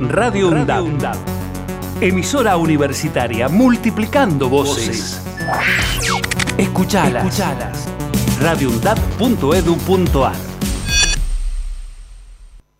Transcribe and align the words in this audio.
Radio 0.00 0.48
UNDAB. 0.48 1.14
Emisora 2.00 2.56
universitaria 2.56 3.48
multiplicando 3.48 4.48
voces. 4.48 5.22
Escuchalas. 6.58 7.24
Escuchalas. 7.24 7.86
radioundab.edu.ar 8.40 10.53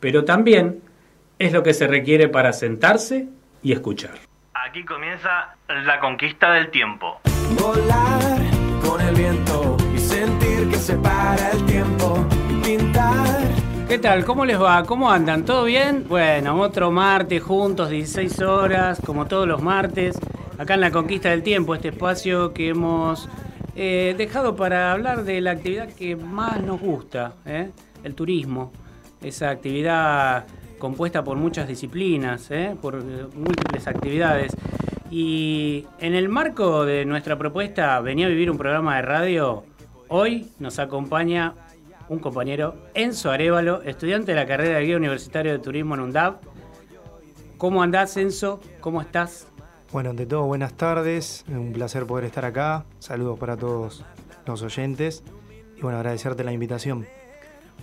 pero 0.00 0.24
también 0.24 0.80
es 1.38 1.52
lo 1.52 1.62
que 1.62 1.74
se 1.74 1.86
requiere 1.86 2.28
para 2.28 2.52
sentarse 2.52 3.28
y 3.62 3.72
escuchar. 3.72 4.14
Aquí 4.54 4.84
comienza 4.84 5.54
la 5.68 6.00
conquista 6.00 6.52
del 6.52 6.70
tiempo. 6.70 7.20
Volar 7.60 8.40
con 8.84 9.00
el 9.00 9.14
viento 9.14 9.76
y 9.94 9.98
sentir 9.98 10.68
que 10.68 10.76
se 10.76 10.96
para 10.96 11.50
el 11.52 11.64
tiempo 11.66 12.26
y 12.50 12.64
pintar. 12.64 13.40
¿Qué 13.88 13.98
tal? 13.98 14.24
¿Cómo 14.24 14.44
les 14.44 14.60
va? 14.60 14.84
¿Cómo 14.84 15.10
andan? 15.10 15.44
¿Todo 15.44 15.64
bien? 15.64 16.06
Bueno, 16.08 16.60
otro 16.60 16.90
martes 16.90 17.42
juntos, 17.42 17.90
16 17.90 18.40
horas, 18.40 19.00
como 19.04 19.26
todos 19.26 19.48
los 19.48 19.62
martes, 19.62 20.18
acá 20.58 20.74
en 20.74 20.80
la 20.80 20.90
Conquista 20.90 21.30
del 21.30 21.42
Tiempo, 21.42 21.74
este 21.74 21.88
espacio 21.88 22.52
que 22.52 22.68
hemos 22.68 23.28
eh, 23.74 24.14
dejado 24.16 24.54
para 24.54 24.92
hablar 24.92 25.24
de 25.24 25.40
la 25.40 25.52
actividad 25.52 25.88
que 25.88 26.14
más 26.14 26.62
nos 26.62 26.80
gusta, 26.80 27.34
¿eh? 27.44 27.70
el 28.04 28.14
turismo. 28.14 28.72
Esa 29.22 29.50
actividad 29.50 30.46
compuesta 30.78 31.22
por 31.22 31.36
muchas 31.36 31.68
disciplinas, 31.68 32.50
¿eh? 32.50 32.76
por 32.80 32.96
eh, 32.96 33.26
múltiples 33.36 33.86
actividades. 33.86 34.56
Y 35.10 35.86
en 35.98 36.14
el 36.14 36.28
marco 36.28 36.84
de 36.84 37.04
nuestra 37.04 37.36
propuesta 37.36 38.00
Venía 38.00 38.26
a 38.26 38.28
vivir 38.28 38.50
un 38.50 38.58
programa 38.58 38.96
de 38.96 39.02
radio, 39.02 39.64
hoy 40.08 40.50
nos 40.58 40.78
acompaña 40.78 41.54
un 42.08 42.18
compañero, 42.18 42.74
Enzo 42.94 43.30
Arevalo, 43.30 43.82
estudiante 43.82 44.32
de 44.32 44.36
la 44.36 44.46
carrera 44.46 44.78
de 44.78 44.84
Guía 44.84 44.96
Universitario 44.96 45.52
de 45.52 45.60
Turismo 45.60 45.94
en 45.94 46.00
UNDAV. 46.00 46.38
¿Cómo 47.56 47.82
andás, 47.82 48.16
Enzo? 48.16 48.60
¿Cómo 48.80 49.00
estás? 49.00 49.46
Bueno, 49.92 50.10
ante 50.10 50.26
todo, 50.26 50.44
buenas 50.44 50.74
tardes. 50.74 51.44
Un 51.48 51.72
placer 51.72 52.06
poder 52.06 52.24
estar 52.24 52.44
acá. 52.44 52.84
Saludos 52.98 53.38
para 53.38 53.56
todos 53.56 54.04
los 54.46 54.62
oyentes. 54.62 55.22
Y 55.76 55.82
bueno, 55.82 55.98
agradecerte 55.98 56.42
la 56.42 56.52
invitación. 56.52 57.06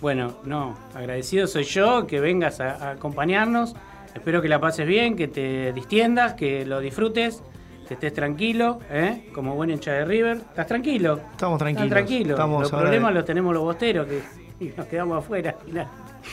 Bueno, 0.00 0.36
no, 0.44 0.76
agradecido 0.94 1.46
soy 1.46 1.64
yo 1.64 2.06
que 2.06 2.20
vengas 2.20 2.60
a, 2.60 2.88
a 2.88 2.90
acompañarnos. 2.92 3.74
Espero 4.14 4.40
que 4.42 4.48
la 4.48 4.60
pases 4.60 4.86
bien, 4.86 5.16
que 5.16 5.28
te 5.28 5.72
distiendas, 5.72 6.34
que 6.34 6.64
lo 6.64 6.80
disfrutes, 6.80 7.42
que 7.88 7.94
estés 7.94 8.12
tranquilo, 8.12 8.78
¿eh? 8.90 9.30
como 9.34 9.54
buen 9.54 9.70
hincha 9.70 9.92
de 9.92 10.04
River. 10.04 10.36
¿Estás 10.36 10.66
tranquilo? 10.66 11.20
Estamos 11.32 11.58
tranquilos. 11.58 11.88
Tranquilos. 11.88 12.30
Estamos 12.32 12.62
los 12.62 12.70
problemas 12.70 13.14
los 13.14 13.24
tenemos 13.24 13.54
los 13.54 13.62
bosteros 13.62 14.06
que 14.06 14.20
y 14.60 14.72
nos 14.76 14.86
quedamos 14.86 15.18
afuera. 15.24 15.56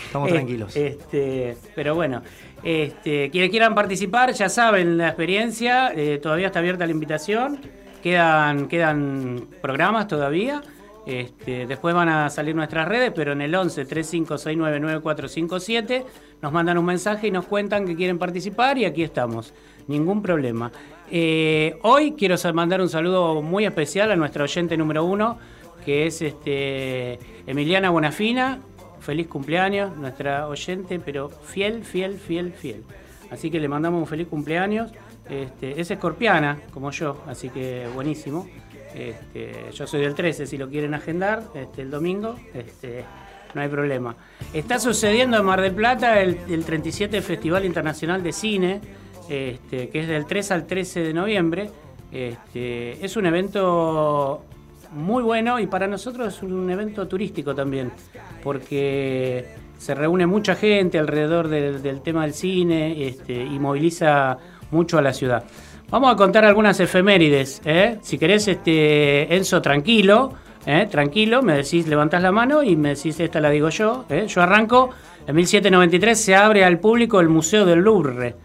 Estamos 0.08 0.30
Eh, 0.30 0.34
tranquilos. 0.34 0.76
Este, 0.76 1.56
pero 1.74 1.96
bueno, 1.96 2.22
este, 2.64 3.30
quienes 3.30 3.50
quieran 3.50 3.74
participar 3.74 4.34
ya 4.34 4.50
saben 4.50 4.98
la 4.98 5.08
experiencia, 5.08 5.94
eh, 5.96 6.20
todavía 6.22 6.48
está 6.48 6.60
abierta 6.60 6.86
la 6.86 6.92
invitación, 6.92 7.60
quedan, 8.04 8.68
quedan 8.68 9.48
programas 9.62 10.08
todavía. 10.08 10.62
Este, 11.06 11.68
después 11.68 11.94
van 11.94 12.10
a 12.10 12.30
salir 12.30 12.56
nuestras 12.56 12.88
redes, 12.88 13.12
pero 13.16 13.34
en 13.34 13.42
el 13.42 13.54
11 13.54 13.86
3569 13.86 14.80
9457 14.80 16.06
nos 16.42 16.52
mandan 16.52 16.78
un 16.78 16.86
mensaje 16.86 17.28
y 17.28 17.32
nos 17.32 17.46
cuentan 17.46 17.86
que 17.86 17.96
quieren 17.96 18.18
participar 18.18 18.78
y 18.78 18.86
aquí 18.86 19.04
estamos. 19.04 19.54
Ningún 19.88 20.22
problema. 20.22 20.72
Eh, 21.12 21.78
hoy 21.84 22.14
quiero 22.14 22.36
mandar 22.54 22.82
un 22.82 22.90
saludo 22.90 23.42
muy 23.42 23.66
especial 23.66 24.12
a 24.12 24.16
nuestra 24.16 24.44
oyente 24.44 24.76
número 24.78 25.04
uno, 25.04 25.38
que 25.86 26.08
es 26.08 26.22
este, 26.22 27.20
Emiliana 27.46 27.92
Bonafina. 27.92 28.60
Feliz 29.00 29.28
cumpleaños, 29.28 29.96
nuestra 29.98 30.48
oyente, 30.48 31.00
pero 31.00 31.30
fiel, 31.30 31.84
fiel, 31.84 32.18
fiel, 32.18 32.54
fiel. 32.54 32.84
Así 33.30 33.52
que 33.52 33.60
le 33.60 33.68
mandamos 33.68 34.00
un 34.00 34.08
feliz 34.08 34.28
cumpleaños. 34.28 34.92
Este, 35.30 35.80
es 35.80 35.92
escorpiana, 35.92 36.60
como 36.72 36.90
yo, 36.90 37.22
así 37.28 37.50
que 37.50 37.88
buenísimo. 37.94 38.48
Este, 38.96 39.72
yo 39.74 39.86
soy 39.86 40.02
del 40.02 40.16
13, 40.16 40.48
si 40.48 40.58
lo 40.58 40.70
quieren 40.70 40.94
agendar, 40.94 41.44
este, 41.54 41.82
el 41.82 41.92
domingo, 41.92 42.36
este, 42.54 43.04
no 43.54 43.62
hay 43.62 43.68
problema. 43.68 44.16
Está 44.54 44.80
sucediendo 44.80 45.38
en 45.38 45.46
Mar 45.46 45.60
del 45.60 45.74
Plata 45.74 46.22
el, 46.22 46.38
el 46.50 46.64
37 46.64 47.22
Festival 47.22 47.66
Internacional 47.66 48.24
de 48.24 48.32
Cine, 48.32 48.82
este, 49.30 49.90
que 49.90 50.00
es 50.00 50.08
del 50.08 50.26
3 50.26 50.52
al 50.52 50.66
13 50.66 51.02
de 51.02 51.14
noviembre. 51.14 51.70
Este, 52.12 53.04
es 53.04 53.18
un 53.18 53.26
evento 53.26 54.46
muy 54.94 55.24
bueno 55.24 55.60
y 55.60 55.68
para 55.68 55.88
nosotros 55.88 56.34
es 56.34 56.42
un 56.42 56.70
evento 56.70 57.06
turístico 57.06 57.54
también, 57.54 57.92
porque 58.44 59.46
se 59.78 59.94
reúne 59.94 60.26
mucha 60.26 60.56
gente 60.56 60.98
alrededor 60.98 61.50
del, 61.50 61.82
del 61.82 62.02
tema 62.02 62.24
del 62.24 62.34
cine 62.34 63.08
este, 63.08 63.34
y 63.34 63.60
moviliza 63.60 64.38
mucho 64.72 64.98
a 64.98 65.02
la 65.02 65.12
ciudad. 65.12 65.44
Vamos 65.90 66.12
a 66.12 66.16
contar 66.16 66.44
algunas 66.46 66.80
efemérides. 66.80 67.62
¿eh? 67.64 68.00
Si 68.02 68.18
querés, 68.18 68.48
este, 68.48 69.36
Enzo, 69.36 69.62
tranquilo, 69.62 70.34
¿eh? 70.66 70.88
tranquilo, 70.90 71.44
me 71.44 71.58
decís, 71.58 71.88
levantás 71.88 72.24
la 72.24 72.32
mano 72.32 72.64
y 72.64 72.76
me 72.76 72.96
decís, 72.96 73.20
esta 73.20 73.40
la 73.40 73.50
digo 73.52 73.70
yo. 73.70 74.06
¿eh? 74.10 74.26
Yo 74.28 74.42
arranco, 74.42 74.90
en 75.28 75.36
1793 75.36 76.20
se 76.20 76.36
abre 76.36 76.66
al 76.66 76.80
público 76.80 77.20
el 77.20 77.30
Museo 77.30 77.66
del 77.66 77.80
Louvre, 77.80 78.36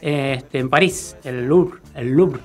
este, 0.00 0.58
en 0.58 0.68
París, 0.68 1.16
el 1.24 1.46
Louvre, 1.46 1.78
el 1.94 2.10
Louvre. 2.10 2.40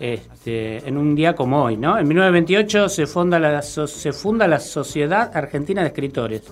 Este, 0.00 0.78
en 0.88 0.96
un 0.96 1.14
día 1.14 1.36
como 1.36 1.62
hoy, 1.62 1.76
¿no? 1.76 1.96
En 1.96 2.08
1928 2.08 2.88
se 2.88 3.06
funda 3.06 3.38
la, 3.38 3.62
se 3.62 4.12
funda 4.12 4.48
la 4.48 4.58
Sociedad 4.58 5.30
Argentina 5.32 5.80
de 5.82 5.88
Escritores. 5.88 6.42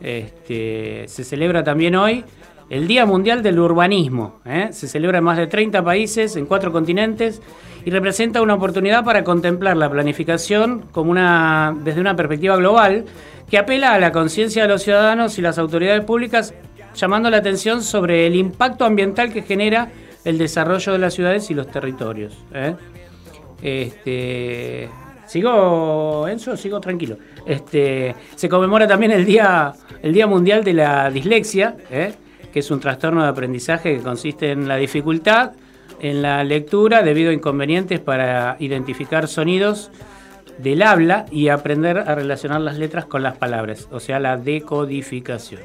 Este, 0.00 1.04
se 1.06 1.22
celebra 1.22 1.62
también 1.62 1.94
hoy 1.94 2.24
el 2.72 2.88
Día 2.88 3.04
Mundial 3.04 3.42
del 3.42 3.60
Urbanismo. 3.60 4.40
¿eh? 4.46 4.68
Se 4.72 4.88
celebra 4.88 5.18
en 5.18 5.24
más 5.24 5.36
de 5.36 5.46
30 5.46 5.84
países, 5.84 6.36
en 6.36 6.46
cuatro 6.46 6.72
continentes, 6.72 7.42
y 7.84 7.90
representa 7.90 8.40
una 8.40 8.54
oportunidad 8.54 9.04
para 9.04 9.22
contemplar 9.24 9.76
la 9.76 9.90
planificación 9.90 10.86
desde 11.84 12.00
una 12.00 12.16
perspectiva 12.16 12.56
global 12.56 13.04
que 13.50 13.58
apela 13.58 13.92
a 13.92 13.98
la 13.98 14.10
conciencia 14.10 14.62
de 14.62 14.68
los 14.68 14.82
ciudadanos 14.82 15.38
y 15.38 15.42
las 15.42 15.58
autoridades 15.58 16.02
públicas, 16.02 16.54
llamando 16.94 17.28
la 17.28 17.36
atención 17.36 17.82
sobre 17.82 18.26
el 18.26 18.36
impacto 18.36 18.86
ambiental 18.86 19.34
que 19.34 19.42
genera 19.42 19.90
el 20.24 20.38
desarrollo 20.38 20.92
de 20.92 20.98
las 20.98 21.12
ciudades 21.12 21.50
y 21.50 21.54
los 21.54 21.70
territorios. 21.70 22.38
¿eh? 22.54 22.74
Este, 23.60 24.88
sigo, 25.26 26.26
Enzo, 26.26 26.56
sigo 26.56 26.80
tranquilo. 26.80 27.18
Este, 27.44 28.14
se 28.34 28.48
conmemora 28.48 28.86
también 28.86 29.12
el 29.12 29.26
Día, 29.26 29.74
el 30.00 30.14
día 30.14 30.26
Mundial 30.26 30.64
de 30.64 30.72
la 30.72 31.10
Dislexia, 31.10 31.76
¿eh? 31.90 32.14
Que 32.52 32.60
es 32.60 32.70
un 32.70 32.80
trastorno 32.80 33.22
de 33.22 33.28
aprendizaje 33.28 33.96
que 33.96 34.02
consiste 34.02 34.50
en 34.52 34.68
la 34.68 34.76
dificultad 34.76 35.52
en 36.00 36.20
la 36.20 36.42
lectura 36.44 37.02
debido 37.02 37.30
a 37.30 37.32
inconvenientes 37.32 38.00
para 38.00 38.56
identificar 38.58 39.28
sonidos 39.28 39.90
del 40.58 40.82
habla 40.82 41.26
y 41.30 41.48
aprender 41.48 41.98
a 41.98 42.14
relacionar 42.14 42.60
las 42.60 42.76
letras 42.76 43.06
con 43.06 43.22
las 43.22 43.36
palabras, 43.36 43.88
o 43.90 44.00
sea, 44.00 44.18
la 44.18 44.36
decodificación. 44.36 45.60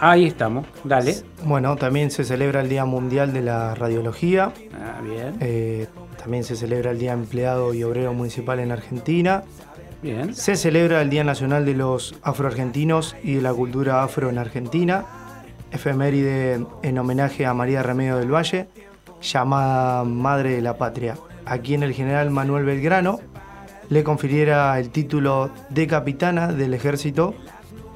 Ahí 0.00 0.26
estamos, 0.26 0.66
dale. 0.84 1.16
Bueno, 1.44 1.76
también 1.76 2.10
se 2.10 2.24
celebra 2.24 2.60
el 2.60 2.68
Día 2.68 2.84
Mundial 2.84 3.32
de 3.32 3.42
la 3.42 3.74
Radiología. 3.74 4.52
Ah, 4.74 5.00
bien, 5.02 5.36
Eh, 5.40 5.86
también 6.20 6.44
se 6.44 6.56
celebra 6.56 6.92
el 6.92 6.98
Día 6.98 7.12
Empleado 7.12 7.74
y 7.74 7.82
Obrero 7.84 8.14
Municipal 8.14 8.60
en 8.60 8.72
Argentina. 8.72 9.42
bien. 10.02 10.34
Se 10.34 10.56
celebra 10.56 11.02
el 11.02 11.10
Día 11.10 11.24
Nacional 11.24 11.66
de 11.66 11.74
los 11.74 12.14
Afroargentinos 12.22 13.16
y 13.22 13.34
de 13.34 13.42
la 13.42 13.52
Cultura 13.52 14.02
Afro 14.02 14.30
en 14.30 14.38
Argentina. 14.38 15.04
Efeméride 15.70 16.64
en 16.82 16.98
homenaje 16.98 17.46
a 17.46 17.54
María 17.54 17.82
Remedio 17.82 18.16
del 18.16 18.32
Valle, 18.32 18.68
llamada 19.20 20.04
Madre 20.04 20.52
de 20.52 20.62
la 20.62 20.76
Patria, 20.76 21.16
a 21.44 21.58
quien 21.58 21.82
el 21.82 21.92
general 21.92 22.30
Manuel 22.30 22.64
Belgrano 22.64 23.20
le 23.88 24.04
confiriera 24.04 24.78
el 24.78 24.90
título 24.90 25.50
de 25.70 25.86
capitana 25.86 26.52
del 26.52 26.74
ejército 26.74 27.34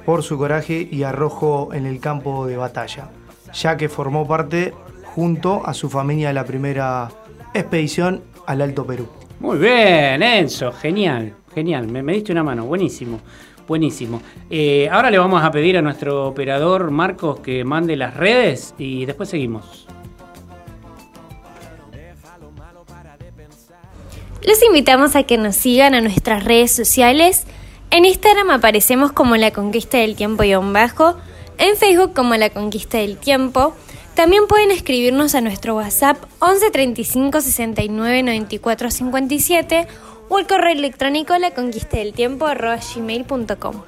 por 0.05 0.23
su 0.23 0.37
coraje 0.37 0.87
y 0.91 1.03
arrojo 1.03 1.69
en 1.73 1.85
el 1.85 1.99
campo 1.99 2.47
de 2.47 2.57
batalla, 2.57 3.09
ya 3.53 3.77
que 3.77 3.89
formó 3.89 4.27
parte 4.27 4.73
junto 5.03 5.65
a 5.65 5.73
su 5.73 5.89
familia 5.89 6.29
de 6.29 6.33
la 6.33 6.45
primera 6.45 7.09
expedición 7.53 8.23
al 8.45 8.61
Alto 8.61 8.85
Perú. 8.85 9.07
Muy 9.39 9.57
bien, 9.57 10.23
Enzo, 10.23 10.71
genial, 10.71 11.33
genial. 11.53 11.87
Me, 11.87 12.01
me 12.01 12.13
diste 12.13 12.31
una 12.31 12.43
mano, 12.43 12.65
buenísimo. 12.65 13.19
Buenísimo. 13.67 14.21
Eh, 14.49 14.89
ahora 14.91 15.09
le 15.09 15.17
vamos 15.17 15.43
a 15.43 15.51
pedir 15.51 15.77
a 15.77 15.81
nuestro 15.81 16.27
operador 16.27 16.91
Marcos 16.91 17.39
que 17.39 17.63
mande 17.63 17.95
las 17.95 18.15
redes 18.15 18.75
y 18.77 19.05
después 19.05 19.29
seguimos. 19.29 19.87
Los 24.45 24.61
invitamos 24.61 25.15
a 25.15 25.23
que 25.23 25.37
nos 25.37 25.55
sigan 25.55 25.95
a 25.95 26.01
nuestras 26.01 26.43
redes 26.43 26.71
sociales. 26.71 27.45
En 27.91 28.03
Instagram 28.03 28.49
aparecemos 28.49 29.13
como 29.13 29.37
La 29.37 29.51
Conquista 29.51 29.99
del 29.99 30.15
Tiempo 30.15 30.43
y 30.43 30.53
bajo, 30.53 31.15
en 31.57 31.77
Facebook 31.77 32.13
como 32.13 32.35
La 32.35 32.49
Conquista 32.49 32.97
del 32.97 33.17
Tiempo. 33.17 33.73
También 34.15 34.47
pueden 34.47 34.69
escribirnos 34.71 35.33
a 35.33 35.41
nuestro 35.41 35.75
WhatsApp 35.75 36.17
11 36.39 36.71
35 36.71 37.39
69 37.41 38.23
94 38.23 38.91
57 38.91 39.87
o 40.33 40.39
el 40.39 40.47
correo 40.47 40.71
electrónico 40.71 41.37
la 41.37 41.51
conquista 41.51 41.97
del 41.97 42.11
tiempo 42.11 42.47
gmail.com. 42.47 43.83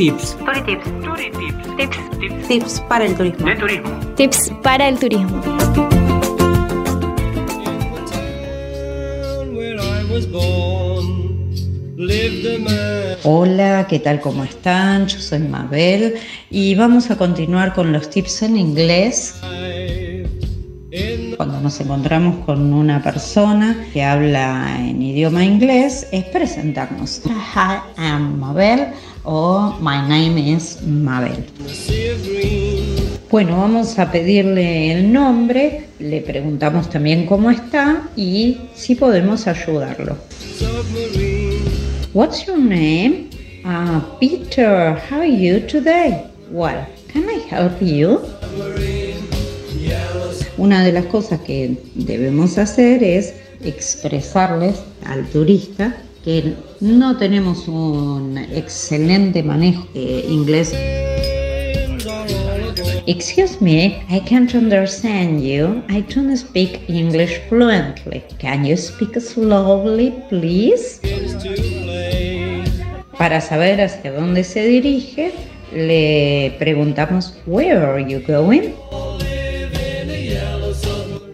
Tips. 0.00 0.34
Tips. 1.76 2.48
Tips. 2.48 2.80
para 2.88 3.04
el 3.04 3.14
turismo. 3.14 3.46
De 3.46 3.56
turismo. 3.56 4.00
Tips 4.16 4.50
para 4.62 4.88
el 4.88 4.98
turismo. 4.98 5.42
Hola, 13.24 13.86
¿qué 13.90 13.98
tal? 13.98 14.22
¿Cómo 14.22 14.42
están? 14.42 15.06
Yo 15.06 15.18
soy 15.18 15.40
Mabel 15.40 16.14
y 16.48 16.74
vamos 16.76 17.10
a 17.10 17.18
continuar 17.18 17.74
con 17.74 17.92
los 17.92 18.08
tips 18.08 18.44
en 18.44 18.56
inglés. 18.56 19.38
Nos 21.62 21.78
encontramos 21.78 22.44
con 22.46 22.72
una 22.72 23.02
persona 23.02 23.86
que 23.92 24.02
habla 24.02 24.78
en 24.78 25.02
idioma 25.02 25.44
inglés, 25.44 26.06
es 26.10 26.24
presentarnos. 26.24 27.20
Hi, 27.26 27.80
I'm 27.98 28.38
Mabel 28.38 28.86
o 29.24 29.76
My 29.78 29.98
name 30.00 30.40
is 30.40 30.78
Mabel. 30.82 31.44
Bueno, 33.30 33.58
vamos 33.58 33.98
a 33.98 34.10
pedirle 34.10 34.92
el 34.92 35.12
nombre, 35.12 35.88
le 35.98 36.22
preguntamos 36.22 36.88
también 36.88 37.26
cómo 37.26 37.50
está 37.50 38.08
y 38.16 38.56
si 38.74 38.94
podemos 38.94 39.46
ayudarlo. 39.46 40.16
What's 42.14 42.46
your 42.46 42.58
name? 42.58 43.28
Uh, 43.66 44.00
Peter, 44.18 44.98
how 45.10 45.18
are 45.18 45.26
you 45.26 45.60
today? 45.66 46.24
Well, 46.50 46.86
can 47.12 47.28
I 47.28 47.38
help 47.50 47.82
you? 47.82 48.20
Una 50.60 50.84
de 50.84 50.92
las 50.92 51.06
cosas 51.06 51.40
que 51.40 51.78
debemos 51.94 52.58
hacer 52.58 53.02
es 53.02 53.32
expresarles 53.64 54.76
al 55.06 55.24
turista 55.28 55.96
que 56.22 56.52
no 56.80 57.16
tenemos 57.16 57.66
un 57.66 58.36
excelente 58.36 59.42
manejo 59.42 59.86
de 59.94 60.20
inglés. 60.28 60.74
Excuse 63.06 63.56
me, 63.62 64.04
I 64.10 64.20
can't 64.20 64.54
understand 64.54 65.40
you. 65.40 65.82
I 65.88 66.02
don't 66.14 66.36
speak 66.36 66.80
English 66.90 67.40
fluently. 67.48 68.22
Can 68.38 68.66
you 68.66 68.76
speak 68.76 69.18
slowly, 69.18 70.12
please? 70.28 71.00
Para 73.16 73.40
saber 73.40 73.80
hacia 73.80 74.12
dónde 74.12 74.44
se 74.44 74.62
dirige, 74.68 75.32
le 75.72 76.54
preguntamos, 76.58 77.32
Where 77.46 77.78
are 77.78 78.04
you 78.06 78.20
going? 78.26 78.74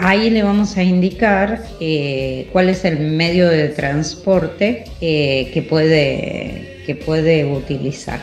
Ahí 0.08 0.30
le 0.30 0.44
vamos 0.44 0.76
a 0.76 0.84
indicar 0.84 1.64
eh, 1.80 2.48
cuál 2.52 2.68
es 2.68 2.84
el 2.84 3.00
medio 3.00 3.48
de 3.48 3.70
transporte 3.70 4.84
eh, 5.00 5.50
que, 5.52 5.62
puede, 5.62 6.84
que 6.86 6.94
puede 6.94 7.44
utilizar. 7.44 8.20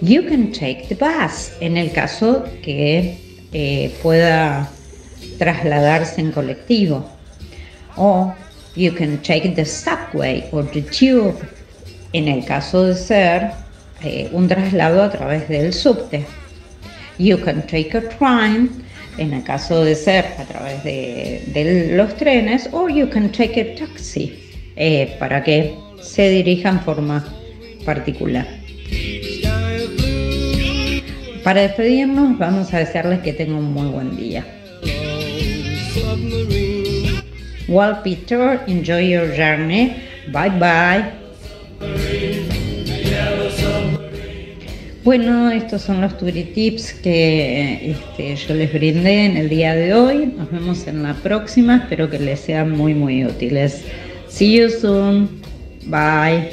You 0.00 0.22
can 0.28 0.52
take 0.52 0.84
the 0.88 0.94
bus 0.94 1.50
en 1.58 1.76
el 1.76 1.90
caso 1.90 2.44
que 2.62 3.18
eh, 3.52 3.92
pueda 4.00 4.70
trasladarse 5.38 6.20
en 6.20 6.30
colectivo. 6.30 7.04
O 7.96 8.32
you 8.76 8.94
can 8.94 9.20
take 9.22 9.56
the 9.56 9.64
subway 9.64 10.44
or 10.52 10.70
the 10.70 10.82
tube 10.82 11.34
en 12.12 12.28
el 12.28 12.44
caso 12.44 12.86
de 12.86 12.94
ser 12.94 13.50
un 14.30 14.46
traslado 14.46 15.02
a 15.02 15.10
través 15.10 15.48
del 15.48 15.72
subte. 15.72 16.24
You 17.18 17.38
can 17.38 17.66
take 17.66 17.98
a 17.98 18.08
train 18.16 18.86
en 19.18 19.34
el 19.34 19.42
caso 19.42 19.84
de 19.84 19.94
ser 19.94 20.24
a 20.38 20.44
través 20.44 20.82
de, 20.84 21.92
los 21.92 22.16
trenes, 22.16 22.68
o 22.72 22.88
you 22.88 23.08
can 23.10 23.30
take 23.30 23.60
a 23.60 23.74
taxi 23.74 24.32
eh, 24.76 25.16
para 25.18 25.42
que 25.42 25.74
se 26.00 26.30
dirija 26.30 26.70
en 26.70 26.80
forma 26.80 27.24
particular. 27.84 28.46
Para 31.42 31.62
despedirnos 31.62 32.38
vamos 32.38 32.72
a 32.74 32.78
desearles 32.78 33.20
que 33.20 33.32
tengan 33.32 33.56
un 33.56 33.72
muy 33.72 33.88
buen 33.88 34.16
día. 34.16 34.44
Well, 37.68 37.96
Peter, 38.02 38.60
enjoy 38.66 39.10
your 39.10 39.28
journey. 39.36 39.94
Bye 40.32 40.50
bye. 40.58 41.27
Bueno, 45.04 45.50
estos 45.50 45.82
son 45.82 46.00
los 46.00 46.18
Tips 46.18 46.92
que 46.94 47.92
este, 47.92 48.36
yo 48.36 48.54
les 48.54 48.72
brindé 48.72 49.26
en 49.26 49.36
el 49.36 49.48
día 49.48 49.74
de 49.74 49.94
hoy. 49.94 50.34
Nos 50.36 50.50
vemos 50.50 50.86
en 50.86 51.02
la 51.02 51.14
próxima. 51.14 51.76
Espero 51.76 52.10
que 52.10 52.18
les 52.18 52.40
sean 52.40 52.72
muy, 52.72 52.94
muy 52.94 53.24
útiles. 53.24 53.84
See 54.28 54.58
you 54.58 54.68
soon. 54.68 55.40
Bye. 55.86 56.50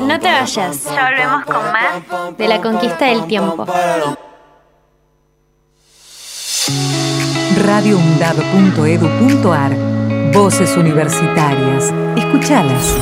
No 0.00 0.18
te 0.18 0.28
vayas. 0.28 0.84
Ya 0.84 1.10
volvemos 1.10 1.44
con 1.44 1.56
más 1.56 2.38
de 2.38 2.48
la 2.48 2.60
conquista 2.60 3.06
del 3.06 3.26
tiempo 3.26 3.66
radioundab.edu.ar 7.68 9.76
Voces 10.32 10.74
universitarias. 10.78 11.92
Escuchalas. 12.16 12.96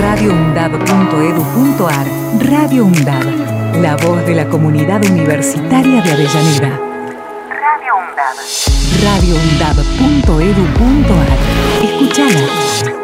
radioundab.edu.ar 0.00 2.06
Radio 2.38 2.84
UNDAB. 2.84 3.24
La 3.82 3.96
voz 3.96 4.24
de 4.24 4.36
la 4.36 4.48
comunidad 4.48 5.04
universitaria 5.04 6.00
de 6.00 6.12
Avellaneda. 6.12 6.78
Radio 7.50 7.96
UNDAB. 7.96 8.36
radioundab.edu.ar 9.02 11.38
Escuchala. 11.82 13.03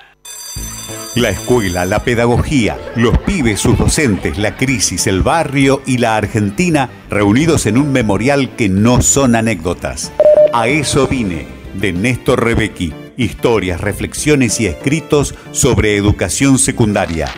La 1.15 1.29
escuela, 1.29 1.83
la 1.83 2.05
pedagogía, 2.05 2.77
los 2.95 3.17
pibes, 3.17 3.59
sus 3.59 3.77
docentes, 3.77 4.37
la 4.37 4.55
crisis, 4.55 5.07
el 5.07 5.23
barrio 5.23 5.81
y 5.85 5.97
la 5.97 6.15
Argentina 6.15 6.89
reunidos 7.09 7.65
en 7.65 7.77
un 7.77 7.91
memorial 7.91 8.55
que 8.55 8.69
no 8.69 9.01
son 9.01 9.35
anécdotas. 9.35 10.13
A 10.53 10.69
eso 10.69 11.07
vine, 11.07 11.47
de 11.73 11.91
Néstor 11.91 12.41
Rebecki. 12.41 12.93
Historias, 13.17 13.81
reflexiones 13.81 14.61
y 14.61 14.67
escritos 14.67 15.35
sobre 15.51 15.97
educación 15.97 16.57
secundaria. 16.57 17.29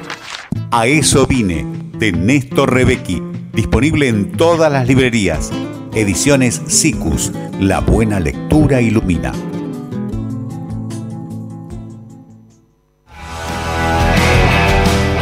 A 0.70 0.86
eso 0.86 1.26
vine, 1.26 1.66
de 1.94 2.12
Néstor 2.12 2.72
Rebecki. 2.72 3.24
Disponible 3.54 4.08
en 4.08 4.34
todas 4.34 4.72
las 4.72 4.88
librerías. 4.88 5.52
Ediciones 5.96 6.62
SICUS. 6.68 7.32
La 7.60 7.80
buena 7.80 8.20
lectura 8.20 8.82
ilumina. 8.82 9.34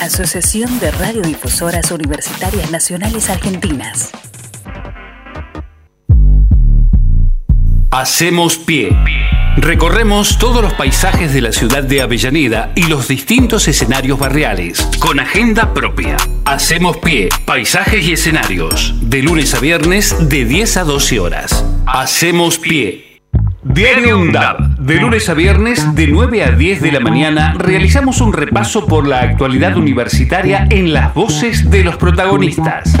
Asociación 0.00 0.78
de 0.78 0.90
Radiodifusoras 0.92 1.90
Universitarias 1.90 2.70
Nacionales 2.70 3.28
Argentinas. 3.30 4.10
Hacemos 7.90 8.58
pie. 8.58 8.96
Recorremos 9.56 10.38
todos 10.38 10.62
los 10.62 10.72
paisajes 10.74 11.34
de 11.34 11.40
la 11.40 11.52
ciudad 11.52 11.82
de 11.82 12.00
Avellaneda 12.00 12.70
y 12.76 12.84
los 12.84 13.08
distintos 13.08 13.66
escenarios 13.66 14.18
barriales, 14.18 14.88
con 15.00 15.18
agenda 15.18 15.74
propia. 15.74 16.16
Hacemos 16.44 16.98
pie, 16.98 17.28
paisajes 17.44 18.06
y 18.06 18.12
escenarios, 18.12 18.94
de 19.00 19.22
lunes 19.22 19.52
a 19.54 19.60
viernes 19.60 20.28
de 20.28 20.44
10 20.44 20.76
a 20.76 20.84
12 20.84 21.18
horas. 21.18 21.64
Hacemos 21.86 22.58
pie. 22.58 23.07
Diario 23.68 24.18
UNDAB. 24.18 24.78
De 24.78 24.94
lunes 24.96 25.28
a 25.28 25.34
viernes, 25.34 25.94
de 25.94 26.06
9 26.06 26.42
a 26.42 26.50
10 26.52 26.80
de 26.80 26.92
la 26.92 27.00
mañana, 27.00 27.54
realizamos 27.58 28.20
un 28.20 28.32
repaso 28.32 28.86
por 28.86 29.06
la 29.06 29.20
actualidad 29.20 29.76
universitaria 29.76 30.66
en 30.70 30.92
las 30.92 31.14
voces 31.14 31.70
de 31.70 31.84
los 31.84 31.96
protagonistas. 31.96 32.96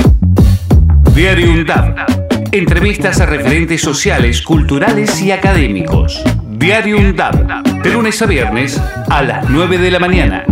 Diario 1.14 1.50
UNDAB. 1.50 1.94
Entrevistas 2.52 3.20
a 3.20 3.26
referentes 3.26 3.80
sociales, 3.80 4.42
culturales 4.42 5.20
y 5.22 5.32
académicos. 5.32 6.22
Diario 6.50 6.98
UNDAB. 6.98 7.82
De 7.82 7.90
lunes 7.90 8.20
a 8.20 8.26
viernes, 8.26 8.80
a 9.08 9.22
las 9.22 9.48
9 9.48 9.78
de 9.78 9.90
la 9.90 9.98
mañana. 9.98 10.44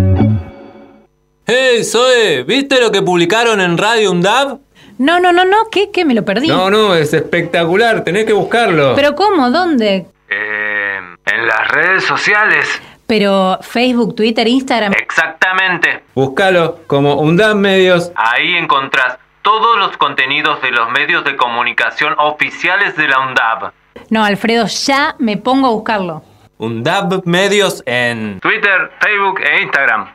¡Hey, 1.47 1.85
Zoe! 1.85 2.43
¿Viste 2.43 2.81
lo 2.81 2.91
que 2.91 3.03
publicaron 3.03 3.61
en 3.61 3.79
Radio 3.79 4.11
UNDAB? 4.11 4.66
No, 4.99 5.21
no, 5.21 5.33
no, 5.33 5.45
no, 5.45 5.57
¿qué? 5.71 5.91
¿Qué? 5.91 6.05
Me 6.05 6.15
lo 6.15 6.25
perdí. 6.25 6.49
No, 6.49 6.71
no, 6.71 6.95
es 6.95 7.13
espectacular, 7.13 8.03
tenés 8.05 8.25
que 8.25 8.33
buscarlo. 8.33 8.95
¿Pero 8.95 9.15
cómo? 9.15 9.51
¿Dónde? 9.51 10.07
Eh, 10.29 10.99
en 11.27 11.47
las 11.47 11.69
redes 11.69 12.05
sociales. 12.05 12.81
Pero 13.07 13.59
Facebook, 13.63 14.17
Twitter, 14.17 14.49
Instagram. 14.49 14.93
Exactamente. 14.93 16.03
Búscalo 16.15 16.81
como 16.87 17.15
UNDAB 17.21 17.55
Medios. 17.55 18.11
Ahí 18.17 18.57
encontrás 18.57 19.19
todos 19.43 19.79
los 19.79 19.97
contenidos 19.97 20.61
de 20.63 20.73
los 20.73 20.91
medios 20.91 21.25
de 21.25 21.37
comunicación 21.37 22.15
oficiales 22.19 22.97
de 22.97 23.07
la 23.07 23.21
UNDAB. 23.21 23.73
No, 24.11 24.25
Alfredo, 24.25 24.67
ya 24.67 25.15
me 25.19 25.37
pongo 25.37 25.69
a 25.69 25.71
buscarlo. 25.71 26.23
UNDAB 26.59 27.23
Medios 27.27 27.83
en 27.87 28.41
Twitter, 28.41 28.91
Facebook 29.01 29.41
e 29.41 29.63
Instagram. 29.63 30.09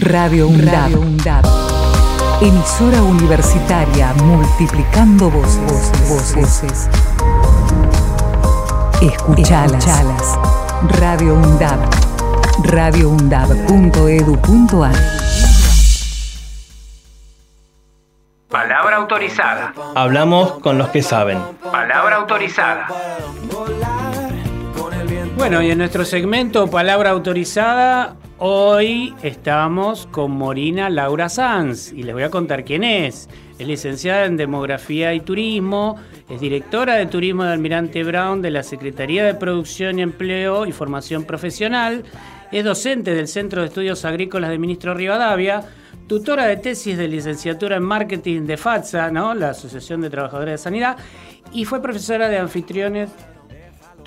Radio 0.00 0.48
UNDAB. 0.48 1.67
Emisora 2.40 3.02
universitaria 3.02 4.14
multiplicando 4.14 5.28
voces. 5.28 6.08
voces. 6.08 6.88
Escuchalas. 9.02 10.38
Radio 11.00 11.34
UNDAB. 11.34 11.80
radioundab.edu.ar 12.62 14.94
Palabra 18.48 18.96
autorizada. 18.98 19.74
Hablamos 19.96 20.60
con 20.60 20.78
los 20.78 20.90
que 20.90 21.02
saben. 21.02 21.40
Palabra 21.72 22.18
autorizada. 22.18 22.86
Bueno, 25.36 25.60
y 25.60 25.72
en 25.72 25.78
nuestro 25.78 26.04
segmento 26.04 26.68
Palabra 26.68 27.10
Autorizada, 27.10 28.14
hoy 28.38 29.14
estamos 29.22 30.06
con 30.06 30.30
Morina 30.30 30.88
Laura 30.90 31.28
Sanz 31.28 31.92
y 31.92 32.02
les 32.02 32.14
voy 32.14 32.22
a 32.22 32.30
contar 32.30 32.64
quién 32.64 32.84
es. 32.84 33.28
Es 33.58 33.66
licenciada 33.66 34.26
en 34.26 34.36
Demografía 34.36 35.12
y 35.14 35.20
Turismo, 35.20 35.96
es 36.28 36.40
directora 36.40 36.94
de 36.94 37.06
Turismo 37.06 37.44
de 37.44 37.52
Almirante 37.52 38.04
Brown 38.04 38.40
de 38.40 38.52
la 38.52 38.62
Secretaría 38.62 39.24
de 39.24 39.34
Producción 39.34 39.98
y 39.98 40.02
Empleo 40.02 40.66
y 40.66 40.72
Formación 40.72 41.24
Profesional, 41.24 42.04
es 42.52 42.64
docente 42.64 43.14
del 43.14 43.28
Centro 43.28 43.62
de 43.62 43.68
Estudios 43.68 44.04
Agrícolas 44.04 44.50
de 44.50 44.58
Ministro 44.58 44.94
Rivadavia, 44.94 45.64
tutora 46.06 46.46
de 46.46 46.56
tesis 46.56 46.96
de 46.96 47.08
licenciatura 47.08 47.76
en 47.76 47.82
marketing 47.82 48.42
de 48.42 48.56
FATSA, 48.56 49.10
¿no? 49.10 49.34
la 49.34 49.50
Asociación 49.50 50.00
de 50.00 50.10
Trabajadores 50.10 50.52
de 50.52 50.58
Sanidad, 50.58 50.96
y 51.52 51.64
fue 51.64 51.82
profesora 51.82 52.28
de 52.28 52.38
anfitriones 52.38 53.10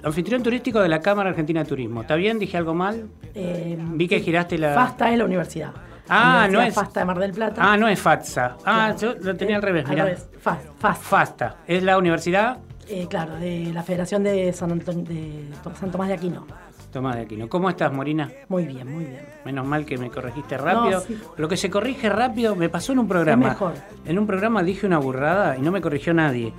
Anfitrión 0.04 0.42
turístico 0.42 0.80
de 0.82 0.90
la 0.90 1.00
Cámara 1.00 1.30
Argentina 1.30 1.62
de 1.64 1.70
Turismo. 1.70 2.02
¿Está 2.02 2.16
bien? 2.16 2.40
¿Dije 2.40 2.58
algo 2.58 2.74
mal? 2.74 3.08
Eh, 3.36 3.78
Vi 3.80 4.08
que 4.08 4.20
giraste 4.20 4.58
la. 4.58 4.74
FASTA 4.74 5.12
es 5.12 5.18
la 5.18 5.26
universidad. 5.26 5.72
Ah, 6.10 6.48
no 6.52 6.60
es. 6.62 6.74
FASTA 6.74 7.02
de 7.02 7.06
Mar 7.06 7.20
del 7.20 7.32
Plata. 7.32 7.62
Ah, 7.64 7.78
no 7.78 7.88
es 7.88 8.00
FATSA. 8.00 8.58
Ah, 8.66 8.94
Claro. 8.98 9.16
yo 9.20 9.24
lo 9.24 9.36
tenía 9.38 9.56
al 9.58 9.62
revés, 9.62 9.86
Al 9.86 9.92
mirá. 9.92 10.06
revés. 10.06 10.28
Fa- 10.40 10.58
FASTA. 10.80 11.04
FASTA. 11.04 11.56
¿Es 11.68 11.84
la 11.84 11.98
universidad? 11.98 12.58
Eh, 12.90 13.06
claro, 13.10 13.36
de 13.38 13.72
la 13.74 13.84
Federación 13.84 14.24
de 14.24 14.52
San, 14.52 14.72
Antonio, 14.72 15.04
de 15.06 15.46
San 15.80 15.92
Tomás 15.92 16.08
de 16.10 16.16
Aquino. 16.16 16.46
Tomás 16.92 17.16
de 17.16 17.22
Aquino. 17.22 17.48
¿Cómo 17.48 17.70
estás, 17.70 17.94
Morina? 17.94 18.30
Muy 18.50 18.66
bien, 18.66 18.92
muy 18.92 19.06
bien. 19.06 19.22
Menos 19.46 19.66
mal 19.66 19.86
que 19.86 19.98
me 19.98 20.10
corregiste 20.10 20.58
rápido. 20.58 21.00
No, 21.00 21.06
sí. 21.06 21.18
Lo 21.38 21.48
que 21.48 21.56
se 21.56 21.70
corrige 21.70 22.10
rápido 22.10 22.56
me 22.58 22.68
pasó 22.68 22.92
en 22.92 23.00
un 23.00 23.08
programa. 23.08 23.50
mejor. 23.50 23.74
En 24.04 24.20
un 24.20 24.28
programa 24.28 24.62
dije 24.64 24.86
una 24.88 24.98
burrada 24.98 25.56
y 25.58 25.62
no 25.62 25.72
me 25.72 25.80
corrigió 25.80 26.14
nadie. 26.14 26.52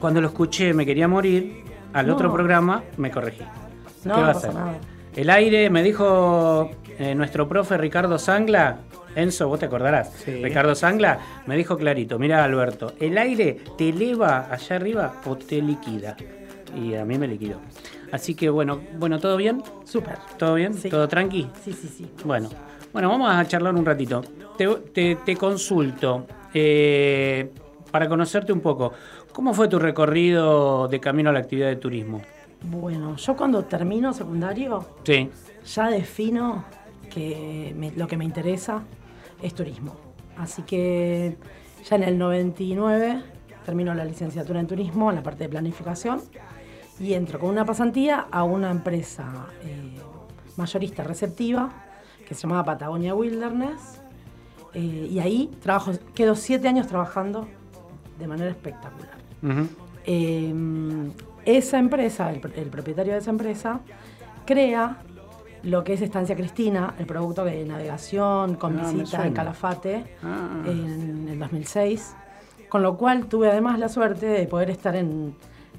Cuando 0.00 0.20
lo 0.20 0.28
escuché 0.28 0.74
me 0.74 0.84
quería 0.84 1.06
morir. 1.06 1.62
Al 1.96 2.06
No. 2.08 2.14
otro 2.14 2.30
programa 2.32 2.82
me 2.98 3.10
corregí. 3.10 3.42
No, 4.04 4.14
¿Qué 4.14 4.20
va 4.20 4.26
a 4.28 4.30
hacer? 4.32 4.54
nada. 4.54 4.74
El 5.14 5.30
aire, 5.30 5.70
me 5.70 5.82
dijo 5.82 6.70
eh, 6.98 7.14
nuestro 7.14 7.48
profe 7.48 7.78
Ricardo 7.78 8.18
Sangla. 8.18 8.76
Enzo, 9.14 9.48
vos 9.48 9.58
te 9.58 9.64
acordarás. 9.64 10.12
Ricardo 10.26 10.74
Sangla 10.74 11.18
me 11.46 11.56
dijo 11.56 11.78
clarito, 11.78 12.18
mira 12.18 12.44
Alberto, 12.44 12.92
el 13.00 13.16
aire 13.16 13.56
te 13.78 13.88
eleva 13.88 14.46
allá 14.50 14.76
arriba 14.76 15.14
o 15.24 15.36
te 15.36 15.62
liquida. 15.62 16.14
Y 16.76 16.94
a 16.94 17.04
mí 17.06 17.16
me 17.16 17.26
liquidó. 17.26 17.56
Así 18.12 18.34
que 18.34 18.50
bueno, 18.50 18.78
bueno, 18.98 19.18
¿todo 19.18 19.38
bien? 19.38 19.62
Súper. 19.84 20.18
¿Todo 20.36 20.54
bien? 20.56 20.74
¿Todo 20.90 21.08
tranqui? 21.08 21.48
Sí, 21.64 21.72
sí, 21.72 21.88
sí. 21.88 22.10
Bueno, 22.26 22.50
bueno, 22.92 23.08
vamos 23.08 23.34
a 23.34 23.42
charlar 23.46 23.74
un 23.74 23.86
ratito. 23.86 24.22
Te, 24.58 24.66
te- 24.92 25.16
te 25.24 25.34
consulto 25.36 26.26
eh, 26.52 27.50
para 27.90 28.06
conocerte 28.08 28.52
un 28.52 28.60
poco. 28.60 28.92
¿Cómo 29.36 29.52
fue 29.52 29.68
tu 29.68 29.78
recorrido 29.78 30.88
de 30.88 30.98
camino 30.98 31.28
a 31.28 31.32
la 31.34 31.40
actividad 31.40 31.66
de 31.68 31.76
turismo? 31.76 32.22
Bueno, 32.62 33.16
yo 33.16 33.36
cuando 33.36 33.66
termino 33.66 34.14
secundario 34.14 34.82
Sí. 35.04 35.28
ya 35.74 35.90
defino 35.90 36.64
que 37.12 37.74
me- 37.76 37.90
lo 37.90 38.06
que 38.08 38.16
me 38.16 38.24
interesa 38.24 38.80
es 39.42 39.52
turismo. 39.52 39.94
Así 40.38 40.62
que 40.62 41.36
ya 41.84 41.96
en 41.96 42.04
el 42.04 42.16
99 42.16 43.22
termino 43.66 43.92
la 43.92 44.06
licenciatura 44.06 44.58
en 44.58 44.66
turismo 44.68 45.10
en 45.10 45.16
la 45.16 45.22
parte 45.22 45.44
de 45.44 45.50
planificación 45.50 46.22
y 46.98 47.12
entro 47.12 47.38
con 47.38 47.50
una 47.50 47.66
pasantía 47.66 48.28
a 48.30 48.42
una 48.42 48.70
empresa 48.70 49.48
eh, 49.62 49.98
mayorista 50.56 51.02
receptiva 51.04 51.68
que 52.26 52.34
se 52.34 52.40
llamaba 52.40 52.64
Patagonia 52.64 53.14
Wilderness 53.14 54.00
eh, 54.72 55.08
y 55.10 55.18
ahí 55.18 55.50
trabajo, 55.62 55.92
quedo 56.14 56.34
siete 56.34 56.68
años 56.68 56.86
trabajando 56.86 57.46
de 58.18 58.26
manera 58.26 58.48
espectacular. 58.50 59.15
Eh, 60.06 60.54
esa 61.44 61.78
empresa, 61.78 62.30
el, 62.32 62.40
el 62.56 62.66
propietario 62.68 63.12
de 63.14 63.18
esa 63.20 63.30
empresa, 63.30 63.80
crea 64.44 64.98
lo 65.62 65.82
que 65.84 65.94
es 65.94 66.02
Estancia 66.02 66.36
Cristina, 66.36 66.94
el 66.98 67.06
producto 67.06 67.44
de 67.44 67.64
navegación 67.64 68.54
con 68.56 68.78
Ah, 68.78 68.90
visita 68.92 69.26
en 69.26 69.32
Calafate 69.32 70.04
Ah. 70.22 70.62
en 70.66 71.28
el 71.28 71.38
2006. 71.38 72.14
Con 72.68 72.82
lo 72.82 72.96
cual 72.96 73.26
tuve 73.26 73.48
además 73.50 73.78
la 73.78 73.88
suerte 73.88 74.26
de 74.26 74.46
poder 74.46 74.70
estar 74.70 74.94
en 74.96 75.34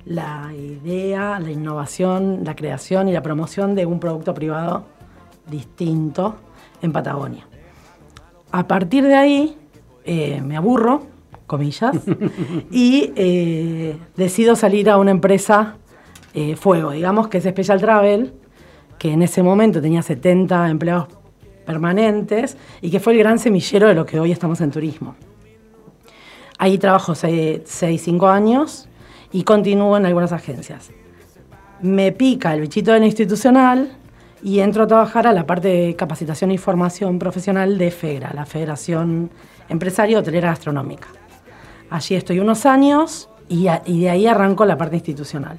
la 0.05 0.51
idea, 0.53 1.37
la 1.39 1.51
innovación, 1.51 2.43
la 2.45 2.55
creación 2.55 3.09
y 3.09 3.13
la 3.13 3.21
promoción 3.21 3.75
de 3.75 3.85
un 3.85 3.99
producto 3.99 4.33
privado 4.33 4.85
distinto 5.49 6.35
en 6.81 6.91
Patagonia. 6.93 7.45
A 8.51 8.67
partir 8.67 9.03
de 9.03 9.15
ahí 9.15 9.57
eh, 10.05 10.41
me 10.41 10.55
aburro, 10.55 11.01
comillas, 11.47 11.95
y 12.71 13.13
eh, 13.15 13.97
decido 14.15 14.55
salir 14.55 14.89
a 14.89 14.97
una 14.97 15.11
empresa 15.11 15.77
eh, 16.33 16.55
fuego, 16.55 16.91
digamos, 16.91 17.29
que 17.29 17.39
es 17.39 17.45
Special 17.45 17.79
Travel, 17.79 18.33
que 18.99 19.13
en 19.13 19.21
ese 19.21 19.41
momento 19.41 19.81
tenía 19.81 20.01
70 20.01 20.69
empleados 20.69 21.07
permanentes 21.65 22.57
y 22.81 22.89
que 22.89 22.99
fue 22.99 23.13
el 23.13 23.19
gran 23.19 23.39
semillero 23.39 23.87
de 23.87 23.95
lo 23.95 24.05
que 24.05 24.19
hoy 24.19 24.31
estamos 24.31 24.61
en 24.61 24.71
turismo. 24.71 25.15
Ahí 26.57 26.77
trabajo 26.77 27.13
6, 27.13 27.63
5 27.65 28.27
años 28.27 28.89
y 29.31 29.43
continúo 29.43 29.97
en 29.97 30.05
algunas 30.05 30.31
agencias. 30.31 30.91
Me 31.81 32.11
pica 32.11 32.53
el 32.53 32.61
bichito 32.61 32.91
de 32.91 32.99
la 32.99 33.05
institucional 33.05 33.97
y 34.41 34.59
entro 34.59 34.83
a 34.83 34.87
trabajar 34.87 35.27
a 35.27 35.33
la 35.33 35.45
parte 35.45 35.67
de 35.67 35.95
capacitación 35.95 36.51
y 36.51 36.57
formación 36.57 37.19
profesional 37.19 37.77
de 37.77 37.91
FEGRA, 37.91 38.33
la 38.33 38.45
Federación 38.45 39.29
Empresaria 39.69 40.19
Hotelera 40.19 40.49
Gastronómica. 40.49 41.09
Allí 41.89 42.15
estoy 42.15 42.39
unos 42.39 42.65
años 42.65 43.29
y, 43.49 43.67
a- 43.67 43.81
y 43.85 44.01
de 44.01 44.09
ahí 44.09 44.27
arranco 44.27 44.65
la 44.65 44.77
parte 44.77 44.95
institucional, 44.97 45.57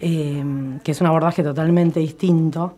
eh, 0.00 0.42
que 0.82 0.92
es 0.92 1.00
un 1.00 1.06
abordaje 1.06 1.42
totalmente 1.42 2.00
distinto 2.00 2.74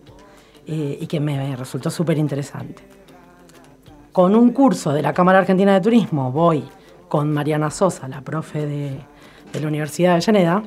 eh, 0.66 0.98
y 1.00 1.06
que 1.06 1.20
me 1.20 1.54
resultó 1.56 1.90
súper 1.90 2.18
interesante. 2.18 2.82
Con 4.12 4.34
un 4.34 4.50
curso 4.52 4.92
de 4.92 5.02
la 5.02 5.12
Cámara 5.12 5.38
Argentina 5.40 5.74
de 5.74 5.80
Turismo 5.80 6.30
voy 6.32 6.64
con 7.08 7.32
Mariana 7.32 7.70
Sosa, 7.70 8.08
la 8.08 8.20
profe 8.22 8.66
de, 8.66 8.98
de 9.52 9.60
la 9.60 9.68
Universidad 9.68 10.10
de 10.10 10.14
Avellaneda, 10.14 10.62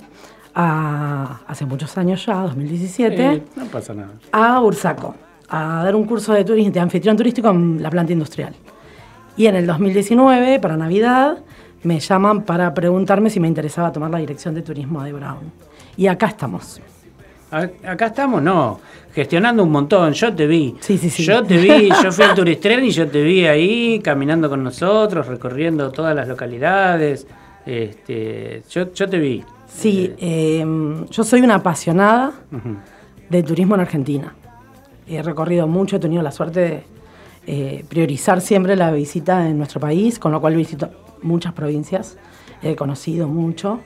a- 0.56 1.42
hace 1.48 1.66
muchos 1.66 1.98
años 1.98 2.26
ya, 2.26 2.36
2017 2.42 3.26
Eh, 3.34 3.44
no 3.56 3.66
pasa 3.66 3.94
nada. 3.94 4.14
a 4.32 4.62
Ursaco 4.62 5.16
a 5.50 5.84
dar 5.84 5.96
un 5.96 6.06
curso 6.06 6.34
de, 6.34 6.44
turismo, 6.44 6.72
de 6.74 6.80
anfitrión 6.80 7.16
turístico 7.16 7.50
en 7.50 7.82
la 7.82 7.90
planta 7.90 8.12
industrial. 8.12 8.54
Y 9.38 9.46
en 9.46 9.56
el 9.56 9.66
2019, 9.68 10.60
para 10.60 10.76
Navidad, 10.76 11.38
me 11.88 12.00
llaman 12.02 12.44
para 12.44 12.74
preguntarme 12.74 13.30
si 13.30 13.40
me 13.40 13.48
interesaba 13.48 13.92
tomar 13.92 14.12
la 14.12 14.18
dirección 14.18 14.54
de 14.54 14.62
turismo 14.62 15.02
de 15.04 15.14
Brown. 15.14 15.52
Y 15.96 16.08
acá 16.08 16.28
estamos. 16.28 16.82
Acá 17.50 18.08
estamos, 18.08 18.42
no, 18.44 18.82
gestionando 19.14 19.64
un 19.64 19.72
montón. 19.72 20.12
Yo 20.12 20.36
te 20.36 20.46
vi. 20.48 20.76
Sí, 20.82 20.98
sí, 20.98 21.10
sí. 21.10 21.24
Yo 21.24 21.44
te 21.44 21.58
vi, 21.58 21.90
yo 22.04 22.12
fui 22.12 22.26
al 22.26 22.36
Turistren 22.36 22.84
y 22.84 22.92
yo 22.92 23.08
te 23.08 23.24
vi 23.24 23.46
ahí 23.46 24.02
caminando 24.02 24.50
con 24.50 24.62
nosotros, 24.64 25.28
recorriendo 25.28 25.90
todas 25.92 26.14
las 26.14 26.28
localidades. 26.28 27.26
Este, 27.66 28.64
yo, 28.70 28.94
yo 28.94 29.10
te 29.10 29.18
vi. 29.18 29.44
Sí, 29.66 30.14
eh, 30.18 30.66
yo 31.10 31.24
soy 31.24 31.40
una 31.42 31.56
apasionada 31.56 32.34
de 33.30 33.44
turismo 33.44 33.76
en 33.76 33.82
Argentina. 33.82 34.36
He 35.08 35.22
recorrido 35.22 35.68
mucho, 35.68 35.96
he 35.96 36.00
tenido 36.00 36.22
la 36.22 36.32
suerte 36.32 36.60
de 36.60 36.84
eh, 37.48 37.86
priorizar 37.88 38.42
siempre 38.42 38.76
la 38.76 38.92
visita 38.92 39.48
en 39.48 39.58
nuestro 39.58 39.80
país, 39.80 40.20
con 40.20 40.34
lo 40.34 40.42
cual 40.42 40.56
visito 40.56 40.90
muchas 41.22 41.54
provincias, 41.54 42.18
he 42.62 42.76
conocido 42.76 43.28
mucho 43.28 43.80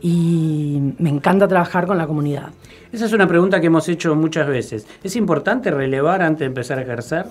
y 0.00 0.94
me 0.98 1.10
encanta 1.10 1.48
trabajar 1.48 1.86
con 1.86 1.96
la 1.98 2.06
comunidad. 2.06 2.50
Esa 2.92 3.06
es 3.06 3.12
una 3.12 3.26
pregunta 3.26 3.60
que 3.60 3.66
hemos 3.68 3.88
hecho 3.88 4.14
muchas 4.14 4.46
veces. 4.46 4.86
¿Es 5.02 5.16
importante 5.16 5.70
relevar 5.70 6.22
antes 6.22 6.40
de 6.40 6.46
empezar 6.46 6.78
a 6.78 6.82
ejercer? 6.82 7.26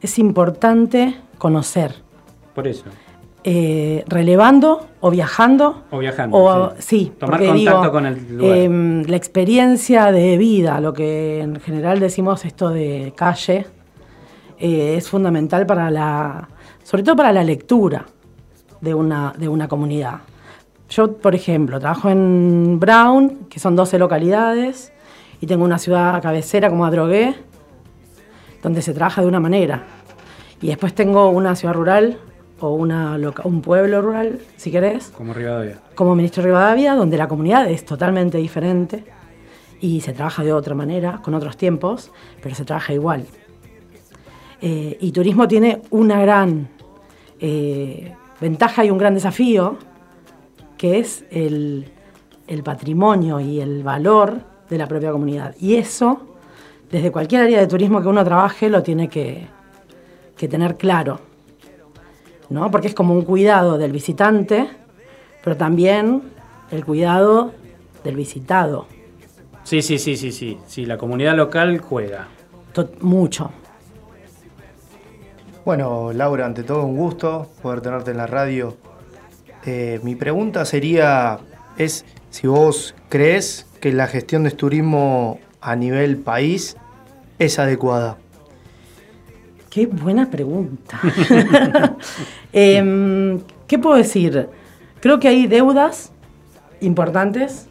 Es 0.00 0.18
importante 0.18 1.16
conocer, 1.38 1.94
Por 2.54 2.66
eso. 2.66 2.84
eh, 3.44 4.04
relevando 4.08 4.88
o 5.00 5.10
viajando. 5.10 5.84
O 5.90 5.98
viajando. 5.98 6.36
O, 6.36 6.72
sí, 6.78 7.12
Tomar 7.18 7.44
contacto 7.44 7.80
digo, 7.80 7.92
con 7.92 8.06
el 8.06 8.36
lugar. 8.36 8.56
em, 8.58 9.02
la 9.04 9.16
experiencia 9.16 10.10
de 10.12 10.36
vida, 10.38 10.80
lo 10.80 10.92
que 10.92 11.40
en 11.40 11.60
general 11.60 12.00
decimos 12.00 12.44
esto 12.44 12.70
de 12.70 13.12
calle, 13.16 13.66
eh, 14.58 14.96
es 14.96 15.08
fundamental 15.08 15.66
para 15.66 15.90
la, 15.90 16.48
sobre 16.82 17.02
todo 17.02 17.16
para 17.16 17.32
la 17.32 17.44
lectura 17.44 18.06
de 18.80 18.94
una, 18.94 19.32
de 19.38 19.48
una 19.48 19.68
comunidad. 19.68 20.20
Yo, 20.90 21.16
por 21.16 21.34
ejemplo, 21.34 21.78
trabajo 21.80 22.10
en 22.10 22.78
Brown, 22.78 23.46
que 23.48 23.58
son 23.60 23.74
12 23.76 23.98
localidades, 23.98 24.92
y 25.40 25.46
tengo 25.46 25.64
una 25.64 25.78
ciudad 25.78 26.20
cabecera 26.22 26.68
como 26.68 26.84
Adrogué, 26.84 27.34
donde 28.62 28.82
se 28.82 28.92
trabaja 28.92 29.22
de 29.22 29.28
una 29.28 29.40
manera. 29.40 29.84
Y 30.60 30.68
después 30.68 30.94
tengo 30.94 31.30
una 31.30 31.56
ciudad 31.56 31.74
rural 31.74 32.18
o 32.60 32.70
una 32.74 33.18
loca- 33.18 33.42
un 33.44 33.60
pueblo 33.62 34.02
rural, 34.02 34.38
si 34.56 34.70
querés, 34.70 35.08
Como 35.16 35.32
Rivadavia. 35.34 35.78
como 35.96 36.14
ministro 36.14 36.42
de 36.42 36.48
Rivadavia, 36.48 36.94
donde 36.94 37.16
la 37.16 37.26
comunidad 37.26 37.68
es 37.68 37.84
totalmente 37.84 38.38
diferente 38.38 39.04
y 39.80 40.00
se 40.02 40.12
trabaja 40.12 40.44
de 40.44 40.52
otra 40.52 40.74
manera, 40.76 41.20
con 41.22 41.34
otros 41.34 41.56
tiempos, 41.56 42.12
pero 42.40 42.54
se 42.54 42.64
trabaja 42.64 42.92
igual. 42.92 43.26
Eh, 44.64 44.96
y 45.00 45.10
turismo 45.10 45.48
tiene 45.48 45.82
una 45.90 46.20
gran 46.20 46.68
eh, 47.40 48.14
ventaja 48.40 48.84
y 48.84 48.90
un 48.90 48.98
gran 48.98 49.14
desafío, 49.14 49.76
que 50.78 51.00
es 51.00 51.24
el, 51.32 51.90
el 52.46 52.62
patrimonio 52.62 53.40
y 53.40 53.60
el 53.60 53.82
valor 53.82 54.40
de 54.70 54.78
la 54.78 54.86
propia 54.86 55.10
comunidad. 55.10 55.56
Y 55.60 55.74
eso, 55.74 56.36
desde 56.92 57.10
cualquier 57.10 57.42
área 57.42 57.58
de 57.58 57.66
turismo 57.66 58.00
que 58.00 58.06
uno 58.06 58.24
trabaje, 58.24 58.68
lo 58.68 58.84
tiene 58.84 59.08
que, 59.08 59.48
que 60.36 60.46
tener 60.46 60.76
claro. 60.76 61.18
¿no? 62.48 62.70
Porque 62.70 62.86
es 62.86 62.94
como 62.94 63.14
un 63.14 63.22
cuidado 63.22 63.78
del 63.78 63.90
visitante, 63.90 64.68
pero 65.42 65.56
también 65.56 66.22
el 66.70 66.84
cuidado 66.84 67.52
del 68.04 68.14
visitado. 68.14 68.86
Sí, 69.64 69.82
sí, 69.82 69.98
sí, 69.98 70.16
sí, 70.16 70.30
sí. 70.30 70.58
Sí, 70.66 70.86
la 70.86 70.98
comunidad 70.98 71.36
local 71.36 71.80
juega. 71.80 72.28
Mucho. 73.00 73.50
Bueno, 75.64 76.12
Laura, 76.12 76.44
ante 76.44 76.64
todo 76.64 76.84
un 76.84 76.96
gusto 76.96 77.48
poder 77.62 77.82
tenerte 77.82 78.10
en 78.10 78.16
la 78.16 78.26
radio. 78.26 78.76
Eh, 79.64 80.00
mi 80.02 80.16
pregunta 80.16 80.64
sería, 80.64 81.38
es 81.78 82.04
si 82.30 82.48
vos 82.48 82.96
crees 83.08 83.66
que 83.80 83.92
la 83.92 84.08
gestión 84.08 84.42
de 84.42 84.50
turismo 84.50 85.38
a 85.60 85.76
nivel 85.76 86.16
país 86.16 86.76
es 87.38 87.60
adecuada. 87.60 88.18
Qué 89.70 89.86
buena 89.86 90.28
pregunta. 90.30 91.00
Em, 92.52 93.40
¿Qué 93.68 93.78
puedo 93.78 93.96
decir? 93.96 94.48
Creo 95.00 95.20
que 95.20 95.28
hay 95.28 95.46
deudas 95.46 96.12
importantes, 96.80 97.68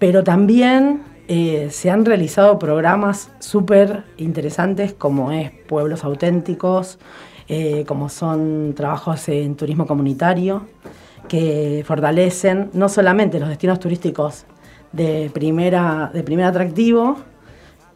pero 0.00 0.24
también 0.24 1.00
eh, 1.28 1.68
se 1.70 1.90
han 1.90 2.04
realizado 2.04 2.58
programas 2.58 3.30
súper 3.40 4.04
interesantes 4.16 4.92
como 4.92 5.32
es 5.32 5.50
Pueblos 5.50 6.04
Auténticos, 6.04 6.98
eh, 7.48 7.84
como 7.86 8.08
son 8.08 8.74
trabajos 8.76 9.28
en 9.28 9.56
turismo 9.56 9.86
comunitario, 9.86 10.66
que 11.28 11.82
fortalecen 11.84 12.70
no 12.74 12.88
solamente 12.88 13.40
los 13.40 13.48
destinos 13.48 13.80
turísticos 13.80 14.44
de, 14.92 15.30
primera, 15.34 16.10
de 16.14 16.22
primer 16.22 16.46
atractivo, 16.46 17.16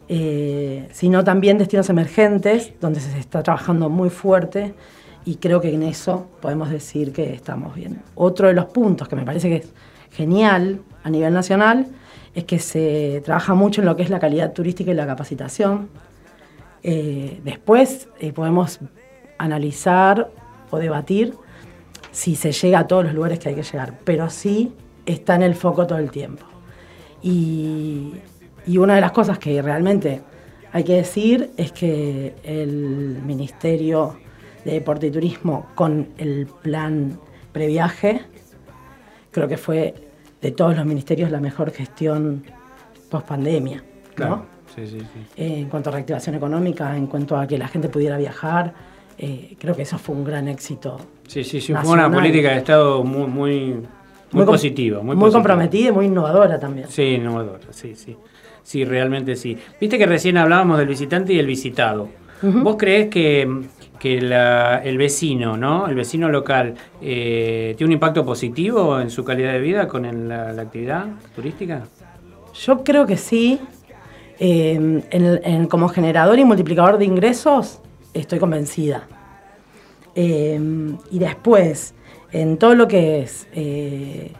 eh, 0.09 0.89
sino 0.91 1.23
también 1.23 1.57
destinos 1.57 1.89
emergentes, 1.89 2.73
donde 2.81 2.99
se 2.99 3.17
está 3.17 3.43
trabajando 3.43 3.89
muy 3.89 4.09
fuerte 4.09 4.73
y 5.23 5.35
creo 5.35 5.61
que 5.61 5.73
en 5.73 5.83
eso 5.83 6.27
podemos 6.41 6.69
decir 6.69 7.13
que 7.13 7.33
estamos 7.33 7.75
bien. 7.75 8.01
Otro 8.15 8.49
de 8.49 8.53
los 8.53 8.65
puntos 8.65 9.07
que 9.07 9.15
me 9.15 9.23
parece 9.23 9.47
que 9.47 9.55
es 9.55 9.73
genial 10.11 10.81
a 11.03 11.09
nivel 11.09 11.33
nacional 11.33 11.87
es 12.33 12.45
que 12.45 12.59
se 12.59 13.21
trabaja 13.25 13.53
mucho 13.53 13.81
en 13.81 13.87
lo 13.87 13.95
que 13.95 14.03
es 14.03 14.09
la 14.09 14.19
calidad 14.19 14.53
turística 14.53 14.91
y 14.91 14.93
la 14.93 15.05
capacitación. 15.05 15.89
Eh, 16.83 17.39
después 17.43 18.07
eh, 18.19 18.31
podemos 18.33 18.79
analizar 19.37 20.31
o 20.69 20.77
debatir 20.77 21.33
si 22.11 22.35
se 22.35 22.51
llega 22.51 22.79
a 22.79 22.87
todos 22.87 23.05
los 23.05 23.13
lugares 23.13 23.39
que 23.39 23.49
hay 23.49 23.55
que 23.55 23.63
llegar, 23.63 23.99
pero 24.03 24.29
sí 24.29 24.73
está 25.05 25.35
en 25.35 25.43
el 25.43 25.55
foco 25.55 25.87
todo 25.87 25.99
el 25.99 26.11
tiempo. 26.11 26.45
Y, 27.21 28.13
y 28.65 28.77
una 28.77 28.95
de 28.95 29.01
las 29.01 29.11
cosas 29.11 29.37
que 29.37 29.61
realmente 29.61 30.21
hay 30.71 30.83
que 30.83 30.95
decir 30.95 31.51
es 31.57 31.71
que 31.71 32.33
el 32.43 33.19
Ministerio 33.25 34.17
de 34.63 34.73
Deporte 34.73 35.07
y 35.07 35.11
Turismo 35.11 35.67
con 35.75 36.09
el 36.17 36.47
plan 36.61 37.19
previaje, 37.51 38.21
creo 39.31 39.47
que 39.47 39.57
fue 39.57 40.10
de 40.41 40.51
todos 40.51 40.75
los 40.75 40.85
ministerios 40.85 41.29
la 41.31 41.39
mejor 41.39 41.71
gestión 41.71 42.43
post 43.09 43.27
pandemia. 43.27 43.83
Claro. 44.15 44.45
Sí, 44.75 44.87
sí, 44.87 44.99
sí. 44.99 45.05
en 45.35 45.67
cuanto 45.67 45.89
a 45.89 45.93
reactivación 45.93 46.35
económica, 46.35 46.95
en 46.95 47.07
cuanto 47.07 47.35
a 47.37 47.45
que 47.45 47.57
la 47.57 47.67
gente 47.67 47.89
pudiera 47.89 48.17
viajar, 48.17 48.73
eh, 49.17 49.55
creo 49.59 49.75
que 49.75 49.81
eso 49.81 49.97
fue 49.97 50.15
un 50.15 50.23
gran 50.23 50.47
éxito. 50.47 50.97
Sí, 51.27 51.43
sí, 51.43 51.59
sí. 51.59 51.73
Fue 51.73 51.91
una 51.93 52.09
política 52.11 52.51
de 52.51 52.57
Estado 52.59 53.03
muy, 53.03 53.27
muy, 53.27 53.73
muy, 53.73 53.85
com- 54.31 54.45
positiva. 54.45 54.99
Muy, 54.99 55.07
muy 55.15 55.25
positiva. 55.25 55.39
comprometida 55.39 55.89
y 55.89 55.91
muy 55.91 56.05
innovadora 56.05 56.57
también. 56.59 56.87
Sí, 56.89 57.03
innovadora, 57.03 57.59
sí, 57.71 57.95
sí. 57.95 58.15
Sí, 58.63 58.85
realmente 58.85 59.35
sí. 59.35 59.57
Viste 59.79 59.97
que 59.97 60.05
recién 60.05 60.37
hablábamos 60.37 60.77
del 60.77 60.87
visitante 60.87 61.33
y 61.33 61.39
el 61.39 61.47
visitado. 61.47 62.07
¿Vos 62.41 62.75
creés 62.77 63.09
que, 63.09 63.47
que 64.01 64.17
el 64.17 64.97
vecino, 64.97 65.57
¿no? 65.57 65.85
El 65.85 65.93
vecino 65.93 66.27
local, 66.27 66.73
eh, 67.03 67.75
tiene 67.77 67.89
un 67.89 67.93
impacto 67.93 68.25
positivo 68.25 68.99
en 68.99 69.11
su 69.11 69.23
calidad 69.23 69.51
de 69.51 69.59
vida 69.59 69.87
con 69.87 70.27
la, 70.27 70.49
actividad 70.59 71.05
turística? 71.35 71.83
Yo 72.65 72.83
creo 72.83 73.05
que 73.05 73.15
sí. 73.15 73.59
En- 74.39 75.67
como 75.67 75.87
generador 75.87 76.39
y 76.39 76.45
multiplicador 76.45 76.97
de 76.97 77.05
ingresos, 77.05 77.79
estoy 78.11 78.39
convencida. 78.39 79.07
Eh, 80.15 80.59
y 81.11 81.19
después, 81.19 81.93
en 82.31 82.57
todo 82.57 82.73
lo 82.73 82.87
que 82.87 83.21
es 83.21 83.47
eh, 83.53 84.31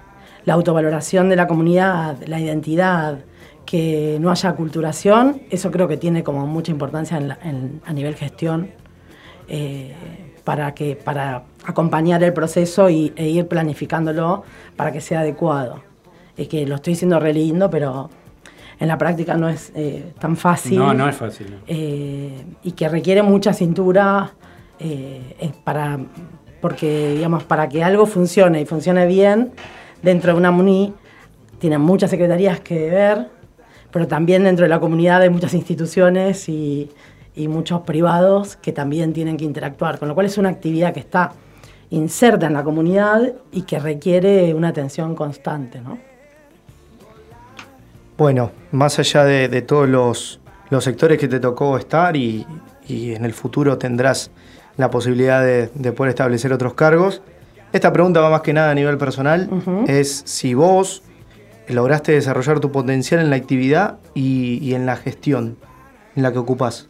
la 0.44 0.56
autovaloración 0.56 1.30
de 1.30 1.36
la 1.36 1.46
comunidad, 1.46 2.18
la 2.26 2.40
identidad, 2.40 3.20
que 3.64 4.18
no 4.20 4.32
haya 4.32 4.54
culturación, 4.54 5.44
eso 5.52 5.70
creo 5.70 5.88
que 5.88 5.98
tiene 5.98 6.24
como 6.24 6.48
mucha 6.48 6.72
importancia 6.72 7.22
a 7.86 7.94
nivel 7.94 8.16
gestión 8.16 8.81
eh, 9.54 9.94
para, 10.46 10.74
que, 10.74 10.96
para 10.96 11.44
acompañar 11.66 12.24
el 12.24 12.32
proceso 12.32 12.90
y, 12.90 13.12
e 13.18 13.28
ir 13.28 13.48
planificándolo 13.48 14.44
para 14.78 14.94
que 14.94 15.02
sea 15.02 15.20
adecuado. 15.20 15.84
Es 16.38 16.48
que 16.48 16.66
lo 16.66 16.76
estoy 16.76 16.94
diciendo 16.94 17.20
re 17.20 17.34
lindo, 17.34 17.70
pero 17.70 18.10
en 18.80 18.88
la 18.88 18.98
práctica 18.98 19.36
no 19.36 19.50
es 19.50 19.74
eh, 19.76 20.14
tan 20.20 20.38
fácil. 20.38 20.80
No, 20.80 20.94
no 20.94 21.10
es 21.10 21.18
fácil. 21.18 21.58
eh, 21.68 22.46
y 22.64 22.72
que 22.72 22.88
requiere 22.88 23.22
mucha 23.24 23.52
cintura 23.52 24.32
eh, 24.80 25.52
para, 25.66 26.00
porque, 26.62 27.16
digamos, 27.16 27.44
para 27.44 27.68
que 27.68 27.84
algo 27.84 28.06
funcione 28.06 28.62
y 28.62 28.66
funcione 28.66 29.06
bien 29.08 29.52
dentro 30.02 30.32
de 30.32 30.38
una 30.40 30.52
MUNI, 30.52 30.94
tienen 31.60 31.82
muchas 31.82 32.10
secretarías 32.10 32.62
que 32.62 32.90
ver, 32.90 33.28
pero 33.92 34.08
también 34.08 34.46
dentro 34.46 34.64
de 34.64 34.70
la 34.70 34.80
comunidad 34.80 35.22
hay 35.22 35.30
muchas 35.30 35.54
instituciones 35.54 36.48
y, 36.48 36.90
y 37.36 37.48
muchos 37.48 37.82
privados 37.82 38.56
que 38.58 38.72
también 38.72 39.14
tienen 39.14 39.38
que 39.38 39.46
interactuar, 39.46 40.00
con 40.00 40.08
lo 40.08 40.14
cual 40.14 40.26
es 40.28 40.38
una 40.38 40.50
actividad 40.50 40.94
que 40.94 41.00
está 41.00 41.34
inserta 41.90 42.48
en 42.48 42.54
la 42.54 42.64
comunidad 42.64 43.34
y 43.52 43.64
que 43.64 43.80
requiere 43.80 44.54
una 44.54 44.70
atención 44.70 45.16
constante, 45.16 45.82
¿no? 45.82 45.98
Bueno, 48.18 48.52
más 48.72 49.00
allá 49.00 49.24
de, 49.26 49.48
de 49.50 49.62
todos 49.62 49.90
los, 49.90 50.40
los 50.70 50.84
sectores 50.84 51.18
que 51.18 51.28
te 51.28 51.40
tocó 51.40 51.78
estar 51.78 52.16
y, 52.16 52.46
y 52.88 53.14
en 53.14 53.26
el 53.26 53.34
futuro 53.34 53.78
tendrás 53.78 54.32
la 54.78 54.90
posibilidad 54.90 55.44
de, 55.44 55.70
de 55.74 55.92
poder 55.92 56.12
establecer 56.12 56.54
otros 56.54 56.74
cargos, 56.76 57.22
Esta 57.74 57.94
pregunta 57.94 58.20
va 58.20 58.30
más 58.30 58.42
que 58.42 58.52
nada 58.54 58.72
a 58.72 58.76
nivel 58.76 58.98
personal. 58.98 59.50
Es 59.88 60.24
si 60.26 60.54
vos 60.54 61.04
lograste 61.68 62.12
desarrollar 62.12 62.60
tu 62.60 62.72
potencial 62.72 63.22
en 63.22 63.30
la 63.30 63.38
actividad 63.38 63.98
y, 64.14 64.60
y 64.62 64.74
en 64.74 64.86
la 64.86 64.98
gestión 64.98 65.58
en 66.16 66.24
la 66.24 66.34
que 66.34 66.40
ocupás. 66.40 66.88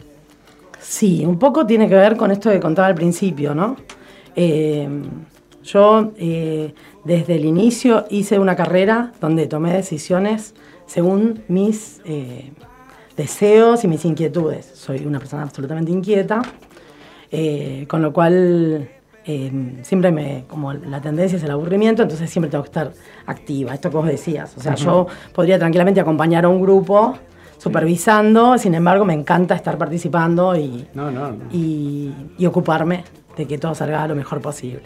Sí, 0.82 1.24
un 1.26 1.38
poco 1.38 1.66
tiene 1.66 1.88
que 1.88 1.96
ver 1.96 2.18
con 2.18 2.32
esto 2.32 2.50
que 2.50 2.60
contaba 2.60 2.88
al 2.88 2.96
principio, 2.96 3.54
¿no? 3.54 3.76
Eh, 4.36 4.90
yo 5.64 6.12
eh, 6.18 6.74
desde 7.04 7.36
el 7.36 7.46
inicio 7.46 8.06
hice 8.10 8.40
una 8.40 8.56
carrera 8.56 9.12
donde 9.22 9.46
tomé 9.48 9.74
decisiones 9.74 10.56
según 10.88 11.44
mis 11.48 12.02
eh, 12.06 12.52
deseos 13.16 13.84
y 13.84 13.88
mis 13.88 14.04
inquietudes. 14.06 14.66
Soy 14.74 15.06
una 15.06 15.20
persona 15.20 15.44
absolutamente 15.44 15.92
inquieta, 15.92 16.42
con 17.88 18.02
lo 18.02 18.12
cual 18.12 18.90
eh, 19.24 19.52
siempre 19.84 20.12
me, 20.12 20.46
como 20.48 20.74
la 20.74 21.00
tendencia 21.00 21.38
es 21.38 21.44
el 21.44 21.52
aburrimiento, 21.52 22.02
entonces 22.02 22.30
siempre 22.30 22.50
tengo 22.50 22.64
que 22.64 22.70
estar 22.70 22.92
activa, 23.28 23.74
esto 23.74 23.90
que 23.92 23.98
vos 23.98 24.08
decías. 24.08 24.56
O 24.58 24.62
sea, 24.62 24.76
yo 24.76 25.08
podría 25.34 25.60
tranquilamente 25.60 26.00
acompañar 26.00 26.46
a 26.46 26.50
un 26.50 26.60
grupo 26.60 27.16
supervisando, 27.62 28.58
sin 28.58 28.74
embargo 28.74 29.06
me 29.06 29.14
encanta 29.14 29.54
estar 29.54 29.78
participando 29.78 30.56
y, 30.56 30.88
No, 30.96 31.12
no, 31.12 31.32
no. 31.32 31.46
y, 31.52 32.12
y 32.40 32.46
ocuparme 32.48 33.04
de 33.38 33.46
que 33.46 33.60
todo 33.60 33.76
salga 33.76 34.08
lo 34.08 34.16
mejor 34.16 34.42
posible. 34.42 34.82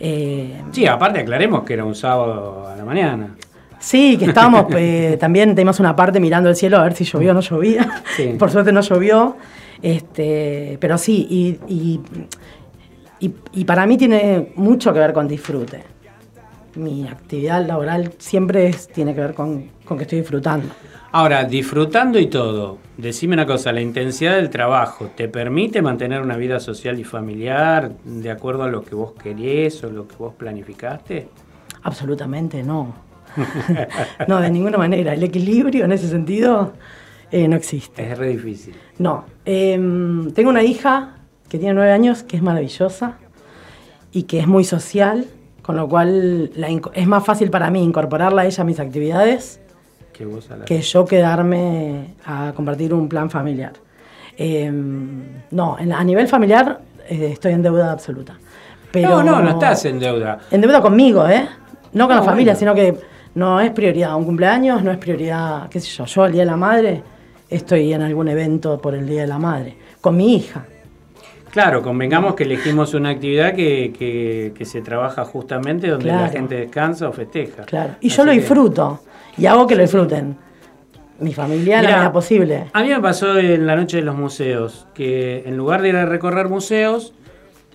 Eh, 0.00 0.62
Sí, 0.72 0.84
aparte 0.86 1.20
aclaremos 1.20 1.62
que 1.62 1.74
era 1.74 1.84
un 1.84 1.94
sábado 1.94 2.66
a 2.66 2.74
la 2.74 2.84
mañana. 2.84 3.36
Sí, 3.78 4.16
que 4.18 4.24
estábamos, 4.24 4.66
eh, 4.76 5.16
también 5.20 5.50
teníamos 5.54 5.78
una 5.78 5.94
parte 5.94 6.18
mirando 6.18 6.48
el 6.48 6.56
cielo 6.56 6.78
a 6.78 6.82
ver 6.82 6.94
si 6.94 7.04
llovía 7.04 7.30
o 7.30 7.34
no 7.34 7.40
llovía. 7.40 8.02
Sí. 8.16 8.34
Por 8.38 8.50
suerte 8.50 8.72
no 8.72 8.80
llovió. 8.80 9.36
Este, 9.80 10.76
pero 10.80 10.98
sí, 10.98 11.24
y, 11.30 11.72
y- 11.72 12.00
y- 13.20 13.34
y 13.52 13.64
para 13.64 13.86
mí 13.86 13.96
tiene 13.96 14.52
mucho 14.56 14.92
que 14.92 14.98
ver 14.98 15.12
con 15.12 15.28
disfrute. 15.28 15.84
Mi 16.74 17.06
actividad 17.06 17.64
laboral 17.64 18.12
siempre 18.18 18.66
es- 18.66 18.88
tiene 18.88 19.14
que 19.14 19.20
ver 19.20 19.34
con, 19.34 19.70
con 19.84 19.96
que 19.96 20.02
estoy 20.02 20.18
disfrutando. 20.18 20.66
Ahora, 21.10 21.44
disfrutando 21.44 22.18
y 22.18 22.26
todo, 22.26 22.76
decime 22.98 23.32
una 23.32 23.46
cosa, 23.46 23.72
la 23.72 23.80
intensidad 23.80 24.36
del 24.36 24.50
trabajo, 24.50 25.06
¿te 25.16 25.26
permite 25.26 25.80
mantener 25.80 26.20
una 26.20 26.36
vida 26.36 26.60
social 26.60 26.98
y 26.98 27.04
familiar 27.04 27.92
de 28.04 28.30
acuerdo 28.30 28.64
a 28.64 28.68
lo 28.68 28.82
que 28.82 28.94
vos 28.94 29.12
querés 29.12 29.82
o 29.84 29.90
lo 29.90 30.06
que 30.06 30.16
vos 30.16 30.34
planificaste? 30.34 31.28
Absolutamente 31.82 32.62
no. 32.62 32.94
no, 34.28 34.40
de 34.40 34.50
ninguna 34.50 34.76
manera. 34.76 35.14
El 35.14 35.22
equilibrio 35.22 35.86
en 35.86 35.92
ese 35.92 36.08
sentido 36.08 36.74
eh, 37.30 37.48
no 37.48 37.56
existe. 37.56 38.12
Es 38.12 38.18
re 38.18 38.28
difícil. 38.28 38.74
No. 38.98 39.24
Em, 39.46 40.30
tengo 40.32 40.50
una 40.50 40.62
hija 40.62 41.16
que 41.48 41.58
tiene 41.58 41.72
nueve 41.72 41.92
años 41.92 42.22
que 42.22 42.36
es 42.36 42.42
maravillosa 42.42 43.16
y 44.12 44.24
que 44.24 44.40
es 44.40 44.46
muy 44.46 44.64
social, 44.64 45.24
con 45.62 45.76
lo 45.76 45.88
cual 45.88 46.50
la 46.54 46.68
es 46.68 47.06
más 47.06 47.24
fácil 47.24 47.48
para 47.48 47.70
mí 47.70 47.82
incorporarla 47.82 48.42
a 48.42 48.46
ella 48.46 48.62
a 48.62 48.66
mis 48.66 48.78
actividades 48.78 49.62
Que 50.18 50.24
vos 50.26 50.50
a 50.50 50.56
la- 50.56 50.64
que 50.64 50.80
yo 50.82 51.04
quedarme 51.06 52.14
a 52.26 52.52
compartir 52.54 52.92
un 52.92 53.08
plan 53.08 53.30
familiar. 53.30 53.72
Em, 54.36 55.22
no, 55.52 55.76
a 55.78 56.04
nivel 56.04 56.26
familiar 56.28 56.80
eh, 57.08 57.30
estoy 57.32 57.52
en 57.52 57.62
deuda 57.62 57.92
absoluta. 57.92 58.36
Pero 58.90 59.10
No, 59.10 59.22
no, 59.22 59.42
no 59.42 59.50
estás 59.50 59.84
en 59.84 59.98
deuda. 60.00 60.38
en 60.50 60.60
deuda 60.60 60.80
conmigo, 60.80 61.26
¿eh? 61.28 61.46
No 61.92 62.06
con 62.08 62.16
No, 62.16 62.22
la 62.22 62.26
familia, 62.28 62.54
bueno. 62.54 62.58
sino 62.58 62.74
que 62.74 62.98
no 63.36 63.60
es 63.60 63.70
prioridad 63.70 64.16
un 64.16 64.24
cumpleaños, 64.24 64.82
no 64.82 64.90
es 64.90 64.98
prioridad, 64.98 65.68
qué 65.68 65.78
sé 65.80 65.88
yo, 65.88 66.04
yo 66.04 66.26
el 66.26 66.32
Día 66.32 66.42
de 66.42 66.46
la 66.50 66.56
Madre 66.56 67.02
estoy 67.48 67.92
en 67.92 68.02
algún 68.02 68.28
evento 68.28 68.80
por 68.80 68.94
el 68.94 69.06
Día 69.06 69.20
de 69.22 69.26
la 69.28 69.38
Madre, 69.38 69.76
con 70.00 70.16
mi 70.16 70.34
hija. 70.36 70.64
Claro, 71.50 71.80
convengamos 71.82 72.34
que 72.34 72.44
elegimos 72.44 72.92
una 72.92 73.08
actividad 73.10 73.54
que, 73.54 73.92
que- 73.98 74.52
que 74.54 74.64
se 74.66 74.82
trabaja 74.82 75.24
justamente 75.24 75.88
donde 75.88 76.06
la 76.06 76.18
Claro. 76.18 76.32
gente 76.32 76.54
descansa 76.56 77.08
o 77.08 77.12
festeja. 77.12 77.62
Claro. 77.64 77.94
Y 78.00 78.08
Así 78.08 78.16
yo 78.18 78.24
lo 78.26 78.32
disfruto 78.32 79.00
y 79.38 79.46
hago 79.46 79.66
que 79.66 79.76
lo 79.76 79.82
disfruten. 79.82 80.36
Mi 81.20 81.32
familia 81.32 81.76
la 81.76 81.82
Mirá, 81.82 81.96
medida 81.96 82.12
posible. 82.12 82.64
A 82.72 82.82
mí 82.82 82.90
me 82.90 83.00
pasó 83.00 83.38
en 83.38 83.66
la 83.66 83.74
noche 83.74 83.96
de 83.96 84.02
los 84.04 84.16
museos, 84.16 84.86
que 84.94 85.42
en 85.46 85.56
lugar 85.56 85.82
de 85.82 85.88
ir 85.88 85.96
a 85.96 86.06
recorrer 86.06 86.48
museos, 86.48 87.12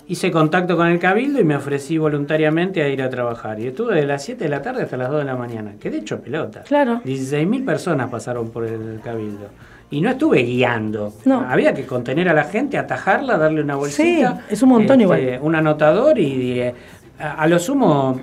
hice 0.07 0.31
contacto 0.31 0.77
con 0.77 0.87
el 0.87 0.99
cabildo 0.99 1.41
y 1.41 1.43
me 1.43 1.55
ofrecí 1.55 1.97
voluntariamente 1.97 2.81
a 2.81 2.87
ir 2.87 3.01
a 3.01 3.09
trabajar. 3.09 3.59
Y 3.59 3.67
estuve 3.67 3.95
de 3.95 4.05
las 4.05 4.23
7 4.23 4.45
de 4.45 4.49
la 4.49 4.61
tarde 4.61 4.83
hasta 4.83 4.95
las 4.95 5.09
2 5.09 5.19
de 5.19 5.25
la 5.25 5.35
mañana. 5.35 5.73
Quedé 5.79 5.97
hecho 5.97 6.21
pelota. 6.21 6.63
Claro. 6.63 7.01
16.000 7.03 7.65
personas 7.65 8.09
pasaron 8.09 8.49
por 8.49 8.65
el 8.65 9.01
cabildo. 9.03 9.47
Y 9.91 9.99
no 9.99 10.09
estuve 10.09 10.41
guiando. 10.43 11.13
No. 11.25 11.45
Había 11.47 11.73
que 11.73 11.85
contener 11.85 12.29
a 12.29 12.33
la 12.33 12.45
gente, 12.45 12.77
atajarla, 12.77 13.37
darle 13.37 13.61
una 13.61 13.75
bolsita. 13.75 14.37
Sí, 14.47 14.53
es 14.53 14.63
un 14.63 14.69
montón 14.69 15.01
este, 15.01 15.03
igual. 15.03 15.39
Un 15.41 15.55
anotador 15.55 16.17
y 16.17 16.61
eh, 16.61 16.73
a, 17.19 17.33
a 17.33 17.47
lo 17.47 17.59
sumo 17.59 18.19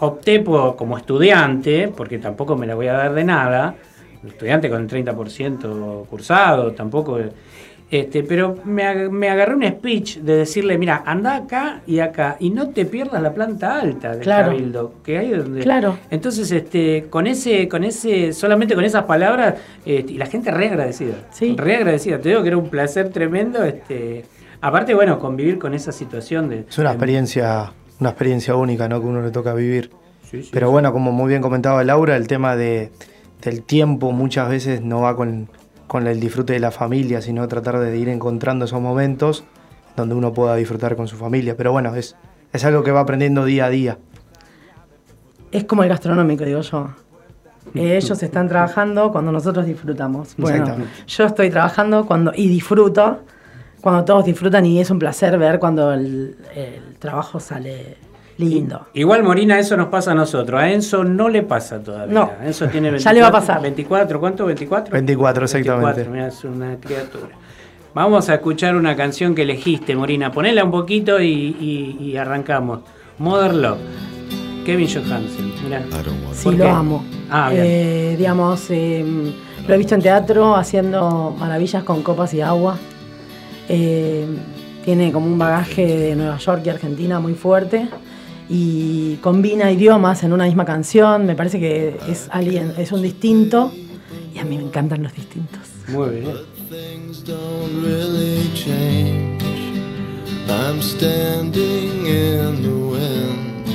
opté 0.00 0.40
por, 0.40 0.76
como 0.76 0.96
estudiante, 0.98 1.88
porque 1.94 2.18
tampoco 2.18 2.56
me 2.56 2.66
la 2.66 2.74
voy 2.74 2.88
a 2.88 2.94
dar 2.94 3.14
de 3.14 3.24
nada, 3.24 3.74
estudiante 4.26 4.68
con 4.68 4.82
el 4.82 4.88
30% 4.88 6.06
cursado, 6.06 6.72
tampoco... 6.72 7.18
Este, 7.92 8.22
pero 8.22 8.56
me, 8.64 8.84
ag- 8.84 9.10
me 9.10 9.28
agarré 9.30 9.52
un 9.56 9.66
speech 9.66 10.18
de 10.18 10.36
decirle, 10.36 10.78
mira, 10.78 11.02
anda 11.04 11.34
acá 11.34 11.80
y 11.88 11.98
acá, 11.98 12.36
y 12.38 12.50
no 12.50 12.68
te 12.68 12.84
pierdas 12.86 13.20
la 13.20 13.34
planta 13.34 13.80
alta 13.80 14.12
del 14.12 14.20
Claro. 14.20 14.52
cabildo, 14.52 14.94
que 15.02 15.18
hay 15.18 15.30
donde... 15.30 15.60
Claro. 15.62 15.98
Entonces, 16.08 16.52
este, 16.52 17.06
con 17.10 17.26
ese, 17.26 17.66
con 17.68 17.82
ese, 17.82 18.32
solamente 18.32 18.76
con 18.76 18.84
esas 18.84 19.02
palabras, 19.06 19.54
este, 19.84 20.12
y 20.12 20.18
la 20.18 20.26
gente 20.26 20.52
re 20.52 20.68
agradecida. 20.68 21.14
Sí. 21.32 21.56
Re 21.58 21.74
agradecida. 21.78 22.20
Te 22.20 22.28
digo 22.28 22.42
que 22.42 22.48
era 22.48 22.58
un 22.58 22.68
placer 22.70 23.08
tremendo, 23.08 23.64
este, 23.64 24.24
aparte, 24.60 24.94
bueno, 24.94 25.18
convivir 25.18 25.58
con 25.58 25.74
esa 25.74 25.90
situación 25.90 26.48
de. 26.48 26.66
Es 26.68 26.78
una 26.78 26.90
de- 26.90 26.94
experiencia, 26.94 27.72
una 28.00 28.10
experiencia 28.10 28.54
única, 28.54 28.88
¿no? 28.88 29.00
Que 29.00 29.06
uno 29.06 29.22
le 29.22 29.30
toca 29.30 29.54
vivir. 29.54 29.90
Sí, 30.24 30.42
sí, 30.42 30.50
Pero 30.52 30.70
bueno, 30.70 30.92
como 30.92 31.12
muy 31.12 31.28
bien 31.28 31.42
comentaba 31.42 31.84
Laura, 31.84 32.16
el 32.16 32.26
tema 32.26 32.56
de, 32.56 32.90
del 33.42 33.62
tiempo 33.62 34.12
muchas 34.12 34.48
veces 34.48 34.80
no 34.82 35.02
va 35.02 35.16
con, 35.16 35.48
con 35.86 36.06
el 36.06 36.20
disfrute 36.20 36.52
de 36.52 36.60
la 36.60 36.70
familia, 36.70 37.20
sino 37.20 37.46
tratar 37.48 37.78
de 37.78 37.96
ir 37.96 38.08
encontrando 38.08 38.64
esos 38.64 38.80
momentos 38.80 39.44
donde 39.96 40.14
uno 40.14 40.32
pueda 40.32 40.54
disfrutar 40.56 40.96
con 40.96 41.08
su 41.08 41.16
familia. 41.16 41.56
Pero 41.56 41.72
bueno, 41.72 41.94
es, 41.94 42.16
es 42.52 42.64
algo 42.64 42.82
que 42.82 42.92
va 42.92 43.00
aprendiendo 43.00 43.44
día 43.44 43.66
a 43.66 43.70
día. 43.70 43.98
Es 45.52 45.64
como 45.64 45.82
el 45.82 45.88
gastronómico, 45.88 46.44
digo 46.44 46.60
yo. 46.60 46.90
Ellos 47.74 48.22
están 48.22 48.48
trabajando 48.48 49.12
cuando 49.12 49.32
nosotros 49.32 49.66
disfrutamos. 49.66 50.34
Bueno, 50.36 50.58
Exactamente. 50.58 50.92
yo 51.06 51.24
estoy 51.24 51.50
trabajando 51.50 52.06
cuando 52.06 52.32
y 52.34 52.48
disfruto 52.48 53.20
cuando 53.80 54.04
todos 54.04 54.24
disfrutan 54.24 54.64
y 54.66 54.80
es 54.80 54.90
un 54.90 54.98
placer 54.98 55.38
ver 55.38 55.58
cuando 55.58 55.92
el, 55.92 56.36
el 56.54 56.94
trabajo 56.98 57.40
sale 57.40 57.96
lindo. 58.38 58.86
Igual, 58.94 59.22
Morina, 59.22 59.58
eso 59.58 59.76
nos 59.76 59.88
pasa 59.88 60.12
a 60.12 60.14
nosotros. 60.14 60.60
A 60.60 60.70
Enzo 60.70 61.04
no 61.04 61.28
le 61.28 61.42
pasa 61.42 61.78
todavía. 61.82 62.14
No. 62.14 62.30
Enzo 62.44 62.66
tiene 62.68 62.90
24, 62.90 63.02
Ya 63.04 63.12
le 63.12 63.20
va 63.22 63.28
a 63.28 63.32
pasar. 63.32 63.60
24, 63.62 64.18
¿cuánto? 64.20 64.48
¿24? 64.48 64.90
24, 64.90 65.44
exactamente. 65.44 66.02
24, 66.04 66.10
mirá, 66.12 66.26
es 66.28 66.44
una 66.44 66.76
criatura. 66.76 67.36
Vamos 67.92 68.28
a 68.28 68.34
escuchar 68.34 68.76
una 68.76 68.94
canción 68.96 69.34
que 69.34 69.42
elegiste, 69.42 69.94
Morina. 69.96 70.30
Ponela 70.30 70.62
un 70.64 70.70
poquito 70.70 71.20
y, 71.20 71.26
y- 71.60 71.96
y 72.00 72.16
arrancamos. 72.16 72.80
Mother 73.18 73.52
Love. 73.54 73.78
Kevin 74.64 74.86
Johansen. 74.88 75.52
Mirá. 75.64 75.82
Sí, 76.32 76.44
¿Por 76.44 76.54
lo 76.54 76.68
amo. 76.68 77.04
Ah, 77.30 77.50
bien. 77.50 77.62
Eh, 77.66 78.14
digamos, 78.16 78.66
eh, 78.70 79.04
lo 79.66 79.74
he 79.74 79.78
visto 79.78 79.94
en 79.94 80.02
teatro 80.02 80.54
haciendo 80.54 81.34
maravillas 81.38 81.82
con 81.82 82.02
copas 82.02 82.32
y 82.34 82.40
agua. 82.40 82.78
Eh, 83.72 84.26
tiene 84.84 85.12
como 85.12 85.26
un 85.26 85.38
bagaje 85.38 85.86
de 85.86 86.16
Nueva 86.16 86.38
York 86.38 86.62
y 86.66 86.70
Argentina 86.70 87.20
muy 87.20 87.34
fuerte 87.34 87.88
y 88.48 89.14
combina 89.16 89.70
idiomas 89.70 90.24
en 90.24 90.32
una 90.32 90.44
misma 90.44 90.64
canción. 90.64 91.24
Me 91.24 91.36
parece 91.36 91.60
que 91.60 91.96
es 92.08 92.28
alguien, 92.32 92.72
es 92.76 92.90
un 92.90 93.00
distinto 93.00 93.72
y 94.34 94.38
a 94.40 94.44
mí 94.44 94.56
me 94.56 94.64
encantan 94.64 95.04
los 95.04 95.14
distintos. 95.14 95.60
Muy 95.86 96.20
bien. 96.20 96.36
Things 96.68 97.24
don't 97.24 97.84
really 97.84 98.48
change. 98.54 99.42
I'm 100.48 100.80
standing 100.82 102.06
in 102.06 102.62
the 102.62 102.74
wind, 102.90 103.66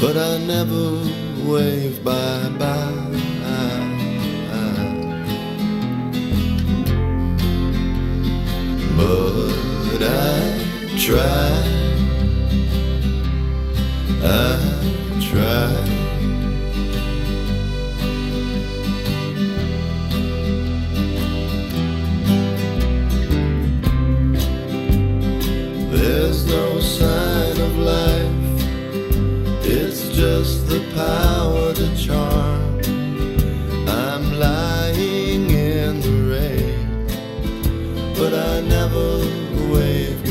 but 0.00 0.16
I 0.16 0.38
never 0.46 1.02
wave 1.44 2.02
bye 2.04 2.48
bye. 2.58 3.33
But 8.96 10.02
I 10.02 10.96
try. 10.96 11.50
I 14.22 14.58
try. 15.20 15.94
There's 25.90 26.46
no 26.46 26.78
sign 26.80 27.60
of 27.60 27.76
life. 27.78 28.44
It's 29.66 30.08
just 30.10 30.68
the 30.68 30.80
power 30.94 31.74
to 31.74 31.96
charm. 31.96 32.80
I'm 33.88 34.38
lying 34.38 35.13
but 38.16 38.32
I 38.32 38.60
never 38.60 39.18
wave 39.72 40.23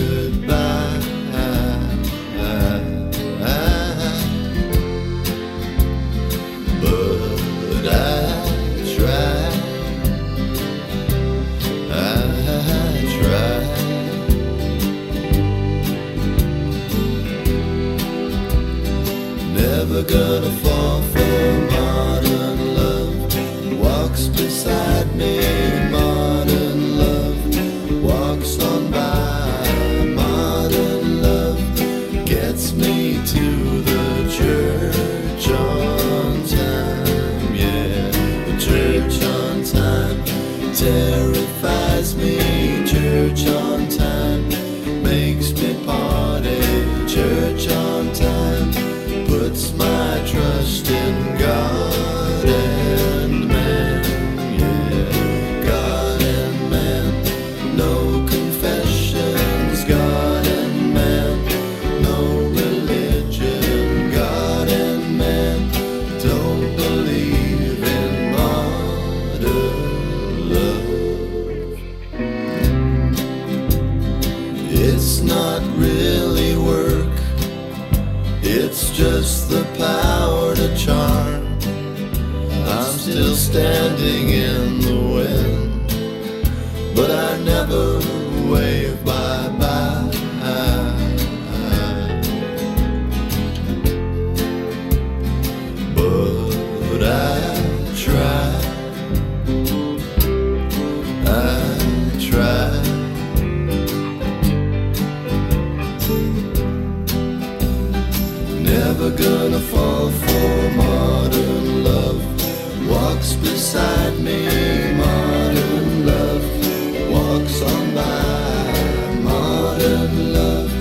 love. 120.24 120.72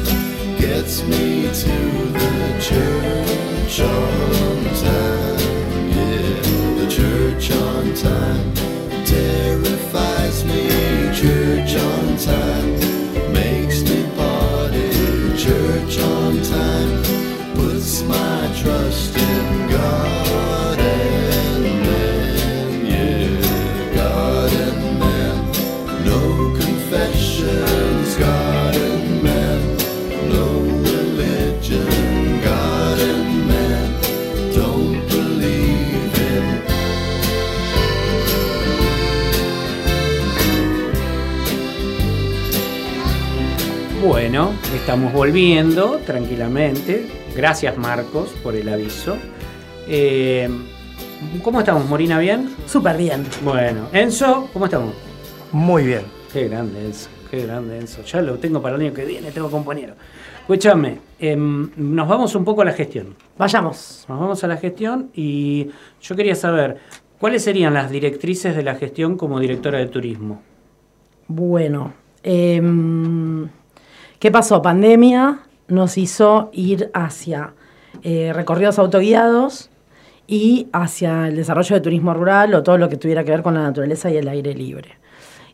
Gets 0.58 1.02
me 1.02 1.42
to 1.42 1.76
the 2.20 2.58
church 2.60 3.80
on 3.80 4.64
time. 4.84 5.88
Yeah, 5.90 6.78
the 6.78 6.86
church 6.88 7.50
on 7.50 7.94
time 7.94 8.52
estamos 44.82 45.12
volviendo 45.12 46.00
tranquilamente. 46.04 47.06
Gracias 47.36 47.78
Marcos 47.78 48.30
por 48.42 48.56
el 48.56 48.68
aviso. 48.68 49.16
Eh, 49.86 50.48
¿Cómo 51.44 51.60
estamos, 51.60 51.88
Morina? 51.88 52.18
¿Bien? 52.18 52.52
Súper 52.66 52.96
bien. 52.96 53.24
Bueno, 53.44 53.86
Enzo, 53.92 54.48
¿cómo 54.52 54.64
estamos? 54.64 54.92
Muy 55.52 55.84
bien. 55.84 56.02
Qué 56.32 56.48
grande 56.48 56.84
Enzo, 56.84 57.10
qué 57.30 57.46
grande 57.46 57.78
Enzo. 57.78 58.02
Ya 58.02 58.22
lo 58.22 58.38
tengo 58.40 58.60
para 58.60 58.74
el 58.74 58.82
año 58.82 58.92
que 58.92 59.04
viene, 59.04 59.30
tengo 59.30 59.48
compañero. 59.52 59.94
Escúchame, 60.40 60.98
em, 61.20 61.70
nos 61.76 62.08
vamos 62.08 62.34
un 62.34 62.44
poco 62.44 62.62
a 62.62 62.64
la 62.64 62.72
gestión. 62.72 63.14
Vayamos. 63.38 64.04
Nos 64.08 64.18
vamos 64.18 64.42
a 64.42 64.48
la 64.48 64.56
gestión 64.56 65.10
y 65.14 65.68
yo 66.00 66.16
quería 66.16 66.34
saber, 66.34 66.78
¿cuáles 67.20 67.44
serían 67.44 67.72
las 67.72 67.88
directrices 67.88 68.56
de 68.56 68.64
la 68.64 68.74
gestión 68.74 69.16
como 69.16 69.38
directora 69.38 69.78
de 69.78 69.86
turismo? 69.86 70.42
Bueno, 71.28 71.94
em, 72.24 73.48
¿qué 74.22 74.30
pasó? 74.30 74.62
Pandemia 74.62 75.40
nos 75.66 75.98
hizo 75.98 76.50
ir 76.52 76.92
hacia 76.94 77.54
eh, 78.04 78.30
recorridos 78.32 78.78
autoguiados 78.78 79.68
y 80.28 80.68
hacia 80.72 81.26
el 81.26 81.34
desarrollo 81.34 81.74
de 81.74 81.80
turismo 81.80 82.14
rural 82.14 82.54
o 82.54 82.62
todo 82.62 82.78
lo 82.78 82.88
que 82.88 82.96
tuviera 82.96 83.24
que 83.24 83.32
ver 83.32 83.42
con 83.42 83.54
la 83.54 83.62
naturaleza 83.62 84.12
y 84.12 84.18
el 84.18 84.28
aire 84.28 84.54
libre. 84.54 84.90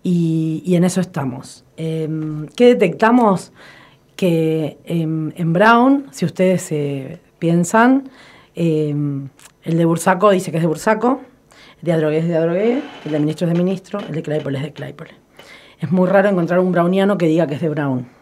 Y, 0.03 0.75
en 0.75 0.85
eso 0.85 1.01
estamos. 1.01 1.65
Em, 1.79 2.47
¿Qué 2.49 2.67
detectamos? 2.67 3.53
Que 4.17 4.77
em, 4.85 5.33
en 5.35 5.53
Brown, 5.55 6.05
si 6.11 6.27
ustedes 6.27 6.71
eh, 6.71 7.21
piensan, 7.39 8.11
em, 8.55 9.31
el 9.63 9.79
de 9.79 9.85
Bursaco 9.87 10.29
dice 10.29 10.51
que 10.51 10.59
es 10.59 10.63
de 10.63 10.69
Bursaco, 10.69 11.23
el 11.81 11.87
de 11.87 11.93
Adrogué 11.95 12.19
es 12.19 12.29
de 12.29 12.37
Adrogué, 12.37 12.83
el 13.07 13.13
de 13.13 13.19
Ministro 13.19 13.47
es 13.47 13.55
de 13.55 13.59
Ministro, 13.65 14.01
el 14.01 14.15
de 14.15 14.23
Claypole 14.23 14.59
es 14.59 14.65
de 14.65 14.73
Claypole. 14.75 15.13
Es 15.81 15.91
muy 15.91 16.07
raro 16.07 16.29
encontrar 16.29 16.61
un 16.61 16.71
browniano 16.71 17.17
que 17.17 17.27
diga 17.29 17.47
que 17.47 17.55
es 17.55 17.63
de 17.63 17.71
Brown. 17.71 18.18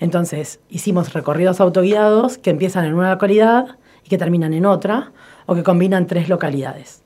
Entonces, 0.00 0.60
hicimos 0.68 1.12
recorridos 1.12 1.60
autoguiados 1.60 2.38
que 2.38 2.50
empiezan 2.50 2.84
en 2.84 2.94
una 2.94 3.12
localidad 3.12 3.78
y 4.04 4.08
que 4.08 4.18
terminan 4.18 4.54
en 4.54 4.66
otra, 4.66 5.12
o 5.46 5.54
que 5.54 5.62
combinan 5.62 6.06
tres 6.06 6.28
localidades. 6.28 7.02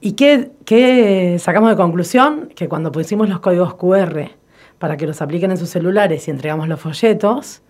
¿Y 0.00 0.12
qué, 0.12 0.50
qué 0.64 1.38
sacamos 1.38 1.70
de 1.70 1.76
conclusión? 1.76 2.50
Que 2.54 2.68
cuando 2.68 2.92
pusimos 2.92 3.28
los 3.28 3.40
códigos 3.40 3.74
QR 3.74 4.30
para 4.78 4.96
que 4.96 5.06
los 5.06 5.22
apliquen 5.22 5.50
en 5.50 5.56
sus 5.56 5.70
celulares 5.70 6.28
y 6.28 6.30
entregamos 6.30 6.68
los 6.68 6.80
folletos, 6.80 7.62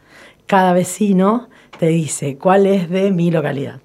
cada 0.47 0.73
vecino 0.73 1.49
te 1.79 1.89
dice 1.89 2.39
cuál 2.39 2.67
es 2.67 2.89
de 2.91 3.11
mi 3.11 3.31
localidad. 3.31 3.81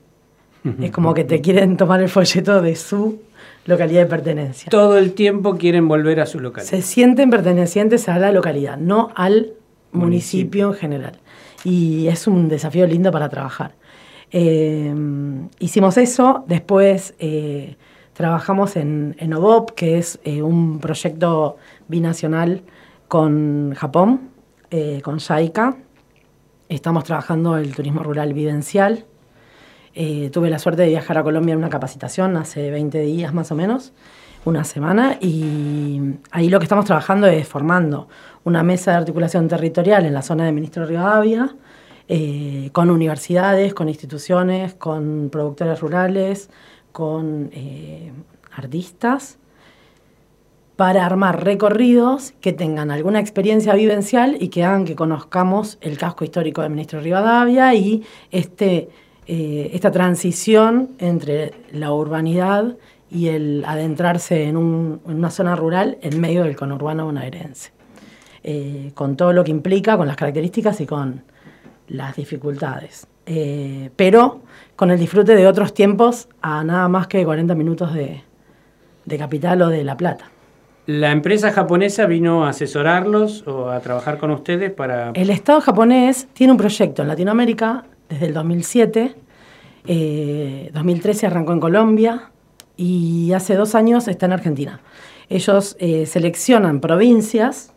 Es 0.80 0.92
como 0.92 1.16
que 1.16 1.24
te 1.24 1.42
quieren 1.42 1.76
tomar 1.76 2.02
el 2.02 2.10
folleto 2.10 2.62
de 2.62 2.76
su 2.76 3.20
localidad 3.66 4.02
de 4.02 4.06
pertenencia. 4.06 4.70
Todo 4.70 4.98
el 4.98 5.14
tiempo 5.14 5.58
quieren 5.58 5.88
volver 5.88 6.20
a 6.20 6.28
su 6.28 6.40
localidad. 6.40 6.70
Se 6.70 6.84
sienten 6.84 7.32
pertenecientes 7.32 8.08
a 8.10 8.20
la 8.20 8.32
localidad, 8.32 8.78
no 8.78 9.10
al 9.16 9.54
municipio, 9.92 10.70
en 10.70 10.74
general. 10.74 11.20
Y 11.64 12.08
es 12.08 12.28
un 12.28 12.48
desafío 12.48 12.88
lindo 12.88 13.12
para 13.12 13.30
trabajar. 13.30 13.74
Eh, 14.32 14.94
hicimos 15.60 15.98
eso, 15.98 16.46
después 16.48 17.14
eh, 17.20 17.76
trabajamos 18.14 18.78
en, 18.78 19.16
en 19.20 19.34
OBOP, 19.34 19.72
que 19.72 19.98
es 19.98 20.20
eh, 20.24 20.42
un 20.42 20.80
proyecto 20.80 21.58
binacional 21.88 22.64
con 23.08 23.74
Japón, 23.76 24.30
con 25.04 25.20
JAICA. 25.20 25.76
Estamos 26.70 27.04
trabajando 27.04 27.58
el 27.58 27.76
turismo 27.76 28.04
rural 28.04 28.34
vivencial. 28.34 29.06
Tuve 29.94 30.50
la 30.50 30.60
suerte 30.60 30.84
de 30.84 30.88
viajar 30.88 31.18
a 31.18 31.24
Colombia 31.24 31.52
en 31.52 31.58
una 31.58 31.68
capacitación 31.68 32.38
hace 32.38 32.72
20 32.72 33.02
días 33.02 33.34
más 33.34 33.52
o 33.52 33.56
menos, 33.56 33.92
una 34.46 34.64
semana, 34.64 35.18
y 35.20 36.00
ahí 36.32 36.48
lo 36.48 36.60
que 36.60 36.64
estamos 36.64 36.86
trabajando 36.86 37.28
es 37.28 37.46
formando 37.46 38.08
una 38.44 38.64
mesa 38.64 38.92
de 38.92 38.98
articulación 38.98 39.48
territorial 39.48 40.06
en 40.06 40.14
la 40.14 40.22
zona 40.22 40.46
de 40.46 40.52
Ministro 40.52 40.86
Rivadavia, 40.86 41.56
eh, 42.08 42.70
con 42.74 42.90
universidades, 42.90 43.74
con 43.74 43.88
instituciones, 43.88 44.74
con 44.74 45.30
productores 45.32 45.80
rurales, 45.80 46.50
con 46.92 47.50
eh, 47.54 48.12
artistas, 48.52 49.38
para 50.76 51.06
armar 51.06 51.44
recorridos 51.44 52.34
que 52.42 52.54
tengan 52.54 52.90
alguna 52.90 53.20
experiencia 53.20 53.76
vivencial 53.76 54.36
y 54.40 54.48
que 54.48 54.64
hagan 54.64 54.84
que 54.86 54.96
conozcamos 54.96 55.78
el 55.82 55.98
casco 55.98 56.24
histórico 56.24 56.64
de 56.64 56.70
Ministro 56.70 57.00
Rivadavia 57.02 57.76
y 57.76 58.04
este, 58.32 58.90
eh, 59.28 59.70
esta 59.74 59.92
transición 59.92 60.90
entre 60.98 61.54
la 61.72 61.94
urbanidad 61.94 62.78
y 63.12 63.28
el 63.28 63.64
adentrarse 63.68 64.46
en, 64.46 64.58
en 64.58 65.02
una 65.06 65.30
zona 65.30 65.56
rural 65.56 66.00
en 66.02 66.20
medio 66.20 66.44
del 66.44 66.56
conurbano 66.56 67.06
bonaerense. 67.06 67.81
Eh, 68.44 68.92
con 68.96 69.16
todo 69.16 69.34
lo 69.34 69.44
que 69.44 69.52
implica, 69.52 69.98
con 69.98 70.08
las 70.08 70.16
características 70.16 70.82
y 70.82 70.88
con 70.88 71.24
las 71.88 72.16
dificultades. 72.16 73.08
eh, 73.28 73.92
pero 73.96 74.42
con 74.76 74.90
el 74.90 74.98
disfrute 74.98 75.36
de 75.36 75.46
otros 75.46 75.74
tiempos 75.76 76.28
a 76.42 76.64
nada 76.64 76.88
más 76.88 77.06
que 77.06 77.24
40 77.24 77.54
minutos 77.54 77.94
de, 77.94 78.24
de 79.06 79.18
Capital 79.18 79.62
o 79.62 79.70
de 79.70 79.84
La 79.84 79.96
Plata. 79.96 80.32
¿La 80.88 81.12
empresa 81.12 81.52
japonesa 81.52 82.08
vino 82.08 82.46
a 82.46 82.50
asesorarlos 82.50 83.48
o 83.48 83.70
a 83.70 83.80
trabajar 83.80 84.18
con 84.18 84.32
ustedes 84.32 84.72
para...? 84.72 85.12
El 85.14 85.30
Estado 85.30 85.62
japonés 85.62 86.28
tiene 86.34 86.52
un 86.52 86.58
proyecto 86.58 87.04
en 87.04 87.08
Latinoamérica 87.08 87.86
desde 88.10 88.26
el 88.26 88.34
2007. 88.34 89.16
eh, 89.86 90.72
2013 90.74 91.28
arrancó 91.28 91.54
en 91.54 91.60
Colombia 91.60 92.32
y 92.76 93.32
hace 93.34 93.56
dos 93.56 93.76
años 93.76 94.08
está 94.08 94.26
en 94.26 94.34
Argentina. 94.34 94.82
Ellos 95.30 95.78
eh, 95.80 96.08
seleccionan 96.08 96.80
provincias 96.82 97.71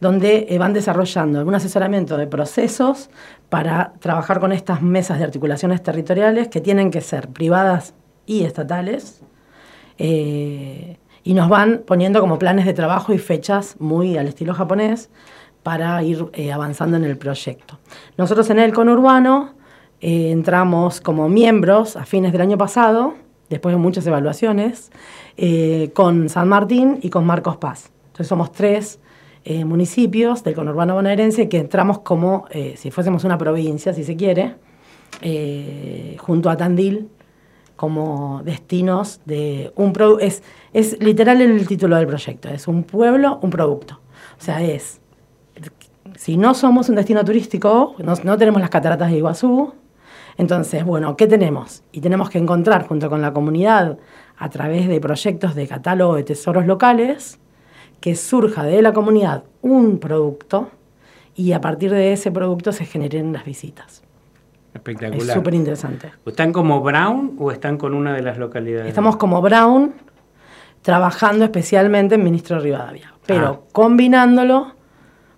donde 0.00 0.46
eh, 0.48 0.58
van 0.58 0.72
desarrollando 0.72 1.38
algún 1.38 1.54
asesoramiento 1.54 2.16
de 2.16 2.26
procesos 2.26 3.08
para 3.48 3.94
trabajar 4.00 4.40
con 4.40 4.52
estas 4.52 4.82
mesas 4.82 5.18
de 5.18 5.24
articulaciones 5.24 5.82
territoriales 5.82 6.48
que 6.48 6.60
tienen 6.60 6.90
que 6.90 7.00
ser 7.00 7.28
privadas 7.28 7.94
y 8.26 8.44
estatales. 8.44 9.22
eh, 9.98 10.98
y 11.24 11.34
nos 11.34 11.48
van 11.48 11.82
poniendo 11.84 12.20
como 12.20 12.38
planes 12.38 12.66
de 12.66 12.72
trabajo 12.72 13.12
y 13.12 13.18
fechas 13.18 13.74
muy 13.80 14.16
al 14.16 14.28
estilo 14.28 14.54
japonés 14.54 15.10
para 15.64 16.00
ir 16.04 16.26
eh, 16.34 16.52
avanzando 16.52 16.96
en 16.96 17.04
el 17.04 17.18
proyecto. 17.18 17.80
Nosotros 18.16 18.48
en 18.50 18.60
el 18.60 18.72
conurbano 18.72 19.54
entramos 20.00 21.00
como 21.00 21.28
miembros 21.28 21.96
a 21.96 22.04
fines 22.04 22.30
del 22.30 22.42
año 22.42 22.56
pasado, 22.56 23.14
después 23.48 23.74
de 23.74 23.78
muchas 23.78 24.06
evaluaciones, 24.06 24.92
con 25.94 26.28
San 26.28 26.48
Martín 26.48 27.00
y 27.02 27.10
con 27.10 27.26
Marcos 27.26 27.56
Paz. 27.56 27.90
Entonces 28.08 28.28
somos 28.28 28.52
tres 28.52 29.00
eh, 29.48 29.64
municipios 29.64 30.42
del 30.42 30.56
conurbano 30.56 30.94
bonaerense 30.94 31.48
que 31.48 31.58
entramos 31.58 32.00
como 32.00 32.46
eh, 32.50 32.74
si 32.76 32.90
fuésemos 32.90 33.22
una 33.22 33.38
provincia, 33.38 33.94
si 33.94 34.02
se 34.02 34.16
quiere, 34.16 34.56
eh, 35.22 36.16
junto 36.18 36.50
a 36.50 36.56
Tandil 36.56 37.08
como 37.76 38.42
destinos 38.44 39.20
de 39.24 39.72
un 39.76 39.92
producto. 39.92 40.24
Es, 40.24 40.42
es 40.72 41.00
literal 41.00 41.40
el 41.40 41.64
título 41.68 41.94
del 41.94 42.08
proyecto, 42.08 42.48
es 42.48 42.66
un 42.66 42.82
pueblo, 42.82 43.38
un 43.40 43.50
producto. 43.50 44.00
O 44.36 44.42
sea, 44.42 44.60
es, 44.62 45.00
si 46.16 46.36
no 46.36 46.52
somos 46.52 46.88
un 46.88 46.96
destino 46.96 47.24
turístico, 47.24 47.94
no, 47.98 48.14
no 48.24 48.36
tenemos 48.36 48.60
las 48.60 48.70
cataratas 48.70 49.12
de 49.12 49.18
Iguazú, 49.18 49.72
entonces, 50.38 50.84
bueno, 50.84 51.16
¿qué 51.16 51.28
tenemos? 51.28 51.84
Y 51.92 52.00
tenemos 52.00 52.30
que 52.30 52.38
encontrar 52.38 52.88
junto 52.88 53.08
con 53.08 53.22
la 53.22 53.32
comunidad, 53.32 53.96
a 54.38 54.50
través 54.50 54.88
de 54.88 55.00
proyectos 55.00 55.54
de 55.54 55.68
catálogo 55.68 56.16
de 56.16 56.24
tesoros 56.24 56.66
locales, 56.66 57.38
que 58.06 58.14
surja 58.14 58.62
de 58.62 58.82
la 58.82 58.92
comunidad 58.92 59.42
un 59.62 59.98
producto 59.98 60.70
y 61.34 61.50
a 61.50 61.60
partir 61.60 61.90
de 61.90 62.12
ese 62.12 62.30
producto 62.30 62.70
se 62.70 62.84
generen 62.84 63.32
las 63.32 63.44
visitas. 63.44 64.04
Espectacular. 64.74 65.26
Es 65.26 65.32
súper 65.34 65.54
interesante. 65.54 66.12
¿Están 66.24 66.52
como 66.52 66.80
Brown 66.82 67.34
o 67.40 67.50
están 67.50 67.76
con 67.78 67.94
una 67.94 68.14
de 68.14 68.22
las 68.22 68.38
localidades? 68.38 68.86
Estamos 68.86 69.16
como 69.16 69.42
Brown 69.42 69.92
trabajando 70.82 71.44
especialmente 71.44 72.14
en 72.14 72.22
Ministro 72.22 72.60
Rivadavia, 72.60 73.12
pero 73.26 73.46
Ah. 73.48 73.60
combinándolo 73.72 74.74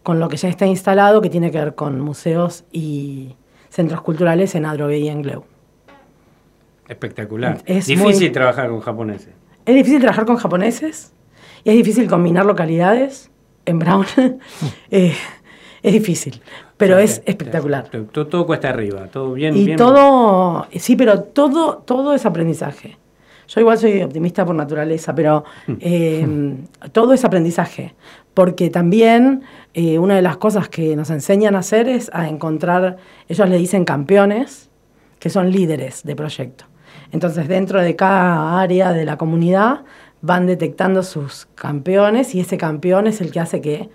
con 0.03 0.21
lo 0.21 0.29
que 0.29 0.37
ya 0.37 0.51
está 0.51 0.66
instalado 0.66 1.23
que 1.23 1.31
tiene 1.31 1.51
que 1.51 1.57
ver 1.57 1.75
con 1.75 1.99
museos 2.03 2.66
y 2.71 3.35
centros 3.71 4.03
culturales 4.03 4.55
en 4.57 4.66
Adrogué 4.66 4.99
y 4.99 5.09
en 5.09 5.23
Gleu. 5.23 5.45
Espectacular. 6.87 7.62
Es 7.64 7.87
Difícil 7.87 8.25
muy- 8.27 8.31
trabajar 8.31 8.69
con 8.69 8.81
japoneses. 8.81 9.33
Es 9.64 9.75
difícil 9.75 10.01
trabajar 10.01 10.27
con 10.27 10.37
japoneses 10.37 11.14
y 11.65 11.71
es 11.71 11.77
difícil 11.77 12.09
combinar 12.09 12.47
localidades 12.47 13.31
en 13.67 13.79
Brown. 13.79 14.07
Eh, 14.91 15.15
es 15.83 15.93
difícil, 15.93 16.41
pero 16.77 16.99
es 16.99 17.23
espectacular. 17.25 17.89
Todo, 18.13 18.27
todo 18.27 18.47
cuesta 18.47 18.71
arriba, 18.71 19.07
todo 19.07 19.33
bien. 19.35 19.57
Y 19.57 19.65
bien- 19.65 19.77
todo, 19.79 20.67
sí, 20.77 20.97
pero 20.97 21.21
todo, 21.23 21.79
todo 21.79 22.15
es 22.15 22.27
aprendizaje. 22.27 22.97
Yo 23.49 23.61
igual 23.61 23.79
soy 23.79 24.03
optimista 24.03 24.45
por 24.45 24.55
naturaleza, 24.55 25.15
pero 25.15 25.45
eh, 25.81 26.27
todo 26.93 27.13
es 27.13 27.25
aprendizaje. 27.25 27.95
Porque 28.35 28.71
también 28.71 29.43
eh, 29.75 29.99
una 29.99 30.17
de 30.17 30.23
las 30.23 30.37
cosas 30.37 30.69
que 30.69 30.95
nos 30.97 31.11
enseñan 31.11 31.55
a 31.57 31.61
hacer 31.61 31.89
es 31.89 32.11
a 32.13 32.29
encontrar, 32.29 32.97
ellos 33.29 33.49
le 33.49 33.57
dicen 33.57 33.85
campeones, 33.85 34.69
que 35.19 35.31
son 35.31 35.51
líderes 35.51 36.03
de 36.05 36.15
proyecto. 36.15 36.65
Entonces, 37.11 37.49
dentro 37.49 37.81
de 37.81 37.97
cada 37.97 38.61
área 38.61 38.93
de 38.93 39.05
la 39.07 39.17
comunidad 39.17 39.81
van 40.21 40.47
detectando 40.47 41.03
sus 41.03 41.47
campeones 41.55 42.35
y 42.35 42.41
ese 42.41 42.57
campeón 42.59 43.07
es 43.07 43.21
el 43.21 43.31
que 43.31 43.41
hace 43.41 43.61
que 43.61 43.89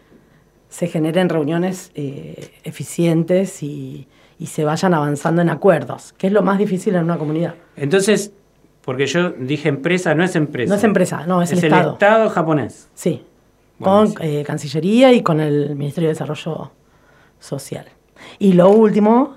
se 0.70 0.88
generen 0.88 1.30
reuniones 1.30 1.92
eh, 1.96 2.52
eficientes 2.64 3.62
y, 3.62 4.08
y 4.40 4.48
se 4.48 4.64
vayan 4.64 4.94
avanzando 4.94 5.42
en 5.42 5.50
acuerdos, 5.50 6.14
que 6.18 6.28
es 6.28 6.34
lo 6.34 6.42
más 6.42 6.58
difícil 6.58 6.96
en 6.96 7.04
una 7.04 7.18
comunidad. 7.18 7.56
Entonces, 7.76 8.32
porque 8.82 9.06
yo 9.06 9.30
dije 9.32 9.70
empresa, 9.70 10.16
no 10.16 10.24
es 10.24 10.36
empresa. 10.36 10.70
No 10.70 10.76
es 10.78 10.84
empresa, 10.84 11.26
no, 11.28 11.42
es 11.42 11.52
el 11.52 11.60
Estado. 11.64 11.94
Estado 11.94 12.30
japonés. 12.30 12.90
Sí, 12.96 13.24
Bueno, 13.78 14.14
con 14.14 14.24
eh, 14.26 14.44
Cancillería 14.46 15.14
y 15.14 15.22
con 15.22 15.40
el 15.40 15.76
Ministerio 15.76 16.08
de 16.10 16.14
Desarrollo 16.16 16.72
Social. 17.40 17.86
Y 18.40 18.54
lo 18.54 18.70
último, 18.70 19.36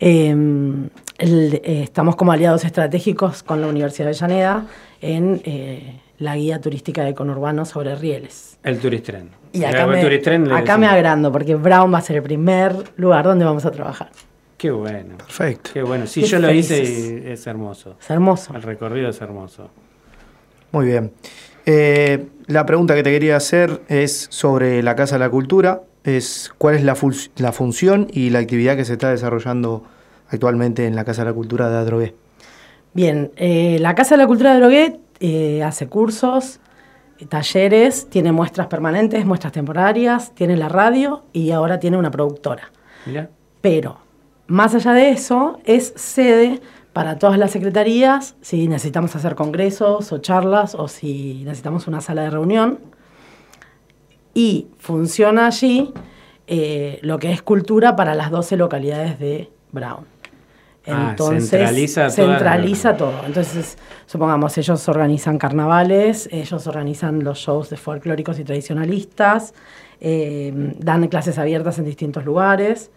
eh, 0.00 0.28
el- 1.18 1.54
eh, 1.64 1.82
estamos 1.82 2.14
como 2.16 2.32
aliados 2.32 2.64
estratégicos 2.64 3.42
con 3.42 3.60
la 3.60 3.66
Universidad 3.68 4.06
de 4.06 4.10
Avellaneda 4.10 4.66
en 5.00 5.40
la 6.18 6.36
guía 6.36 6.60
turística 6.60 7.04
de 7.04 7.14
conurbano 7.14 7.64
sobre 7.64 7.94
rieles. 7.94 8.58
El 8.64 8.78
Turistren. 8.80 9.30
Y 9.52 9.58
El 9.62 9.66
acá, 9.74 9.86
me, 9.86 10.00
Turistren 10.02 10.48
le 10.48 10.54
acá 10.54 10.76
me 10.76 10.86
decimos. 10.86 10.92
agrando, 10.94 11.32
porque 11.32 11.54
Brown 11.54 11.92
va 11.94 11.98
a 11.98 12.02
ser 12.02 12.16
el 12.16 12.22
primer 12.22 12.74
lugar 12.96 13.24
donde 13.24 13.44
vamos 13.44 13.64
a 13.64 13.70
trabajar. 13.70 14.10
Qué 14.56 14.70
bueno. 14.72 15.16
Perfecto. 15.18 15.70
Qué 15.72 15.82
bueno. 15.82 16.06
Sí, 16.06 16.22
Qué 16.22 16.26
yo 16.26 16.38
lo 16.40 16.52
hice 16.52 16.82
y 16.82 17.30
es 17.30 17.46
hermoso. 17.46 17.96
Es 18.00 18.10
hermoso. 18.10 18.52
El 18.54 18.62
recorrido 18.62 19.08
es 19.10 19.20
hermoso. 19.20 19.70
Muy 20.72 20.86
bien. 20.86 21.12
Eh, 21.64 22.26
la 22.46 22.66
pregunta 22.66 22.94
que 22.94 23.02
te 23.02 23.10
quería 23.10 23.36
hacer 23.36 23.82
es 23.88 24.26
sobre 24.30 24.82
la 24.82 24.96
Casa 24.96 25.14
de 25.14 25.20
la 25.20 25.30
Cultura. 25.30 25.82
Es, 26.02 26.50
¿Cuál 26.58 26.74
es 26.76 26.82
la, 26.82 26.94
fun- 26.96 27.14
la 27.36 27.52
función 27.52 28.08
y 28.12 28.30
la 28.30 28.40
actividad 28.40 28.76
que 28.76 28.84
se 28.84 28.94
está 28.94 29.10
desarrollando 29.10 29.84
actualmente 30.30 30.86
en 30.86 30.96
la 30.96 31.04
Casa 31.04 31.22
de 31.22 31.30
la 31.30 31.34
Cultura 31.34 31.70
de 31.70 31.76
Adrogué? 31.76 32.14
Bien, 32.94 33.30
eh, 33.36 33.76
la 33.80 33.94
Casa 33.94 34.16
de 34.16 34.22
la 34.22 34.26
Cultura 34.26 34.54
de 34.54 34.60
Droguet 34.60 34.98
eh, 35.20 35.62
hace 35.62 35.88
cursos, 35.88 36.60
eh, 37.18 37.26
talleres, 37.26 38.08
tiene 38.08 38.32
muestras 38.32 38.68
permanentes, 38.68 39.24
muestras 39.26 39.52
temporarias, 39.52 40.34
tiene 40.34 40.56
la 40.56 40.68
radio 40.68 41.24
y 41.32 41.50
ahora 41.50 41.80
tiene 41.80 41.96
una 41.96 42.10
productora. 42.10 42.70
Pero, 43.60 43.98
más 44.46 44.74
allá 44.74 44.92
de 44.92 45.10
eso, 45.10 45.60
es 45.64 45.92
sede 45.96 46.60
para 46.92 47.18
todas 47.18 47.38
las 47.38 47.52
secretarías, 47.52 48.36
si 48.40 48.68
necesitamos 48.68 49.14
hacer 49.16 49.34
congresos 49.34 50.12
o 50.12 50.18
charlas 50.18 50.74
o 50.74 50.88
si 50.88 51.42
necesitamos 51.44 51.86
una 51.86 52.00
sala 52.00 52.22
de 52.22 52.30
reunión. 52.30 52.80
Y 54.34 54.68
funciona 54.78 55.46
allí 55.46 55.92
eh, 56.46 56.98
lo 57.02 57.18
que 57.18 57.30
es 57.30 57.42
cultura 57.42 57.94
para 57.94 58.14
las 58.14 58.30
12 58.30 58.56
localidades 58.56 59.18
de 59.18 59.50
Brown. 59.70 60.06
Ah, 60.90 61.08
Entonces, 61.10 61.50
centraliza 62.14 62.96
todo. 62.96 63.12
Entonces, 63.26 63.76
supongamos, 64.06 64.56
ellos 64.58 64.88
organizan 64.88 65.38
carnavales, 65.38 66.28
ellos 66.32 66.66
organizan 66.66 67.22
los 67.24 67.38
shows 67.38 67.70
de 67.70 67.76
folclóricos 67.76 68.38
y 68.38 68.44
tradicionalistas, 68.44 69.54
eh, 70.00 70.52
dan 70.78 71.06
clases 71.08 71.38
abiertas 71.38 71.78
en 71.78 71.84
distintos 71.84 72.24
lugares. 72.24 72.90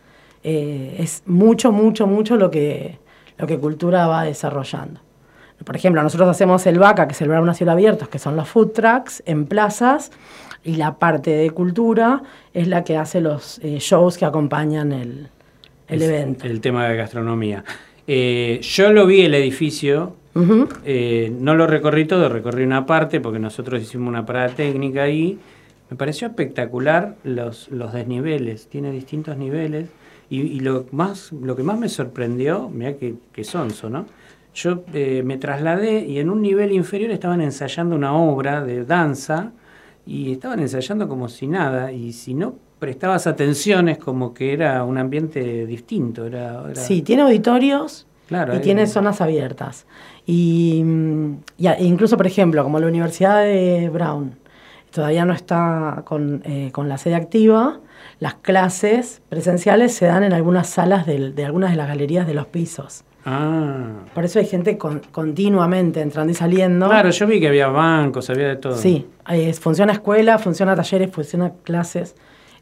Eh, 0.43 0.95
es 0.99 1.23
mucho, 1.25 1.71
mucho, 1.71 2.07
mucho 2.07 2.37
lo 2.37 2.49
que, 2.49 2.99
lo 3.37 3.47
que 3.47 3.59
cultura 3.59 4.07
va 4.07 4.23
desarrollando. 4.23 5.01
Por 5.63 5.75
ejemplo, 5.75 6.01
nosotros 6.01 6.27
hacemos 6.27 6.65
el 6.65 6.79
VACA, 6.79 7.07
que 7.07 7.13
es 7.13 7.21
el 7.21 7.31
a 7.31 7.53
cielo 7.53 7.71
abierto, 7.71 8.09
que 8.09 8.17
son 8.17 8.35
los 8.35 8.47
food 8.47 8.71
trucks 8.71 9.21
en 9.25 9.45
plazas, 9.45 10.11
y 10.63 10.75
la 10.75 10.95
parte 10.95 11.31
de 11.31 11.49
cultura 11.51 12.23
es 12.53 12.67
la 12.67 12.83
que 12.83 12.97
hace 12.97 13.21
los 13.21 13.59
eh, 13.59 13.77
shows 13.79 14.17
que 14.17 14.25
acompañan 14.25 14.91
el, 14.91 15.29
el 15.91 16.01
evento. 16.01 16.45
El 16.45 16.61
tema 16.61 16.87
de 16.87 16.95
gastronomía. 16.95 17.63
Eh, 18.07 18.59
yo 18.61 18.91
lo 18.91 19.05
vi 19.05 19.21
el 19.21 19.33
edificio, 19.35 20.15
eh, 20.85 21.31
no 21.39 21.55
lo 21.55 21.67
recorrí 21.67 22.05
todo, 22.05 22.29
recorrí 22.29 22.63
una 22.63 22.85
parte 22.85 23.19
porque 23.19 23.39
nosotros 23.39 23.81
hicimos 23.81 24.09
una 24.09 24.25
parada 24.25 24.49
técnica 24.49 25.03
ahí. 25.03 25.37
Me 25.89 25.97
pareció 25.97 26.27
espectacular 26.27 27.15
los, 27.23 27.69
los 27.69 27.93
desniveles, 27.93 28.67
tiene 28.67 28.91
distintos 28.91 29.37
niveles. 29.37 29.89
Y, 30.29 30.39
y 30.41 30.59
lo, 30.61 30.85
más, 30.91 31.33
lo 31.33 31.55
que 31.57 31.63
más 31.63 31.77
me 31.77 31.89
sorprendió, 31.89 32.69
mira 32.69 32.93
que, 32.93 33.15
que 33.33 33.43
sonso, 33.43 33.89
¿no? 33.89 34.05
Yo 34.53 34.83
eh, 34.93 35.23
me 35.25 35.37
trasladé 35.37 36.05
y 36.05 36.19
en 36.19 36.29
un 36.29 36.41
nivel 36.41 36.71
inferior 36.73 37.11
estaban 37.11 37.41
ensayando 37.41 37.95
una 37.95 38.13
obra 38.13 38.63
de 38.63 38.83
danza 38.83 39.53
y 40.05 40.33
estaban 40.33 40.59
ensayando 40.59 41.07
como 41.07 41.29
si 41.29 41.47
nada. 41.47 41.91
Y 41.91 42.11
si 42.11 42.33
no 42.33 42.55
prestabas 42.85 43.27
atención 43.27 43.87
es 43.89 43.99
como 43.99 44.33
que 44.33 44.53
era 44.53 44.83
un 44.83 44.97
ambiente 44.97 45.67
distinto. 45.67 46.25
Era, 46.25 46.63
era- 46.65 46.75
Sí, 46.81 47.03
tiene 47.03 47.21
auditorios 47.21 48.07
Claro, 48.27 48.53
y 48.53 48.57
hay- 48.57 48.61
tiene 48.63 48.87
zonas 48.87 49.21
abiertas. 49.21 49.85
Y, 50.25 50.81
mm, 50.83 51.33
y 51.59 51.67
e 51.67 51.83
incluso, 51.83 52.17
por 52.17 52.25
ejemplo, 52.25 52.63
como 52.63 52.79
la 52.79 52.87
Universidad 52.87 53.43
de 53.43 53.89
Brown 53.93 54.35
todavía 54.91 55.25
no 55.25 55.33
está 55.33 56.01
con, 56.05 56.41
eh, 56.43 56.69
con 56.73 56.89
la 56.89 56.97
sede 56.97 57.13
activa. 57.15 57.79
Las 58.19 58.33
clases 58.35 59.21
presenciales 59.29 59.93
se 59.93 60.07
dan 60.07 60.23
en 60.23 60.33
algunas 60.33 60.67
salas 60.67 61.05
de, 61.05 61.33
algunas 61.45 61.69
de 61.69 61.77
las 61.77 61.87
galerías 61.87 62.25
de 62.25 62.33
los 62.33 62.47
pisos. 62.47 63.03
Ah. 63.25 63.91
Por 64.15 64.25
eso 64.25 64.39
hay 64.39 64.47
gente 64.47 64.79
con- 64.79 65.01
continuamente 65.11 66.01
entrando 66.01 66.31
y 66.31 66.35
saliendo. 66.35 66.87
Claro, 66.87 67.11
yo 67.11 67.27
vi 67.27 67.39
que 67.39 67.47
había 67.47 67.67
bancos, 67.67 68.29
había 68.31 68.47
de 68.47 68.55
todo. 68.55 68.75
Sí, 68.75 69.05
eh, 69.29 69.53
funciona 69.53 69.93
escuela, 69.93 70.39
funciona 70.39 70.75
talleres, 70.75 71.11
funciona 71.11 71.51
clases. 71.63 72.15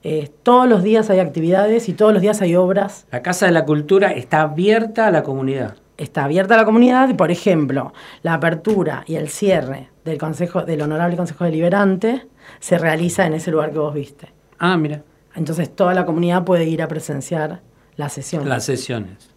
Eh, 0.03 0.31
todos 0.43 0.67
los 0.67 0.83
días 0.83 1.09
hay 1.09 1.19
actividades 1.19 1.89
y 1.89 1.93
todos 1.93 2.13
los 2.13 2.21
días 2.21 2.41
hay 2.41 2.55
obras. 2.55 3.05
La 3.11 3.21
Casa 3.21 3.45
de 3.45 3.51
la 3.51 3.65
Cultura 3.65 4.11
está 4.11 4.41
abierta 4.41 5.07
a 5.07 5.11
la 5.11 5.23
comunidad. 5.23 5.75
Está 5.97 6.23
abierta 6.23 6.53
a 6.53 6.57
la 6.57 6.65
comunidad 6.65 7.09
y, 7.09 7.13
por 7.13 7.29
ejemplo, 7.31 7.93
la 8.23 8.35
apertura 8.35 9.03
y 9.05 9.15
el 9.15 9.27
cierre 9.27 9.89
del 10.05 10.17
Consejo, 10.17 10.61
del 10.61 10.81
Honorable 10.81 11.17
Consejo 11.17 11.43
Deliberante 11.43 12.27
se 12.61 12.77
realiza 12.77 13.25
en 13.25 13.33
ese 13.33 13.51
lugar 13.51 13.71
que 13.71 13.79
vos 13.79 13.93
viste. 13.93 14.31
Ah, 14.57 14.77
mira. 14.77 15.03
Entonces 15.35 15.73
toda 15.75 15.93
la 15.93 16.05
comunidad 16.05 16.45
puede 16.45 16.65
ir 16.65 16.81
a 16.81 16.87
presenciar 16.87 17.61
la 17.97 18.07
sesión. 18.07 18.47
Las 18.47 18.63
sesiones. 18.63 19.29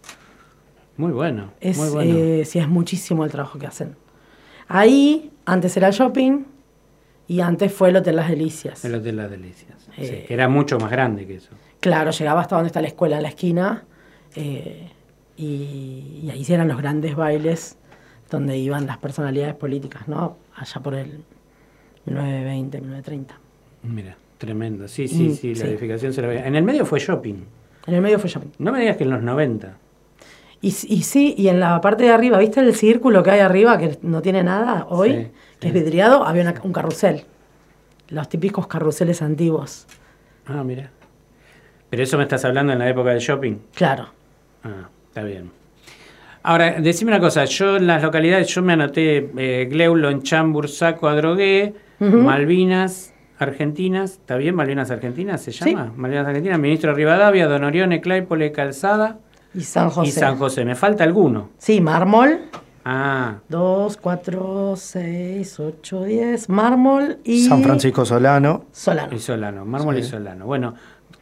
Muy 0.95 1.11
bueno. 1.11 1.51
Es, 1.59 1.77
muy 1.77 1.89
bueno. 1.89 2.13
eh, 2.15 2.45
sí, 2.45 2.59
es 2.59 2.67
muchísimo 2.67 3.25
el 3.25 3.31
trabajo 3.31 3.59
que 3.59 3.67
hacen. 3.67 3.95
Ahí, 4.67 5.31
antes 5.45 5.75
era 5.75 5.89
shopping 5.91 6.45
y 7.27 7.39
antes 7.41 7.71
fue 7.73 7.89
el 7.89 7.95
Hotel 7.97 8.15
Las 8.17 8.29
Delicias. 8.29 8.83
El 8.85 8.95
Hotel 8.95 9.17
Las 9.17 9.29
Delicias. 9.31 9.77
Sí, 9.95 10.01
Eh, 10.05 10.25
que 10.27 10.33
era 10.33 10.47
mucho 10.49 10.77
más 10.79 10.91
grande 10.91 11.25
que 11.27 11.35
eso. 11.35 11.49
Claro, 11.79 12.11
llegaba 12.11 12.41
hasta 12.41 12.55
donde 12.55 12.67
está 12.67 12.81
la 12.81 12.87
escuela, 12.87 13.17
en 13.17 13.23
la 13.23 13.29
esquina, 13.29 13.83
eh, 14.35 14.89
y, 15.37 16.21
y 16.23 16.29
ahí 16.31 16.45
eran 16.49 16.67
los 16.67 16.77
grandes 16.77 17.15
bailes 17.15 17.77
donde 18.29 18.57
iban 18.57 18.85
las 18.87 18.97
personalidades 18.97 19.55
políticas, 19.55 20.07
¿no? 20.07 20.37
Allá 20.55 20.81
por 20.81 20.95
el 20.95 21.23
1920, 22.05 22.79
1930. 22.81 23.35
Mira, 23.83 24.15
tremendo. 24.37 24.87
Sí, 24.87 25.07
sí, 25.07 25.29
Mm, 25.29 25.33
sí, 25.35 25.55
la 25.55 25.61
sí. 25.61 25.67
edificación 25.67 26.13
se 26.13 26.21
la 26.21 26.27
veía. 26.27 26.47
En 26.47 26.55
el 26.55 26.63
medio 26.63 26.85
fue 26.85 26.99
shopping. 26.99 27.35
En 27.87 27.93
el 27.93 28.01
medio 28.01 28.17
fue 28.19 28.29
shopping. 28.29 28.49
No 28.59 28.71
me 28.71 28.79
digas 28.79 28.97
que 28.97 29.03
en 29.03 29.09
los 29.09 29.21
90. 29.21 29.77
Y, 30.63 30.69
y 30.69 31.03
sí, 31.03 31.35
y 31.37 31.49
en 31.49 31.59
la 31.59 31.79
parte 31.81 32.05
de 32.05 32.11
arriba, 32.11 32.37
¿viste 32.39 32.61
el 32.61 32.73
círculo 32.73 33.21
que 33.21 33.31
hay 33.31 33.41
arriba 33.41 33.77
que 33.77 33.99
no 34.01 34.21
tiene 34.21 34.43
nada 34.43 34.87
hoy? 34.89 35.11
Sí, 35.11 35.27
que 35.59 35.67
es 35.67 35.73
vidriado, 35.73 36.25
había 36.25 36.41
una- 36.43 36.55
un 36.63 36.71
carrusel. 36.73 37.25
Los 38.09 38.29
típicos 38.29 38.65
carruseles 38.67 39.21
antiguos. 39.21 39.85
Ah, 40.47 40.63
mira. 40.63 40.89
Pero 41.89 42.01
eso 42.03 42.17
me 42.17 42.23
estás 42.23 42.45
hablando 42.45 42.71
en 42.73 42.79
la 42.79 42.89
época 42.89 43.09
del 43.11 43.19
shopping. 43.19 43.57
Claro. 43.75 44.07
Ah, 44.63 44.87
está 45.09 45.23
bien. 45.23 45.51
Ahora, 46.43 46.79
decime 46.79 47.11
una 47.11 47.19
cosa, 47.19 47.45
yo 47.45 47.77
en 47.77 47.85
las 47.87 48.01
localidades, 48.01 48.47
yo 48.47 48.61
me 48.61 48.73
anoté 48.73 49.31
eh, 49.37 49.67
Gleulo, 49.69 50.09
Encham, 50.09 50.53
Bursaco, 50.53 51.07
Adrogué. 51.07 51.73
Malvinas, 51.99 53.13
Argentinas, 53.39 54.11
¿está 54.13 54.35
bien? 54.37 54.55
Malvinas 54.55 54.91
Argentinas 54.91 55.41
se 55.41 55.51
llama. 55.51 55.91
Malvinas 55.95 56.25
Argentinas, 56.27 56.59
Ministro 56.59 56.93
Rivadavia, 56.93 57.47
Don 57.47 57.63
Orione, 57.63 58.01
Claypole, 58.01 58.51
Calzada 58.51 59.19
Y 59.53 59.61
San 59.61 59.89
José. 59.89 60.09
y 60.09 60.11
San 60.11 60.37
José. 60.37 60.65
¿Me 60.65 60.75
falta 60.75 61.03
alguno? 61.03 61.49
Sí, 61.57 61.79
mármol. 61.81 62.39
Ah, 62.85 63.37
2, 63.47 63.97
4, 63.97 64.73
6, 64.75 65.59
8, 65.59 66.03
10. 66.03 66.49
Mármol 66.49 67.19
y. 67.23 67.45
San 67.47 67.63
Francisco 67.63 68.05
Solano. 68.05 68.65
Solano. 68.71 69.15
y 69.15 69.19
Solano, 69.19 69.63
Mármol 69.65 69.99
y. 69.99 70.03
Solano. 70.03 70.45
Bueno, 70.45 70.73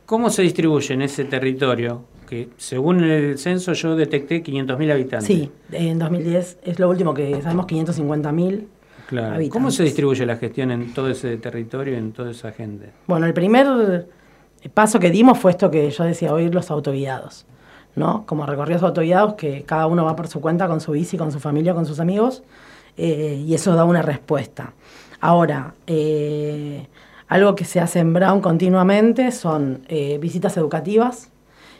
¿cómo 0.06 0.30
se 0.30 0.42
distribuye 0.42 0.94
en 0.96 1.04
ese 1.04 1.26
territorio? 1.26 2.06
Que 2.28 2.50
según 2.58 3.04
el 3.04 3.38
censo 3.38 3.74
yo 3.74 3.96
detecté 3.96 4.42
500.000 4.44 4.92
habitantes. 4.92 5.28
Sí, 5.28 5.52
en 5.72 6.00
2010 6.00 6.60
es 6.64 6.80
lo 6.80 6.90
último 6.90 7.14
que 7.14 7.42
sabemos, 7.42 7.68
550.000. 7.68 8.66
Claro. 9.08 9.28
habitantes. 9.36 9.50
¿Cómo 9.52 9.70
se 9.72 9.84
distribuye 9.84 10.26
la 10.26 10.38
gestión 10.38 10.72
en 10.72 10.94
todo 10.94 11.10
ese 11.10 11.36
territorio 11.38 11.94
y 11.94 11.98
en 11.98 12.14
toda 12.14 12.32
esa 12.32 12.54
gente? 12.54 12.90
Bueno, 13.06 13.26
el 13.28 13.34
primer 13.34 14.08
paso 14.74 15.00
que 15.00 15.12
dimos 15.12 15.38
fue 15.38 15.52
esto 15.52 15.70
que 15.70 15.92
yo 15.92 16.04
decía, 16.06 16.34
oír 16.34 16.56
los 16.56 16.72
autoguiados, 16.72 17.46
¿no? 17.96 18.26
Como 18.26 18.46
recorridos 18.46 18.84
autoguiados 18.84 19.36
que 19.36 19.64
cada 19.64 19.88
uno 19.88 20.06
va 20.06 20.16
por 20.16 20.28
su 20.28 20.42
cuenta, 20.42 20.68
con 20.68 20.82
su 20.82 20.92
bici, 20.92 21.18
con 21.18 21.32
su 21.32 21.40
familia, 21.40 21.74
con 21.74 21.86
sus 21.86 22.00
amigos, 22.00 22.44
eh, 22.98 23.44
y 23.46 23.54
eso 23.54 23.76
da 23.76 23.86
una 23.86 24.02
respuesta. 24.02 24.74
Ahora, 25.20 25.76
eh, 25.88 26.88
algo 27.28 27.56
que 27.56 27.66
se 27.66 27.80
hace 27.80 28.00
en 28.00 28.14
Brown 28.14 28.42
continuamente 28.42 29.32
son 29.32 29.86
eh, 29.88 30.18
visitas 30.20 30.58
educativas 30.58 31.32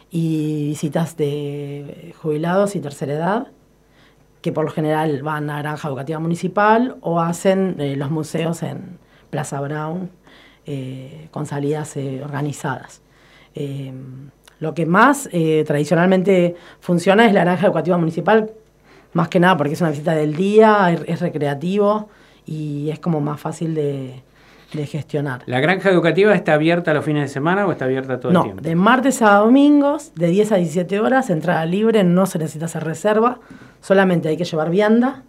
y 0.10 0.68
visitas 0.70 1.18
de 1.18 2.14
jubilados 2.22 2.76
y 2.76 2.82
tercera 2.82 3.14
edad, 3.14 3.48
que 4.42 4.52
por 4.52 4.66
lo 4.66 4.72
general 4.72 5.22
van 5.24 5.50
a 5.50 5.60
Granja 5.60 5.88
Educativa 5.88 6.20
Municipal 6.20 6.98
o 7.02 7.20
hacen 7.20 7.76
los 7.98 8.12
museos 8.12 8.64
en 8.64 8.98
Plaza 9.30 9.62
Brown 9.62 10.10
con 11.32 11.46
salidas 11.46 11.96
organizadas. 12.24 13.02
Lo 14.62 14.74
que 14.74 14.86
más 14.86 15.28
eh, 15.34 15.64
tradicionalmente 15.68 16.56
funciona 16.80 17.26
es 17.26 17.34
la 17.34 17.42
Granja 17.42 17.66
Educativa 17.66 17.98
Municipal, 17.98 18.52
más 19.14 19.28
que 19.28 19.40
nada 19.42 19.58
porque 19.58 19.74
es 19.74 19.82
una 19.82 19.90
visita 19.90 20.14
del 20.14 20.36
día, 20.36 20.90
es, 20.94 21.02
es 21.08 21.20
recreativo 21.20 22.08
y 22.46 22.90
es 22.90 23.00
como 23.00 23.20
más 23.20 23.42
fácil 23.42 23.74
de, 23.76 24.22
de 24.74 24.86
gestionar. 24.86 25.42
¿La 25.48 25.60
granja 25.60 25.90
educativa 25.90 26.34
está 26.34 26.54
abierta 26.54 26.94
los 26.94 27.04
fines 27.04 27.24
de 27.24 27.28
semana 27.28 27.66
o 27.66 27.72
está 27.72 27.86
abierta 27.86 28.20
todo 28.20 28.30
el 28.30 28.34
No, 28.36 28.44
tiempo? 28.44 28.62
de 28.62 28.76
martes 28.76 29.22
a 29.22 29.36
domingos, 29.36 30.14
de 30.16 30.28
10 30.28 30.52
a 30.54 30.56
17 30.58 31.00
horas, 31.00 31.30
entrada 31.30 31.66
libre, 31.66 32.04
no 32.04 32.26
se 32.28 32.38
necesita 32.40 32.66
hacer 32.66 32.84
reserva, 32.84 33.40
solamente 33.82 34.30
hay 34.30 34.38
que 34.38 34.46
llevar 34.46 34.70
vianda 34.70 35.24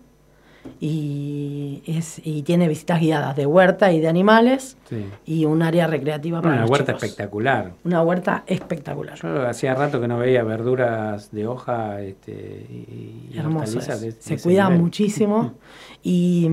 y, 0.81 1.83
es, 1.87 2.21
y 2.25 2.43
tiene 2.43 2.69
visitas 2.69 3.01
guiadas 3.01 3.37
de 3.37 3.47
huerta 3.47 3.93
y 3.93 4.01
de 4.01 4.09
animales 4.09 4.77
Sí. 4.89 5.07
y 5.27 5.45
un 5.45 5.63
área 5.63 5.87
recreativa 5.87 6.41
para 6.41 6.55
Una 6.55 6.63
los 6.63 6.71
huerta 6.71 6.93
chicos. 6.93 7.03
espectacular. 7.05 7.73
Una 7.85 8.03
huerta 8.03 8.43
espectacular. 8.47 9.19
Yo 9.21 9.47
hacía 9.49 9.75
rato 9.75 10.01
que 10.01 10.09
no 10.09 10.19
veía 10.19 10.43
verduras 10.45 11.31
de 11.33 11.47
hoja 11.47 12.01
este, 12.03 12.33
y, 12.69 13.31
de- 13.33 13.99
de 14.01 14.13
Se 14.21 14.39
cuida 14.39 14.65
nivel. 14.67 14.81
muchísimo. 14.83 15.55
Y, 16.05 16.51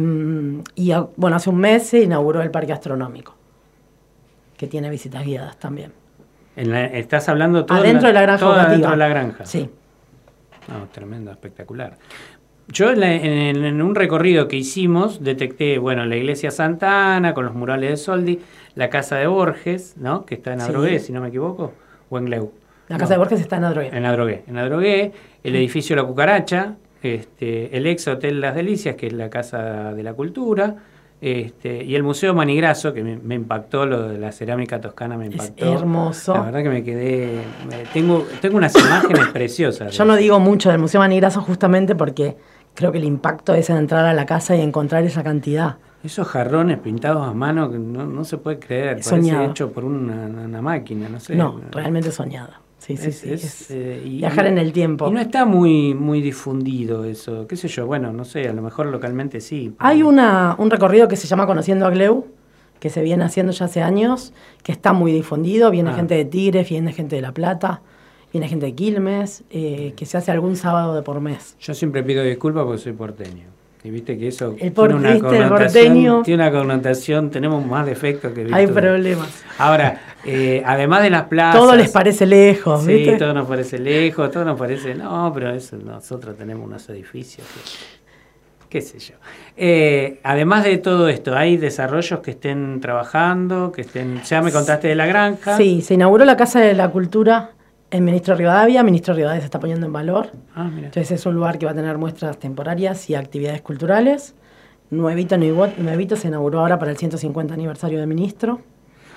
y, 0.76 0.92
ah, 0.92 1.08
bueno, 1.16 1.38
hace 1.38 1.50
un 1.50 1.58
mes 1.58 1.88
se 1.88 2.04
inauguró 2.04 2.44
el 2.44 2.52
parque 2.52 2.72
astronómico, 2.72 3.34
que 4.56 4.68
tiene 4.68 4.92
visitas 4.92 5.26
guiadas 5.26 5.58
también. 5.58 5.92
En 6.56 6.70
la- 6.70 6.86
estás 6.86 7.28
hablando 7.30 7.66
todo 7.66 7.80
en 7.80 7.84
Adentro 7.86 8.08
de 8.10 8.14
la 8.14 8.22
granja 8.22 8.40
todo 8.40 8.50
educativa. 8.52 8.70
adentro 8.74 8.92
de 8.92 8.98
la 8.98 9.08
granja. 9.08 9.46
Sí. 9.48 9.68
No, 10.68 10.88
tremendo, 10.92 11.32
espectacular. 11.32 11.98
Yo 12.72 12.92
en, 12.92 13.00
la- 13.00 13.14
en- 13.14 13.64
en 13.66 13.82
un 13.82 13.96
recorrido 13.96 14.48
que 14.48 14.56
hicimos 14.58 15.24
detecté, 15.24 15.78
bueno, 15.80 16.06
la 16.06 16.16
iglesia 16.16 16.52
Santa 16.52 17.16
Ana 17.16 17.34
con 17.34 17.46
los 17.46 17.56
murales 17.56 17.90
de 17.90 17.98
Soldi, 17.98 18.40
la 18.76 18.90
casa 18.90 19.16
de 19.18 19.28
Borges, 19.28 19.96
¿no? 19.98 20.26
Que 20.26 20.36
está 20.36 20.54
en 20.54 20.62
Sí. 20.62 20.66
Adrogué, 20.70 21.00
si 21.00 21.12
no 21.12 21.22
me 21.22 21.30
equivoco, 21.30 21.74
o 22.10 22.18
en 22.18 22.26
Gleu. 22.26 22.52
La 22.88 22.96
No. 22.98 23.00
casa 23.02 23.14
de 23.14 23.18
Borges 23.20 23.40
está 23.42 23.58
en 23.58 23.64
Adrogué. 23.66 23.90
En 23.92 24.06
Adrogué. 24.06 24.44
En 24.48 24.58
Adrogué, 24.58 25.12
el 25.44 25.56
edificio 25.56 25.96
La 25.96 26.04
Cucaracha, 26.04 26.76
este, 27.04 27.76
el 27.78 27.88
ex 27.88 28.08
Hotel 28.08 28.42
Las 28.42 28.56
Delicias, 28.56 28.96
que 28.96 29.08
es 29.08 29.14
la 29.14 29.30
Casa 29.30 29.94
de 29.94 30.04
la 30.04 30.14
Cultura, 30.14 30.76
este, 31.22 31.84
y 31.84 31.96
el 31.96 32.04
Museo 32.04 32.34
Manigraso, 32.34 32.94
que 32.94 33.04
me, 33.04 33.18
me 33.18 33.36
impactó, 33.36 33.86
lo 33.86 34.08
de 34.08 34.18
la 34.18 34.32
cerámica 34.32 34.80
toscana 34.80 35.18
me 35.18 35.26
impactó. 35.26 35.74
hermoso. 35.74 36.34
La 36.34 36.42
verdad 36.44 36.64
que 36.64 36.70
me 36.70 36.84
quedé... 36.84 37.42
me- 37.70 37.84
tengo, 37.94 38.26
tengo 38.42 38.58
unas 38.58 38.74
imágenes 38.76 39.28
preciosas. 39.28 39.92
Yo 39.96 40.06
no 40.06 40.16
digo 40.16 40.40
mucho 40.40 40.70
del 40.70 40.80
Museo 40.80 41.00
Manigraso 41.02 41.42
justamente 41.42 41.94
porque 41.96 42.38
creo 42.80 42.94
que 42.94 42.98
el 42.98 43.04
impacto 43.04 43.54
es 43.54 43.70
en 43.70 43.76
entrar 43.76 44.06
a 44.06 44.14
la 44.14 44.26
casa 44.26 44.56
y 44.56 44.62
encontrar 44.62 45.04
esa 45.04 45.22
cantidad. 45.22 45.76
Esos 46.02 46.26
jarrones 46.30 46.80
pintados 46.80 47.28
a 47.28 47.34
mano 47.34 47.70
que 47.70 47.78
no, 47.78 48.06
no 48.06 48.24
se 48.24 48.38
puede 48.38 48.58
creer, 48.58 48.92
parece 48.92 49.10
Soñado. 49.10 49.50
hecho 49.50 49.70
por 49.74 49.84
una, 49.84 50.28
una 50.46 50.62
máquina, 50.62 51.10
no 51.10 51.20
sé. 51.20 51.36
No, 51.36 51.60
realmente 51.72 52.10
soñado. 52.14 52.52
Sí, 52.78 52.96
sí, 52.96 53.10
Es- 53.10 53.18
sí. 53.20 53.34
es, 53.34 53.72
eh, 53.72 54.02
y- 54.06 54.18
viajar 54.20 54.48
en 54.48 54.58
el 54.58 54.72
tiempo. 54.72 55.10
Y 55.10 55.12
no 55.12 55.20
está 55.20 55.44
muy, 55.44 55.94
muy 55.94 56.22
difundido 56.22 57.04
eso, 57.04 57.46
qué 57.48 57.58
sé 57.58 57.68
yo, 57.68 57.86
bueno, 57.86 58.14
no 58.14 58.24
sé, 58.24 58.48
a 58.48 58.54
lo 58.54 58.62
mejor 58.62 58.86
localmente 58.86 59.42
sí. 59.42 59.76
Hay 59.80 60.02
una, 60.02 60.56
un 60.58 60.70
recorrido 60.72 61.10
que 61.10 61.18
se 61.18 61.28
llama 61.28 61.46
Conociendo 61.46 61.86
a 61.86 61.90
Gleu, 61.90 62.28
que 62.80 62.90
se 62.90 63.02
viene 63.02 63.26
haciendo 63.26 63.52
ya 63.52 63.66
hace 63.66 63.82
años, 63.82 64.32
que 64.64 64.72
está 64.72 64.94
muy 64.94 65.12
difundido. 65.12 65.70
Viene 65.70 65.90
Ah. 65.90 65.96
gente 65.96 66.16
de 66.16 66.24
Tigres, 66.24 66.70
viene 66.70 66.94
gente 66.94 67.18
de 67.18 67.22
La 67.22 67.34
Plata, 67.34 67.82
viene 68.32 68.48
gente 68.48 68.66
de 68.68 68.74
Quilmes, 68.76 69.44
eh, 69.50 69.94
que 69.96 70.06
se 70.06 70.18
hace 70.18 70.32
algún 70.32 70.56
sábado 70.56 70.96
de 70.96 71.02
por 71.02 71.20
mes. 71.22 71.56
Yo 71.60 71.74
siempre 71.74 72.04
pido 72.04 72.24
disculpas 72.24 72.64
porque 72.66 72.80
soy 72.82 72.94
porteño. 72.94 73.46
Y 73.82 73.92
viste 73.92 74.18
que 74.18 74.28
eso 74.28 74.56
El 74.60 74.74
por- 74.74 74.90
tiene, 74.90 75.00
una 75.00 75.14
¿viste? 75.14 75.28
El 75.38 75.44
connotación, 75.44 75.84
porteño. 75.88 76.22
tiene 76.24 76.44
una 76.44 76.52
connotación, 76.60 77.30
tenemos 77.32 77.66
más 77.66 77.86
defectos 77.86 78.34
que 78.34 78.46
Hay 78.52 78.68
problemas. 78.68 79.30
Ahora, 79.58 80.02
eh, 80.26 80.62
además 80.66 81.02
de 81.02 81.10
las 81.10 81.24
plazas... 81.24 81.62
Todo 81.62 81.76
les 81.78 81.90
parece 81.90 82.26
lejos, 82.26 82.84
Sí, 82.84 82.94
¿viste? 82.94 83.16
todo 83.18 83.34
nos 83.34 83.48
parece 83.48 83.80
lejos, 83.80 84.30
todo 84.32 84.44
nos 84.44 84.60
parece... 84.60 84.96
No, 84.96 85.32
pero 85.34 85.52
eso 85.52 85.78
nosotros 85.78 86.36
tenemos 86.38 86.68
unos 86.68 86.90
edificios 86.90 87.48
que... 87.48 88.68
qué 88.68 88.82
sé 88.82 89.00
yo. 89.00 89.16
Eh, 89.56 90.20
además 90.24 90.66
de 90.66 90.78
todo 90.78 91.08
esto, 91.08 91.34
¿hay 91.34 91.56
desarrollos 91.56 92.20
que 92.20 92.32
estén 92.32 92.82
trabajando, 92.82 93.72
que 93.72 93.82
estén... 93.84 94.22
Ya 94.24 94.42
me 94.42 94.52
contaste 94.52 94.90
de 94.90 94.96
la 94.96 95.06
granja. 95.06 95.56
Sí, 95.56 95.82
se 95.82 95.94
inauguró 95.94 96.26
la 96.26 96.36
Casa 96.36 96.60
de 96.60 96.74
la 96.74 96.90
Cultura 96.90 97.52
en 97.92 98.06
Ministro 98.06 98.36
Rivadavia. 98.36 98.84
Ministro 98.84 99.14
Rivadavia 99.14 99.42
se 99.42 99.46
está 99.46 99.60
poniendo 99.60 99.86
en 99.86 99.94
valor. 99.94 100.32
Ah, 100.56 100.66
mira. 100.66 100.88
Entonces 100.88 101.12
es 101.12 101.26
un 101.26 101.36
lugar 101.36 101.58
que 101.58 101.66
va 101.66 101.72
a 101.72 101.76
tener 101.76 101.98
muestras 101.98 102.38
temporarias 102.38 103.10
y 103.10 103.16
actividades 103.16 103.62
culturales. 103.62 104.36
nuevito, 104.92 105.38
nuevito, 105.38 106.16
se 106.16 106.28
inauguró 106.28 106.60
ahora 106.62 106.80
para 106.80 106.92
el 106.92 106.98
150 106.98 107.54
aniversario 107.54 108.00
de 108.00 108.06
ministro. 108.06 108.62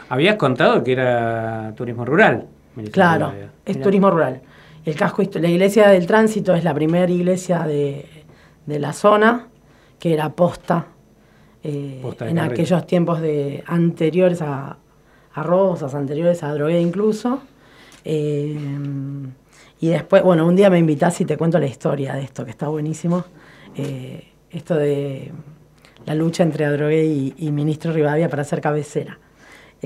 Habías 0.08 0.36
contado 0.36 0.82
que 0.84 0.92
era 0.92 1.72
turismo 1.76 2.04
rural. 2.04 2.46
Claro, 2.90 3.30
Rivadavia. 3.30 3.50
es 3.64 3.80
turismo 3.80 4.10
rural. 4.10 4.40
El 4.84 4.96
casco, 4.96 5.22
la 5.34 5.48
iglesia 5.48 5.88
del 5.88 6.06
tránsito 6.06 6.54
es 6.54 6.64
la 6.64 6.74
primera 6.74 7.10
iglesia 7.10 7.60
de, 7.60 8.06
de 8.66 8.78
la 8.78 8.92
zona, 8.92 9.46
que 9.98 10.12
era 10.12 10.30
posta, 10.30 10.86
eh, 11.62 12.00
Posta 12.02 12.28
en 12.28 12.40
aquellos 12.40 12.86
tiempos 12.86 13.20
de 13.20 13.62
anteriores 13.66 14.42
a, 14.42 14.76
a 15.34 15.42
Rosas, 15.42 15.94
anteriores 15.94 16.42
a 16.42 16.52
Drogué 16.52 16.80
incluso. 16.80 17.40
Eh, 18.04 18.56
y 19.80 19.88
después, 19.88 20.22
bueno, 20.22 20.46
un 20.46 20.54
día 20.56 20.70
me 20.70 20.78
invitás 20.78 21.20
y 21.20 21.24
te 21.24 21.36
cuento 21.36 21.58
la 21.58 21.66
historia 21.66 22.14
de 22.14 22.22
esto, 22.22 22.44
que 22.44 22.50
está 22.50 22.68
buenísimo. 22.68 23.24
Eh, 23.76 24.28
esto 24.50 24.76
de 24.76 25.32
la 26.06 26.14
lucha 26.14 26.42
entre 26.42 26.64
Adrogué 26.64 27.04
y, 27.04 27.34
y 27.38 27.50
Ministro 27.52 27.92
Rivadavia 27.92 28.28
para 28.28 28.42
hacer 28.42 28.60
cabecera. 28.60 29.18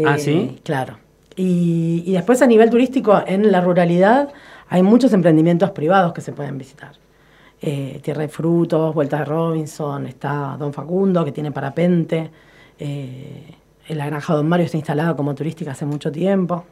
Ah, 0.04 0.16
Eh, 0.16 0.18
¿sí? 0.18 0.60
Claro. 0.64 0.98
Y, 1.36 2.02
y 2.06 2.12
después 2.12 2.40
a 2.42 2.46
nivel 2.46 2.70
turístico, 2.70 3.22
en 3.26 3.50
la 3.52 3.60
ruralidad 3.60 4.30
hay 4.68 4.82
muchos 4.82 5.12
emprendimientos 5.12 5.70
privados 5.70 6.12
que 6.12 6.20
se 6.20 6.32
pueden 6.32 6.58
visitar. 6.58 6.92
Eh, 7.62 8.00
Tierra 8.02 8.22
de 8.22 8.28
Frutos, 8.28 8.94
Vuelta 8.94 9.18
de 9.20 9.24
Robinson, 9.24 10.06
está 10.06 10.56
Don 10.58 10.72
Facundo, 10.72 11.24
que 11.24 11.32
tiene 11.32 11.52
parapente. 11.52 12.30
eh, 12.78 13.54
en 13.88 13.98
la 13.98 14.06
granja 14.06 14.34
Don 14.34 14.48
Mario 14.48 14.66
está 14.66 14.76
instalada 14.78 15.14
como 15.16 15.34
turística 15.34 15.70
hace 15.70 15.86
mucho 15.86 16.10
tiempo. 16.10 16.64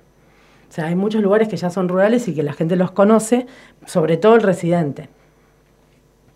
O 0.74 0.76
sea, 0.76 0.86
hay 0.86 0.96
muchos 0.96 1.22
lugares 1.22 1.46
que 1.46 1.56
ya 1.56 1.70
son 1.70 1.88
rurales 1.88 2.26
y 2.26 2.34
que 2.34 2.42
la 2.42 2.52
gente 2.52 2.74
los 2.74 2.90
conoce, 2.90 3.46
sobre 3.86 4.16
todo 4.16 4.34
el 4.34 4.42
residente. 4.42 5.08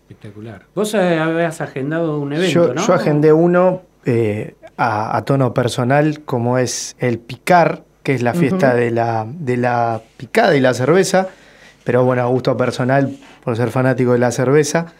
Espectacular. 0.03 0.63
Vos 0.73 0.93
eh, 0.93 1.19
habías 1.19 1.59
agendado 1.59 2.17
un 2.21 2.31
evento, 2.31 2.67
Yo, 2.67 2.73
¿no? 2.73 2.87
yo 2.87 2.93
agendé 2.93 3.33
uno 3.33 3.81
eh, 4.05 4.55
a, 4.77 5.17
a 5.17 5.25
tono 5.25 5.53
personal, 5.53 6.21
como 6.21 6.57
es 6.57 6.95
el 6.99 7.19
Picar, 7.19 7.83
que 8.01 8.13
es 8.13 8.23
la 8.23 8.33
fiesta 8.33 8.73
de, 8.75 8.91
la, 8.91 9.27
de 9.27 9.57
la 9.57 10.03
picada 10.15 10.55
y 10.55 10.61
la 10.61 10.73
cerveza, 10.73 11.27
pero 11.83 12.05
bueno, 12.05 12.21
a 12.21 12.27
gusto 12.27 12.55
personal, 12.55 13.17
por 13.43 13.57
ser 13.57 13.71
fanático 13.71 14.13
de 14.13 14.19
la 14.19 14.31
cerveza. 14.31 14.93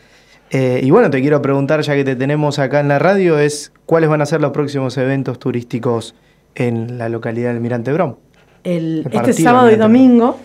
Eh, 0.49 0.81
y 0.83 0.91
bueno, 0.91 1.09
te 1.09 1.21
quiero 1.21 1.41
preguntar, 1.41 1.79
ya 1.79 1.95
que 1.95 2.03
te 2.03 2.17
tenemos 2.17 2.59
acá 2.59 2.81
en 2.81 2.89
la 2.89 2.99
radio, 2.99 3.39
es 3.39 3.71
cuáles 3.85 4.09
van 4.09 4.21
a 4.21 4.25
ser 4.25 4.41
los 4.41 4.51
próximos 4.51 4.97
eventos 4.97 5.39
turísticos 5.39 6.13
en 6.55 6.97
la 6.97 7.07
localidad 7.07 7.53
del 7.53 7.61
Mirante 7.61 7.93
Brom. 7.93 8.17
El- 8.63 9.05
El 9.09 9.13
este 9.29 9.33
sábado 9.43 9.67
y 9.71 9.75
domingo 9.75 10.37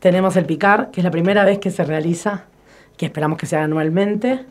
tenemos 0.00 0.36
el 0.36 0.44
Picar, 0.44 0.90
que 0.90 1.00
es 1.00 1.04
la 1.04 1.10
primera 1.10 1.44
vez 1.44 1.58
que 1.58 1.70
se 1.70 1.84
realiza, 1.84 2.44
que 2.96 3.06
esperamos 3.06 3.38
que 3.38 3.46
se 3.46 3.56
haga 3.56 3.64
anualmente, 3.64 4.44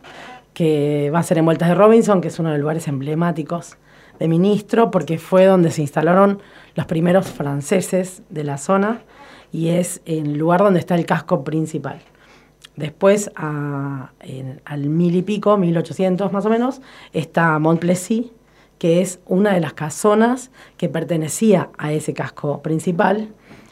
que 0.53 1.09
va 1.13 1.19
a 1.19 1.23
ser 1.23 1.37
en 1.37 1.45
Vueltas 1.45 1.69
de 1.69 1.75
Robinson, 1.75 2.21
que 2.21 2.27
es 2.29 2.39
uno 2.39 2.49
de 2.49 2.55
los 2.55 2.61
lugares 2.61 2.87
emblemáticos 2.87 3.77
de 4.19 4.27
Ministro, 4.27 4.91
porque 4.91 5.17
fue 5.17 5.45
donde 5.45 5.71
se 5.71 5.81
instalaron 5.81 6.39
los 6.75 6.85
primeros 6.85 7.27
franceses 7.29 8.21
de 8.29 8.43
la 8.43 8.57
zona 8.57 9.01
y 9.51 9.69
es 9.69 10.01
el 10.05 10.33
lugar 10.37 10.61
donde 10.61 10.79
está 10.79 10.95
el 10.95 11.05
casco 11.05 11.43
principal. 11.43 11.99
Después, 12.75 13.31
a- 13.35 14.11
en- 14.21 14.61
al 14.65 14.89
mil 14.89 15.15
y 15.15 15.21
pico, 15.21 15.57
1800 15.57 16.31
más 16.31 16.45
o 16.45 16.49
menos, 16.49 16.81
está 17.13 17.57
Montplessis, 17.59 18.25
que 18.83 18.99
es 18.99 19.21
una 19.27 19.53
de 19.53 19.61
las 19.61 19.71
casonas 19.71 20.51
que 20.75 20.89
pertenecía 20.89 21.69
a 21.77 21.93
ese 21.93 22.13
casco 22.13 22.61
principal, 22.61 23.29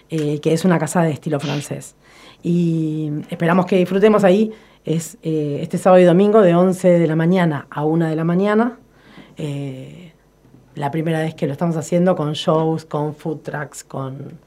eh, 0.09 0.39
que 0.39 0.53
es 0.53 0.63
una 0.63 0.79
casa 0.79 1.01
de 1.01 1.11
estilo 1.11 1.37
francés. 1.37 1.97
Y 2.41 3.11
esperamos 3.29 3.65
que 3.65 3.75
disfrutemos 3.75 4.23
ahí. 4.23 4.53
Es 4.85 5.17
eh, 5.21 5.59
este 5.61 5.77
sábado 5.77 6.01
y 6.01 6.05
domingo 6.05 6.39
de 6.41 6.55
11 6.55 6.97
de 6.99 7.07
la 7.07 7.17
mañana 7.17 7.67
a 7.69 7.83
1 7.83 8.07
de 8.07 8.15
la 8.15 8.23
mañana. 8.23 8.79
Eh, 9.35 10.13
la 10.75 10.91
primera 10.91 11.19
vez 11.19 11.35
que 11.35 11.45
lo 11.45 11.51
estamos 11.51 11.75
haciendo 11.75 12.15
con 12.15 12.31
shows, 12.31 12.85
con 12.85 13.13
food 13.13 13.39
trucks, 13.39 13.83
con 13.83 14.39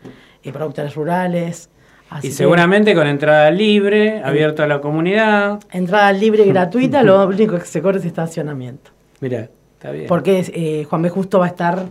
eh, 0.43 0.51
productores 0.51 0.95
rurales. 0.95 1.69
Así 2.09 2.29
Y 2.29 2.31
que- 2.31 2.37
seguramente 2.37 2.95
con 2.95 3.07
entrada 3.07 3.51
libre, 3.51 4.23
abierto 4.25 4.63
a 4.63 4.67
la 4.67 4.81
comunidad. 4.81 5.61
Entrada 5.73 6.11
libre 6.15 6.45
y 6.47 6.49
gratuita, 6.49 7.03
lo 7.11 7.27
único 7.27 7.59
que 7.59 7.67
se 7.67 7.83
cobra 7.83 7.99
es 7.99 8.07
estacionamiento. 8.07 8.93
Mira, 9.21 9.51
está 9.85 9.91
bien. 9.93 10.07
Porque 10.09 10.45
eh, 10.55 10.85
Juan 10.89 11.03
B. 11.03 11.11
Justo 11.11 11.39
va 11.39 11.45
a 11.47 11.49
estar 11.49 11.75
Claro, 11.75 11.89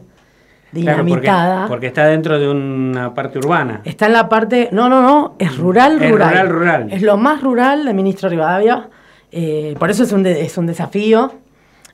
porque, 0.72 0.82
dinamitada. 1.12 1.68
porque 1.68 1.86
está 1.88 2.08
dentro 2.08 2.39
de 2.39 2.50
una 2.50 3.14
parte 3.14 3.38
urbana. 3.38 3.82
Está 3.86 4.08
en 4.08 4.14
la 4.14 4.28
parte. 4.28 4.70
No, 4.72 4.89
no, 4.89 5.02
no, 5.04 5.36
es 5.38 5.56
rural, 5.58 6.02
Es 6.02 6.10
rural. 6.12 6.30
rural, 6.32 6.50
rural. 6.50 6.88
Es 6.91 7.04
lo 7.04 7.16
más 7.18 7.41
rural 7.44 7.86
de 7.86 7.94
Ministro 7.94 8.28
Rivadavia. 8.28 8.89
eh, 9.32 9.76
por 9.78 9.91
eso 9.91 10.02
es 10.04 10.12
un, 10.12 10.24
de- 10.24 10.41
es 10.41 10.58
un 10.58 10.66
desafío. 10.66 11.32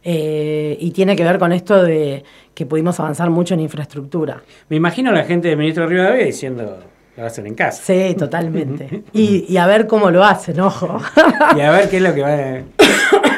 eh, 0.02 0.78
y 0.80 0.91
tiene 0.91 1.14
que 1.18 1.26
ver 1.26 1.38
con 1.39 1.52
esto 1.52 1.84
de 1.84 2.24
que 2.54 2.66
pudimos 2.66 2.97
avanzar 3.02 3.30
mucho 3.30 3.54
en 3.54 3.60
infraestructura. 3.60 4.41
Me 4.70 4.78
imagino 4.78 5.10
a 5.10 5.14
la 5.14 5.26
gente 5.26 5.50
del 5.50 5.58
ministro 5.58 5.86
Rivadavia 5.88 6.26
diciendo, 6.26 6.80
lo 7.18 7.26
hacer 7.26 7.45
en 7.47 7.56
casa. 7.56 7.84
Sí, 7.84 8.16
totalmente. 8.18 9.04
y, 9.14 9.45
y 9.50 9.58
a 9.58 9.68
ver 9.68 9.88
cómo 9.88 10.10
lo 10.10 10.24
hacen, 10.24 10.58
ojo. 10.62 11.02
Y 11.58 11.60
a 11.60 11.72
ver 11.72 11.89
qué 11.89 11.97
es 11.97 12.04
lo 12.04 12.14
que 12.14 12.22
va 12.22 12.30
a... 12.30 12.58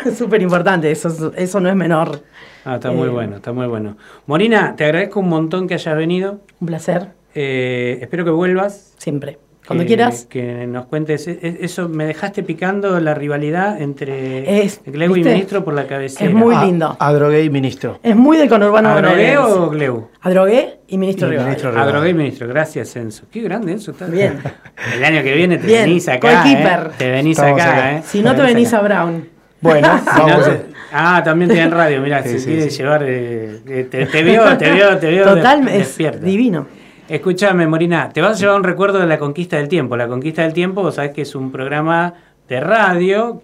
es 0.07 0.15
súper 0.19 0.39
importante, 0.43 0.91
eso, 0.91 1.31
eso 1.35 1.59
no 1.59 1.67
es 1.69 1.75
menor. 1.75 2.21
Ah, 2.65 2.75
está 2.75 2.91
muy 2.91 3.07
Eh, 3.07 3.11
bueno, 3.11 3.35
está 3.37 3.51
muy 3.53 3.67
bueno. 3.67 3.97
Morina, 4.27 4.75
te 4.75 4.85
agradezco 4.85 5.19
un 5.19 5.29
montón 5.29 5.67
que 5.67 5.73
hayas 5.75 5.95
venido. 5.97 6.39
Un 6.59 6.67
placer. 6.67 7.09
Eh, 7.35 7.99
espero 8.01 8.23
que 8.25 8.31
vuelvas. 8.31 8.93
Siempre. 8.97 9.39
Cuando 9.65 9.83
Que- 9.83 9.87
quieras. 9.89 10.25
Que 10.29 10.65
nos 10.67 10.87
cuentes. 10.87 11.27
e- 11.27 11.39
e- 11.41 11.57
Eso, 11.61 11.87
me 11.87 12.05
dejaste 12.05 12.41
picando 12.43 12.99
la 12.99 13.13
rivalidad 13.13 13.79
entre 13.81 14.63
Es, 14.63 14.81
Gleu 14.85 15.15
y. 15.15 15.23
Ministro 15.23 15.63
por 15.63 15.73
la 15.75 15.85
cabecera. 15.87 16.29
Es 16.29 16.35
muy 16.35 16.55
lindo. 16.57 16.97
Adrogué 16.99 17.43
y 17.43 17.49
ministro. 17.49 17.99
Es 18.03 18.15
muy 18.15 18.37
del 18.37 18.49
conurbano 18.49 18.89
¿Adrogué 18.89 19.37
o 19.37 19.69
Gleu? 19.69 20.09
Adrogué 20.21 20.79
y 20.87 20.97
Ministro 20.97 21.27
Y 21.27 21.31
Rivadavia. 21.31 21.81
Adrogué 21.83 22.09
y 22.09 22.13
Ministro. 22.15 22.47
Gracias, 22.47 22.95
Enzo. 22.95 23.25
Qué 23.31 23.41
grande, 23.41 23.73
Enzo. 23.73 23.91
Está 23.91 24.07
Bien. 24.07 24.39
El 24.95 25.05
año 25.05 25.21
que 25.23 25.33
viene 25.35 25.57
te 25.59 25.67
Bien, 25.67 25.83
venís 25.85 26.09
acá. 26.09 26.43
¿eh? 26.51 26.89
Te 26.97 27.11
venís 27.11 27.39
acá, 27.39 27.53
acá. 27.63 27.97
¿eh? 27.97 28.01
Si 28.03 28.21
no 28.23 28.35
te 28.35 28.41
venís 28.41 28.73
a 28.73 28.81
Brown. 28.81 29.29
Bueno, 29.61 29.87
Si 30.11 30.19
no 30.19 30.25
vamos. 30.27 30.45
te- 30.45 30.65
Ah, 30.91 31.21
también 31.23 31.49
tienen 31.51 31.71
radio, 31.81 32.01
mirá, 32.01 32.23
Sí, 32.23 32.37
llevar. 32.69 33.03
eh, 33.03 33.61
eh, 33.67 33.87
te, 33.89 34.05
te 34.05 34.23
vio, 34.23 34.57
te 34.57 34.71
vio, 34.71 34.97
te 34.97 35.09
vio. 35.09 35.23
Total, 35.25 35.65
de- 35.65 35.79
es 35.81 35.97
divino. 36.21 36.67
Escúchame, 37.07 37.67
Morina, 37.67 38.09
te 38.09 38.21
vas 38.21 38.37
a 38.37 38.39
llevar 38.39 38.55
un 38.57 38.63
recuerdo 38.63 38.99
de 38.99 39.07
la 39.07 39.17
conquista 39.19 39.57
del 39.57 39.67
tiempo. 39.67 39.97
La 39.97 40.07
conquista 40.07 40.43
del 40.43 40.53
tiempo, 40.53 40.81
vos 40.81 40.95
sabés 40.95 41.11
que 41.11 41.23
es 41.23 41.35
un 41.35 41.51
programa 41.51 42.13
de 42.47 42.59
radio 42.59 43.41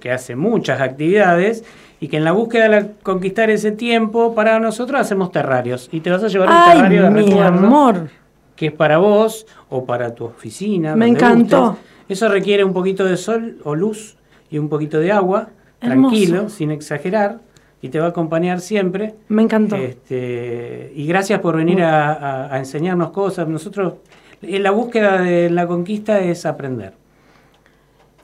que 0.00 0.12
hace 0.12 0.36
muchas 0.36 0.80
actividades 0.80 1.64
y 2.00 2.06
que 2.08 2.16
en 2.18 2.24
la 2.24 2.30
búsqueda 2.32 2.64
de 2.64 2.68
la- 2.68 2.86
conquistar 3.02 3.50
ese 3.50 3.72
tiempo, 3.72 4.34
para 4.34 4.60
nosotros 4.60 5.00
hacemos 5.00 5.32
terrarios. 5.32 5.88
Y 5.90 6.00
te 6.00 6.10
vas 6.10 6.22
a 6.22 6.28
llevar 6.28 6.48
un 6.48 6.72
terrario 6.74 7.02
de 7.04 7.10
mi 7.10 7.22
recuerdo 7.22 7.42
amor. 7.48 8.08
que 8.54 8.66
es 8.66 8.72
para 8.72 8.98
vos 8.98 9.46
o 9.68 9.84
para 9.84 10.14
tu 10.14 10.24
oficina. 10.26 10.94
Me 10.94 11.06
encantó. 11.08 11.70
gustes. 11.70 11.84
Eso 12.08 12.28
requiere 12.28 12.62
un 12.64 12.72
poquito 12.72 13.04
de 13.04 13.16
sol 13.16 13.56
o 13.64 13.74
luz 13.74 14.16
y 14.50 14.58
un 14.58 14.68
poquito 14.68 14.98
de 15.00 15.10
agua, 15.12 15.48
Hermoso. 15.80 16.14
tranquilo, 16.14 16.48
sin 16.48 16.70
exagerar, 16.70 17.40
y 17.80 17.88
te 17.90 18.00
va 18.00 18.06
a 18.06 18.08
acompañar 18.10 18.60
siempre. 18.60 19.14
Me 19.28 19.42
encantó. 19.42 19.76
Este, 19.76 20.92
y 20.96 21.06
gracias 21.06 21.40
por 21.40 21.56
venir 21.56 21.82
a, 21.82 22.12
a- 22.12 22.54
a 22.54 22.58
enseñarnos 22.58 23.10
cosas. 23.10 23.46
Nosotros, 23.48 23.94
la 24.42 24.70
búsqueda 24.72 25.20
de 25.22 25.50
la 25.50 25.66
conquista 25.66 26.18
es 26.20 26.44
aprender. 26.46 26.94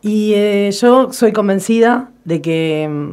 Y 0.02 0.34
eh, 0.34 0.70
yo 0.72 1.12
soy 1.12 1.32
convencida 1.32 2.10
de 2.24 2.42
que 2.42 2.88
mm, 2.90 3.12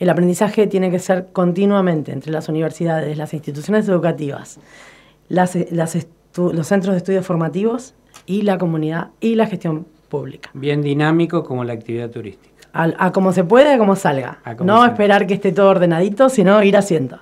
el 0.00 0.10
aprendizaje 0.10 0.66
tiene 0.66 0.90
que 0.90 0.98
ser 0.98 1.28
continuamente 1.32 2.12
entre 2.12 2.30
las 2.32 2.48
universidades, 2.48 3.16
las 3.16 3.32
instituciones 3.32 3.88
educativas, 3.88 4.58
las, 5.28 5.56
eh, 5.56 5.68
las 5.70 5.96
los 6.36 6.66
centros 6.68 6.92
de 6.94 6.98
estudios 6.98 7.26
formativos 7.26 7.94
y 8.26 8.42
la 8.42 8.58
comunidad 8.58 9.08
y 9.20 9.34
la 9.34 9.46
gestión 9.46 9.86
pública. 10.08 10.50
Bien 10.54 10.82
dinámico 10.82 11.42
como 11.42 11.64
la 11.64 11.72
actividad 11.72 12.10
turística. 12.10 12.54
Al- 12.72 12.96
A, 12.98 13.12
como 13.12 13.32
se 13.32 13.44
puede, 13.44 13.74
a 13.74 13.78
como 13.78 13.96
salga. 13.96 14.38
A 14.44 14.56
como 14.56 14.72
no 14.72 14.84
esperar 14.84 15.26
que 15.26 15.34
esté 15.34 15.52
todo 15.52 15.70
ordenadito, 15.70 16.28
sino 16.28 16.62
ir 16.62 16.76
haciendo. 16.76 17.18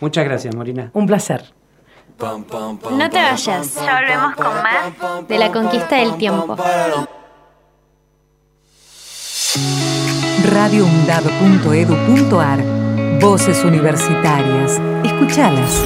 Muchas 0.00 0.24
gracias, 0.24 0.54
Morina. 0.54 0.90
Un 0.92 1.06
placer. 1.06 1.42
No 2.20 3.10
te 3.10 3.22
vayas, 3.22 3.74
ya 3.76 4.00
volvemos 4.00 4.34
con 4.34 4.46
más 4.46 5.28
de 5.28 5.38
la 5.38 5.52
conquista 5.52 5.96
del 5.96 6.16
tiempo. 6.16 6.56
radioundab.edu.ar 11.28 12.62
Voces 13.20 13.64
universitarias. 13.64 14.80
Escuchalas. 15.04 15.84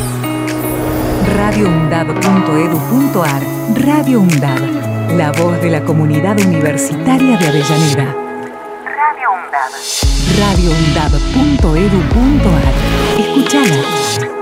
radioundab.edu.ar 1.37 3.43
Radio 3.75 4.21
UNDAB. 4.21 5.17
La 5.17 5.33
voz 5.33 5.61
de 5.61 5.71
la 5.71 5.83
comunidad 5.85 6.39
universitaria 6.41 7.37
de 7.39 7.49
Avellaneda. 7.49 8.15
Radio 9.23 9.39
UNDAB. 9.39 9.71
radioundab.edu.ar 10.37 12.75
Escuchala. 13.21 14.42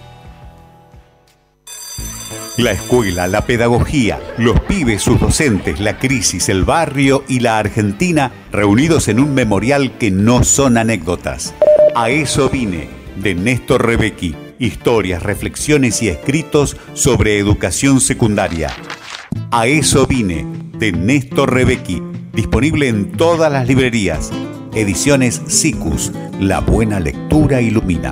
La 2.57 2.71
escuela, 2.71 3.27
la 3.27 3.45
pedagogía, 3.45 4.19
los 4.37 4.59
pibes, 4.61 5.01
sus 5.01 5.17
docentes, 5.19 5.79
la 5.79 5.97
crisis, 5.97 6.49
el 6.49 6.65
barrio 6.65 7.23
y 7.29 7.39
la 7.39 7.57
Argentina 7.57 8.33
reunidos 8.51 9.07
en 9.07 9.21
un 9.21 9.33
memorial 9.33 9.97
que 9.97 10.11
no 10.11 10.43
son 10.43 10.77
anécdotas. 10.77 11.53
A 11.95 12.09
eso 12.09 12.49
vine, 12.49 12.89
de 13.15 13.35
Néstor 13.35 13.85
Rebecki. 13.85 14.35
Historias, 14.59 15.23
reflexiones 15.23 16.03
y 16.03 16.09
escritos 16.09 16.75
sobre 16.93 17.39
educación 17.39 18.01
secundaria. 18.01 18.69
A 19.49 19.67
eso 19.67 20.05
vine, 20.05 20.45
de 20.77 20.91
Néstor 20.91 21.53
Rebecki. 21.53 22.03
Disponible 22.33 22.89
en 22.89 23.13
todas 23.13 23.49
las 23.51 23.65
librerías. 23.65 24.29
Ediciones 24.75 25.41
SICUS. 25.47 26.11
La 26.41 26.59
buena 26.59 26.99
lectura 26.99 27.61
ilumina. 27.61 28.11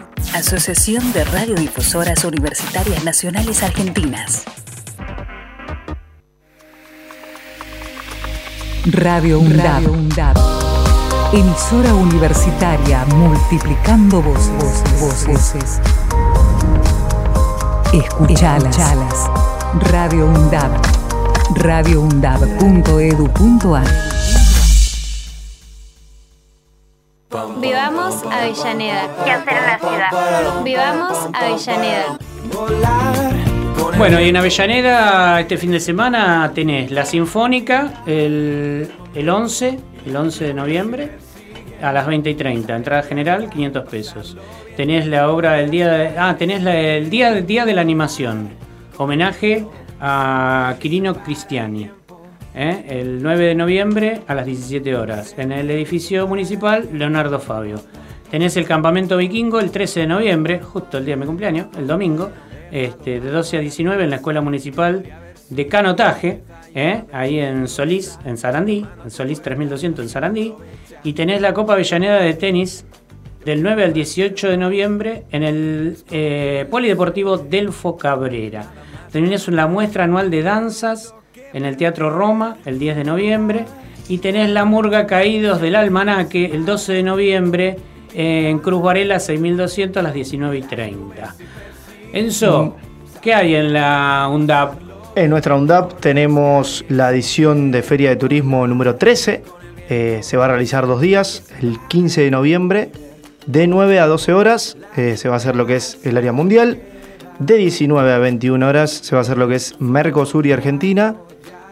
Asociación 0.33 1.11
de 1.13 1.23
Radiodifusoras 1.25 2.23
Universitarias 2.23 3.03
Nacionales 3.03 3.63
Argentinas. 3.63 4.43
Radio 8.85 9.39
UNDAB. 9.39 10.37
Emisora 11.33 11.93
universitaria 11.93 13.03
multiplicando 13.05 14.21
voces. 14.21 14.83
voces. 14.99 15.79
Escuchalas. 17.93 18.77
Radio 19.91 20.27
UNDAB. 20.27 20.71
radioundab.edu.ar 21.55 24.10
Avellaneda. 28.41 29.07
¿Qué 29.23 29.31
hacer 29.31 29.53
en 29.53 29.65
la 29.67 29.79
ciudad? 29.79 30.63
Vivamos 30.63 31.29
Avellaneda. 31.33 32.17
Bueno, 33.97 34.19
y 34.19 34.29
en 34.29 34.37
Avellaneda 34.37 35.39
este 35.39 35.57
fin 35.57 35.71
de 35.71 35.79
semana 35.79 36.51
tenés 36.53 36.89
la 36.91 37.05
Sinfónica 37.05 38.01
el, 38.07 38.89
el 39.13 39.29
11, 39.29 39.79
el 40.07 40.15
11 40.15 40.43
de 40.45 40.53
noviembre 40.55 41.11
a 41.83 41.91
las 41.93 42.07
20 42.07 42.29
y 42.31 42.35
30, 42.35 42.75
entrada 42.75 43.03
general 43.03 43.49
500 43.49 43.89
pesos. 43.89 44.37
Tenés 44.75 45.05
la 45.07 45.29
obra 45.29 45.53
del 45.53 45.69
día 45.69 45.89
de, 45.91 46.17
ah, 46.17 46.35
tenés 46.37 46.63
la- 46.63 46.77
el 46.79 47.09
día, 47.09 47.33
día 47.33 47.65
de 47.65 47.73
la 47.73 47.81
animación, 47.81 48.49
homenaje 48.97 49.65
a 49.99 50.75
Quirino 50.79 51.15
Cristiani. 51.23 51.89
¿eh? 52.55 52.85
El 52.89 53.21
9 53.21 53.45
de 53.45 53.55
noviembre 53.55 54.21
a 54.27 54.33
las 54.35 54.45
17 54.45 54.95
horas, 54.95 55.35
en 55.37 55.51
el 55.51 55.69
edificio 55.69 56.27
municipal 56.27 56.87
Leonardo 56.93 57.39
Fabio. 57.39 57.81
Tenés 58.31 58.55
el 58.55 58.65
campamento 58.65 59.17
vikingo 59.17 59.59
el 59.59 59.71
13 59.71 59.99
de 59.99 60.07
noviembre, 60.07 60.61
justo 60.61 60.97
el 60.97 61.03
día 61.03 61.15
de 61.15 61.19
mi 61.19 61.25
cumpleaños, 61.25 61.67
el 61.77 61.85
domingo, 61.85 62.31
este, 62.71 63.19
de 63.19 63.29
12 63.29 63.57
a 63.57 63.59
19 63.59 64.05
en 64.05 64.09
la 64.09 64.15
Escuela 64.15 64.39
Municipal 64.39 65.03
de 65.49 65.67
Canotaje, 65.67 66.41
¿eh? 66.73 67.03
ahí 67.11 67.39
en 67.39 67.67
Solís, 67.67 68.17
en 68.23 68.37
Sarandí, 68.37 68.85
en 69.03 69.11
Solís 69.11 69.41
3200 69.41 70.05
en 70.05 70.09
Sarandí. 70.09 70.53
Y 71.03 71.11
tenés 71.11 71.41
la 71.41 71.53
Copa 71.53 71.73
Avellaneda 71.73 72.21
de 72.21 72.33
Tenis 72.33 72.85
del 73.43 73.61
9 73.61 73.83
al 73.83 73.91
18 73.91 74.47
de 74.47 74.57
noviembre 74.57 75.25
en 75.31 75.43
el 75.43 75.97
eh, 76.09 76.65
Polideportivo 76.71 77.37
Delfo 77.37 77.97
Cabrera. 77.97 78.65
Tenés 79.11 79.45
la 79.49 79.67
muestra 79.67 80.05
anual 80.05 80.31
de 80.31 80.41
danzas 80.41 81.15
en 81.51 81.65
el 81.65 81.75
Teatro 81.75 82.09
Roma 82.09 82.55
el 82.65 82.79
10 82.79 82.95
de 82.95 83.03
noviembre. 83.03 83.65
Y 84.07 84.19
tenés 84.19 84.49
la 84.49 84.63
Murga 84.63 85.05
Caídos 85.05 85.59
del 85.59 85.75
Almanaque 85.75 86.45
el 86.53 86.65
12 86.65 86.93
de 86.93 87.03
noviembre 87.03 87.77
en 88.13 88.59
Cruz 88.59 88.81
Varela 88.81 89.19
6200 89.19 89.97
a 89.97 90.03
las 90.03 90.13
19 90.13 90.57
y 90.57 90.61
30. 90.61 91.35
Enzo, 92.13 92.75
¿qué 93.21 93.33
hay 93.33 93.55
en 93.55 93.73
la 93.73 94.27
UNDAP? 94.31 94.73
En 95.15 95.29
nuestra 95.29 95.55
UNDAP 95.55 95.99
tenemos 95.99 96.85
la 96.89 97.11
edición 97.11 97.71
de 97.71 97.81
Feria 97.83 98.09
de 98.09 98.15
Turismo 98.15 98.65
número 98.67 98.95
13. 98.95 99.43
Eh, 99.89 100.19
se 100.21 100.37
va 100.37 100.45
a 100.45 100.47
realizar 100.47 100.87
dos 100.87 101.01
días, 101.01 101.43
el 101.61 101.77
15 101.89 102.21
de 102.21 102.31
noviembre, 102.31 102.91
de 103.45 103.67
9 103.67 103.99
a 103.99 104.05
12 104.05 104.33
horas 104.33 104.77
eh, 104.95 105.17
se 105.17 105.27
va 105.27 105.35
a 105.35 105.37
hacer 105.37 105.55
lo 105.55 105.65
que 105.65 105.75
es 105.75 105.99
el 106.03 106.17
área 106.17 106.31
mundial. 106.31 106.79
De 107.39 107.55
19 107.55 108.13
a 108.13 108.19
21 108.19 108.67
horas 108.67 108.91
se 108.91 109.15
va 109.15 109.19
a 109.19 109.23
hacer 109.23 109.37
lo 109.37 109.47
que 109.47 109.55
es 109.55 109.75
Mercosur 109.79 110.45
y 110.45 110.51
Argentina. 110.51 111.15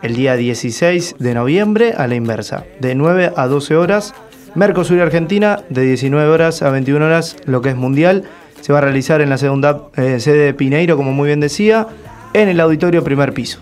El 0.02 0.16
día 0.16 0.36
16 0.36 1.18
de 1.20 1.34
noviembre 1.34 1.94
a 1.96 2.08
la 2.08 2.16
inversa. 2.16 2.66
De 2.80 2.96
9 2.96 3.34
a 3.36 3.48
12 3.48 3.76
horas 3.76 4.16
Mercosur 4.56 4.98
y 4.98 5.02
Argentina. 5.02 5.62
De 5.70 5.84
19 5.84 6.30
horas 6.30 6.62
a 6.62 6.70
21 6.70 7.06
horas 7.06 7.38
lo 7.46 7.62
que 7.62 7.70
es 7.70 7.76
mundial. 7.76 8.24
Se 8.62 8.74
va 8.74 8.80
a 8.80 8.82
realizar 8.82 9.22
en 9.22 9.30
la 9.30 9.38
segunda 9.38 9.84
eh, 9.96 10.20
sede 10.20 10.46
de 10.46 10.54
Pineiro, 10.54 10.98
como 10.98 11.14
muy 11.14 11.28
bien 11.28 11.40
decía, 11.40 11.88
en 12.34 12.50
el 12.50 12.60
auditorio 12.60 13.04
primer 13.04 13.34
piso. 13.34 13.60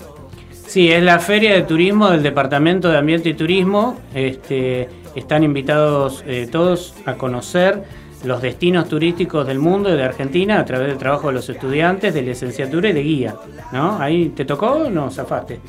Sí, 0.52 0.92
es 0.92 1.02
la 1.02 1.20
Feria 1.20 1.54
de 1.54 1.62
Turismo 1.62 2.10
del 2.10 2.24
Departamento 2.24 2.90
de 2.90 2.98
Ambiente 2.98 3.30
y 3.30 3.34
Turismo. 3.34 4.00
Este, 4.14 4.90
están 5.16 5.44
invitados 5.44 6.24
eh, 6.28 6.48
todos 6.52 6.94
a 7.06 7.14
conocer 7.14 7.84
los 8.26 8.42
destinos 8.42 8.90
turísticos 8.90 9.48
del 9.48 9.60
mundo 9.60 9.94
y 9.94 9.98
de 9.98 10.04
Argentina 10.04 10.60
a 10.60 10.66
través 10.66 10.88
del 10.88 10.98
trabajo 10.98 11.28
de 11.28 11.34
los 11.34 11.50
estudiantes 11.50 12.14
de 12.14 12.22
licenciatura 12.22 12.90
y 12.90 12.94
de 12.94 13.04
guía. 13.04 13.36
¿no? 13.72 13.98
¿Ahí 14.00 14.30
te 14.30 14.46
tocó 14.46 14.72
o 14.72 14.90
no 14.90 15.10
zafaste? 15.10 15.60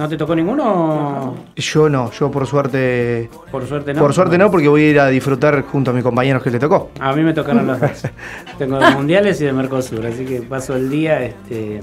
¿No 0.00 0.08
te 0.08 0.16
tocó 0.16 0.34
ninguno? 0.34 1.34
Yo 1.56 1.90
no, 1.90 2.10
yo 2.10 2.30
por 2.30 2.46
suerte. 2.46 3.28
Por 3.52 3.66
suerte 3.66 3.92
no. 3.92 4.00
Por 4.00 4.14
suerte 4.14 4.38
no, 4.38 4.50
porque 4.50 4.66
voy 4.66 4.84
a 4.84 4.88
ir 4.88 4.98
a 4.98 5.08
disfrutar 5.08 5.62
junto 5.64 5.90
a 5.90 5.92
mis 5.92 6.02
compañeros 6.02 6.42
que 6.42 6.48
le 6.48 6.58
tocó. 6.58 6.90
A 6.98 7.12
mí 7.12 7.22
me 7.22 7.34
tocaron 7.34 7.66
los 7.66 7.78
dos. 7.78 8.04
Tengo 8.58 8.78
de 8.78 8.92
mundiales 8.92 9.38
y 9.42 9.44
de 9.44 9.52
Mercosur, 9.52 10.06
así 10.06 10.24
que 10.24 10.40
paso 10.40 10.74
el 10.74 10.88
día. 10.88 11.22
Este... 11.22 11.82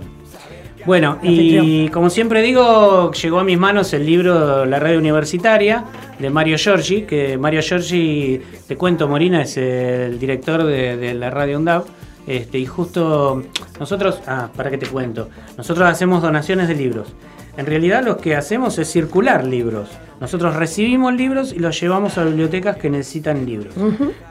Bueno, 0.88 1.20
y 1.22 1.90
como 1.90 2.10
siempre 2.10 2.42
digo, 2.42 3.12
llegó 3.12 3.38
a 3.38 3.44
mis 3.44 3.60
manos 3.60 3.94
el 3.94 4.04
libro 4.04 4.66
La 4.66 4.80
Radio 4.80 4.98
Universitaria 4.98 5.86
de 6.18 6.32
Mario 6.32 6.58
Giorgi, 6.58 7.04
que 7.04 7.38
Mario 7.38 7.62
Giorgi, 7.62 8.42
te 8.68 8.76
cuento, 8.76 9.08
Morina, 9.08 9.44
es 9.44 9.58
el 9.58 10.18
director 10.18 10.64
de, 10.64 10.98
de 10.98 11.14
la 11.14 11.30
Radio 11.30 11.60
UNDAV. 11.60 11.86
Este, 12.26 12.58
y 12.58 12.66
justo 12.66 13.44
nosotros, 13.80 14.22
ah, 14.26 14.50
para 14.58 14.72
que 14.72 14.80
te 14.80 14.88
cuento, 14.88 15.30
nosotros 15.56 15.88
hacemos 15.88 16.24
donaciones 16.24 16.68
de 16.68 16.74
libros. 16.74 17.14
En 17.58 17.66
realidad 17.66 18.04
lo 18.04 18.18
que 18.18 18.36
hacemos 18.36 18.78
es 18.78 18.92
circular 18.92 19.44
libros. 19.44 19.90
Nosotros 20.20 20.56
recibimos 20.56 21.14
libros 21.14 21.54
y 21.54 21.60
los 21.60 21.80
llevamos 21.80 22.18
a 22.18 22.24
bibliotecas 22.24 22.78
que 22.78 22.90
necesitan 22.90 23.46
libros. 23.46 23.74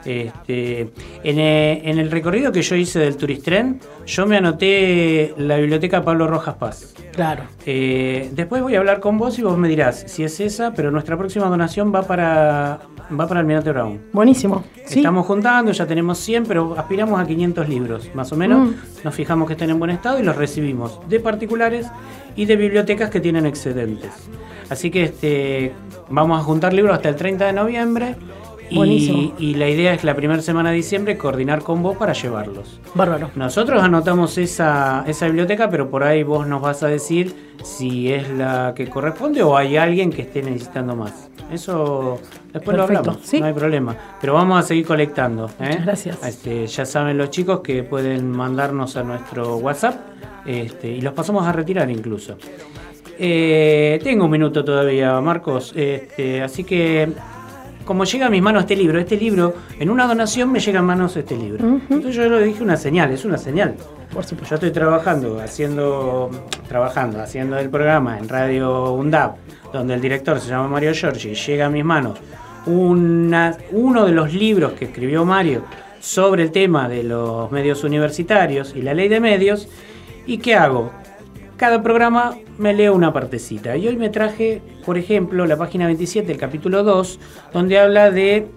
Este, 0.04 0.80
en, 1.22 1.38
eh, 1.38 1.82
en 1.84 1.98
el 1.98 2.10
recorrido 2.10 2.52
que 2.52 2.62
yo 2.62 2.74
hice 2.74 2.98
del 2.98 3.16
Turistren, 3.16 3.80
yo 4.06 4.26
me 4.26 4.36
anoté 4.36 5.34
la 5.38 5.56
biblioteca 5.56 6.04
Pablo 6.04 6.26
Rojas 6.26 6.56
Paz. 6.56 6.94
Claro. 7.16 7.44
Eh, 7.64 8.30
después 8.32 8.62
voy 8.62 8.74
a 8.74 8.78
hablar 8.78 9.00
con 9.00 9.16
vos 9.16 9.38
y 9.38 9.42
vos 9.42 9.56
me 9.56 9.68
dirás 9.68 10.04
si 10.06 10.22
es 10.22 10.38
esa, 10.38 10.74
pero 10.74 10.90
nuestra 10.90 11.16
próxima 11.16 11.46
donación 11.46 11.92
va 11.92 12.02
para, 12.02 12.80
va 13.18 13.26
para 13.26 13.40
Almirante 13.40 13.72
Brown. 13.72 14.00
Buenísimo. 14.12 14.64
Sí. 14.84 14.98
Estamos 14.98 15.24
juntando, 15.24 15.72
ya 15.72 15.86
tenemos 15.86 16.18
100, 16.18 16.44
pero 16.44 16.78
aspiramos 16.78 17.18
a 17.18 17.26
500 17.26 17.68
libros, 17.68 18.10
más 18.14 18.30
o 18.32 18.36
menos. 18.36 18.68
Mm. 18.68 18.74
Nos 19.04 19.14
fijamos 19.14 19.46
que 19.46 19.54
estén 19.54 19.70
en 19.70 19.78
buen 19.78 19.92
estado 19.92 20.20
y 20.20 20.22
los 20.24 20.36
recibimos 20.36 21.00
de 21.08 21.18
particulares 21.18 21.86
y 22.36 22.44
de 22.44 22.56
bibliotecas 22.56 23.08
que 23.08 23.20
tienen 23.20 23.46
excedentes. 23.46 24.12
Así 24.70 24.90
que 24.90 25.04
este, 25.04 25.72
vamos 26.08 26.40
a 26.40 26.42
juntar 26.42 26.72
libros 26.72 26.94
hasta 26.94 27.08
el 27.08 27.16
30 27.16 27.46
de 27.46 27.52
noviembre. 27.52 28.16
Y, 28.68 28.76
Buenísimo. 28.76 29.32
y 29.38 29.54
la 29.54 29.68
idea 29.68 29.94
es 29.94 30.02
la 30.02 30.16
primera 30.16 30.42
semana 30.42 30.70
de 30.70 30.76
diciembre 30.76 31.16
coordinar 31.16 31.62
con 31.62 31.84
vos 31.84 31.96
para 31.96 32.12
llevarlos. 32.12 32.80
Bárbaro. 32.94 33.30
Nosotros 33.36 33.80
anotamos 33.80 34.38
esa, 34.38 35.04
esa 35.06 35.26
biblioteca, 35.26 35.70
pero 35.70 35.88
por 35.88 36.02
ahí 36.02 36.24
vos 36.24 36.48
nos 36.48 36.60
vas 36.60 36.82
a 36.82 36.88
decir 36.88 37.32
si 37.62 38.12
es 38.12 38.28
la 38.30 38.72
que 38.74 38.88
corresponde 38.88 39.42
o 39.42 39.56
hay 39.56 39.76
alguien 39.76 40.10
que 40.10 40.22
esté 40.22 40.42
necesitando 40.42 40.96
más. 40.96 41.28
Eso 41.50 42.18
después 42.52 42.76
lo 42.76 42.82
hablamos, 42.84 43.18
sí. 43.22 43.38
no 43.38 43.46
hay 43.46 43.52
problema. 43.52 43.96
Pero 44.20 44.34
vamos 44.34 44.58
a 44.58 44.66
seguir 44.66 44.84
colectando. 44.84 45.48
¿eh? 45.60 45.78
Gracias. 45.84 46.24
Este, 46.26 46.66
ya 46.66 46.84
saben 46.84 47.16
los 47.16 47.30
chicos 47.30 47.60
que 47.60 47.84
pueden 47.84 48.30
mandarnos 48.30 48.96
a 48.96 49.04
nuestro 49.04 49.58
WhatsApp 49.58 49.94
este, 50.44 50.88
y 50.88 51.00
los 51.00 51.12
pasamos 51.12 51.46
a 51.46 51.52
retirar 51.52 51.90
incluso. 51.90 52.36
Eh, 53.18 53.98
tengo 54.02 54.24
un 54.26 54.30
minuto 54.30 54.64
todavía, 54.64 55.20
Marcos. 55.20 55.72
Este, 55.76 56.42
así 56.42 56.64
que, 56.64 57.08
como 57.84 58.04
llega 58.04 58.26
a 58.26 58.30
mis 58.30 58.42
manos 58.42 58.62
este 58.62 58.76
libro, 58.76 58.98
este 58.98 59.16
libro, 59.16 59.54
en 59.78 59.90
una 59.90 60.06
donación 60.06 60.50
me 60.52 60.60
llega 60.60 60.80
a 60.80 60.82
manos 60.82 61.16
este 61.16 61.36
libro. 61.36 61.64
Entonces 61.90 62.14
yo 62.16 62.28
le 62.28 62.44
dije 62.44 62.62
una 62.62 62.76
señal, 62.76 63.10
es 63.12 63.24
una 63.24 63.38
señal. 63.38 63.74
Por 64.12 64.24
supuesto. 64.24 64.50
Yo 64.50 64.54
estoy 64.56 64.70
trabajando, 64.70 65.40
haciendo, 65.40 66.30
trabajando, 66.68 67.20
haciendo 67.20 67.58
el 67.58 67.68
programa 67.70 68.18
en 68.18 68.28
Radio 68.28 68.92
UNDAP, 68.92 69.36
donde 69.72 69.94
el 69.94 70.00
director 70.00 70.40
se 70.40 70.48
llama 70.50 70.68
Mario 70.68 70.92
Giorgi, 70.94 71.34
llega 71.34 71.66
a 71.66 71.70
mis 71.70 71.84
manos 71.84 72.18
una- 72.66 73.56
uno 73.72 74.04
de 74.06 74.12
los 74.12 74.32
libros 74.32 74.72
que 74.72 74.86
escribió 74.86 75.24
Mario 75.24 75.62
sobre 76.00 76.42
el 76.44 76.50
tema 76.52 76.88
de 76.88 77.02
los 77.02 77.50
medios 77.52 77.82
universitarios 77.84 78.74
y 78.76 78.82
la 78.82 78.94
ley 78.94 79.08
de 79.08 79.20
medios. 79.20 79.68
¿Y 80.26 80.38
qué 80.38 80.54
hago? 80.54 80.90
Cada 81.56 81.82
programa 81.82 82.36
me 82.58 82.74
leo 82.74 82.94
una 82.94 83.14
partecita. 83.14 83.76
Y 83.78 83.88
hoy 83.88 83.96
me 83.96 84.10
traje, 84.10 84.60
por 84.84 84.98
ejemplo, 84.98 85.46
la 85.46 85.56
página 85.56 85.86
27, 85.86 86.30
el 86.30 86.38
capítulo 86.38 86.82
2, 86.82 87.18
donde 87.52 87.78
habla 87.78 88.10
de 88.10 88.48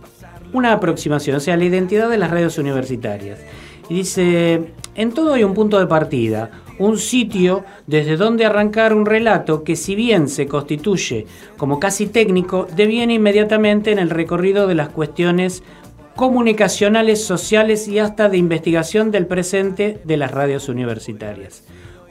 una 0.51 0.73
aproximación, 0.73 1.37
o 1.37 1.39
sea, 1.39 1.55
la 1.55 1.63
identidad 1.63 2.09
de 2.09 2.17
las 2.17 2.29
redes 2.29 2.57
universitarias. 2.57 3.39
Y 3.87 3.95
dice, 3.95 4.73
en 4.95 5.11
todo 5.13 5.33
hay 5.33 5.45
un 5.45 5.53
punto 5.53 5.79
de 5.79 5.87
partida, 5.87 6.51
un 6.77 6.97
sitio 6.97 7.63
desde 7.87 8.17
donde 8.17 8.45
arrancar 8.45 8.93
un 8.93 9.05
relato 9.05 9.63
que 9.63 9.77
si 9.77 9.95
bien 9.95 10.27
se 10.27 10.47
constituye 10.47 11.25
como 11.55 11.79
casi 11.79 12.07
técnico, 12.07 12.67
deviene 12.75 13.13
inmediatamente 13.13 13.91
en 13.91 13.99
el 13.99 14.09
recorrido 14.09 14.67
de 14.67 14.75
las 14.75 14.89
cuestiones 14.89 15.63
comunicacionales, 16.17 17.23
sociales 17.23 17.87
y 17.87 17.99
hasta 17.99 18.27
de 18.27 18.37
investigación 18.37 19.09
del 19.09 19.25
presente 19.25 20.01
de 20.03 20.17
las 20.17 20.31
radios 20.31 20.67
universitarias. 20.67 21.63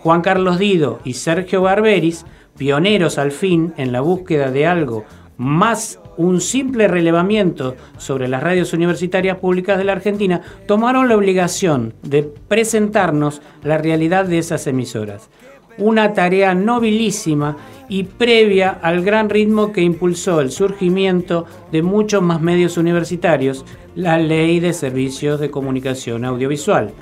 Juan 0.09 0.23
Carlos 0.23 0.59
Dido 0.59 1.01
y 1.05 1.13
Sergio 1.13 1.61
Barberis, 1.61 2.25
pioneros 2.57 3.19
al 3.19 3.31
fin 3.31 3.75
en 3.77 3.93
la 3.93 4.01
búsqueda 4.01 4.51
de 4.51 4.67
algo 4.67 5.05
más 5.37 6.01
un 6.17 6.41
simple 6.41 6.89
relevamiento 6.89 7.77
sobre 7.99 8.27
las 8.27 8.43
radios 8.43 8.73
universitarias 8.73 9.37
públicas 9.37 9.77
de 9.77 9.85
la 9.85 9.93
Argentina, 9.93 10.41
tomaron 10.67 11.11
la 11.11 11.15
obligación 11.15 11.93
de 12.03 12.23
presentarnos 12.23 13.43
la 13.63 13.77
realidad 13.77 14.25
de 14.25 14.39
esas 14.39 14.67
emisoras. 14.67 15.29
Una 15.77 16.15
tarea 16.15 16.55
nobilísima 16.55 17.59
y 17.91 18.05
previa 18.05 18.79
al 18.81 19.05
gran 19.05 19.29
ritmo 19.29 19.73
que 19.73 19.83
impulsó 19.83 20.41
el 20.41 20.51
surgimiento 20.51 21.45
de 21.71 21.83
muchos 21.83 22.23
más 22.23 22.41
medios 22.41 22.79
universitarios, 22.79 23.63
la 23.95 24.17
Ley 24.17 24.59
de 24.59 24.73
Servicios 24.73 25.39
de 25.39 25.51
Comunicación 25.51 26.25
Audiovisual. 26.25 26.95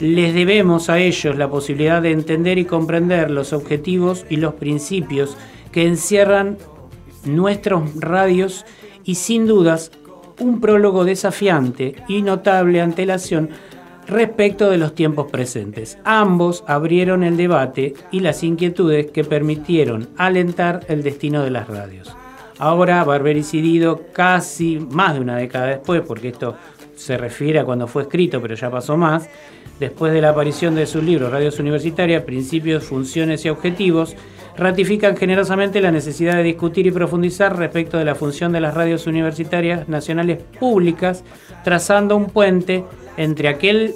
Les 0.00 0.34
debemos 0.34 0.90
a 0.90 0.98
ellos 0.98 1.36
la 1.36 1.48
posibilidad 1.48 2.02
de 2.02 2.10
entender 2.10 2.58
y 2.58 2.64
comprender 2.64 3.30
los 3.30 3.52
objetivos 3.52 4.26
y 4.28 4.36
los 4.36 4.54
principios 4.54 5.36
que 5.70 5.86
encierran 5.86 6.58
nuestros 7.24 7.94
radios 7.96 8.64
y 9.04 9.14
sin 9.16 9.46
dudas 9.46 9.92
un 10.40 10.60
prólogo 10.60 11.04
desafiante 11.04 11.94
y 12.08 12.22
notable 12.22 12.80
antelación 12.80 13.50
respecto 14.06 14.68
de 14.68 14.78
los 14.78 14.94
tiempos 14.94 15.30
presentes. 15.30 15.98
Ambos 16.04 16.64
abrieron 16.66 17.22
el 17.22 17.36
debate 17.36 17.94
y 18.10 18.20
las 18.20 18.42
inquietudes 18.42 19.10
que 19.10 19.24
permitieron 19.24 20.08
alentar 20.16 20.80
el 20.88 21.02
destino 21.02 21.42
de 21.42 21.50
las 21.50 21.68
radios. 21.68 22.14
Ahora 22.58 23.02
Barberis 23.02 23.54
y 23.54 23.60
Dido, 23.60 24.02
casi 24.12 24.78
más 24.78 25.14
de 25.14 25.20
una 25.20 25.36
década 25.36 25.66
después, 25.66 26.02
porque 26.06 26.28
esto 26.28 26.54
se 26.96 27.16
refiere 27.16 27.58
a 27.58 27.64
cuando 27.64 27.86
fue 27.86 28.02
escrito, 28.02 28.40
pero 28.40 28.54
ya 28.54 28.70
pasó 28.70 28.96
más, 28.96 29.28
después 29.80 30.12
de 30.12 30.20
la 30.20 30.30
aparición 30.30 30.74
de 30.74 30.86
sus 30.86 31.02
libros 31.02 31.32
Radios 31.32 31.58
Universitarias, 31.58 32.22
Principios, 32.22 32.84
Funciones 32.84 33.44
y 33.44 33.48
Objetivos, 33.48 34.16
ratifican 34.56 35.16
generosamente 35.16 35.80
la 35.80 35.90
necesidad 35.90 36.36
de 36.36 36.44
discutir 36.44 36.86
y 36.86 36.90
profundizar 36.90 37.56
respecto 37.58 37.98
de 37.98 38.04
la 38.04 38.14
función 38.14 38.52
de 38.52 38.60
las 38.60 38.74
radios 38.74 39.06
universitarias 39.06 39.88
nacionales 39.88 40.38
públicas, 40.60 41.24
trazando 41.64 42.16
un 42.16 42.26
puente 42.26 42.84
entre 43.16 43.48
aquel 43.48 43.94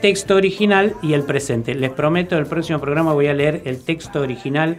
texto 0.00 0.36
original 0.36 0.94
y 1.02 1.14
el 1.14 1.22
presente. 1.22 1.74
Les 1.74 1.90
prometo, 1.90 2.38
el 2.38 2.46
próximo 2.46 2.80
programa 2.80 3.12
voy 3.12 3.26
a 3.26 3.34
leer 3.34 3.62
el 3.64 3.82
texto 3.82 4.20
original 4.20 4.78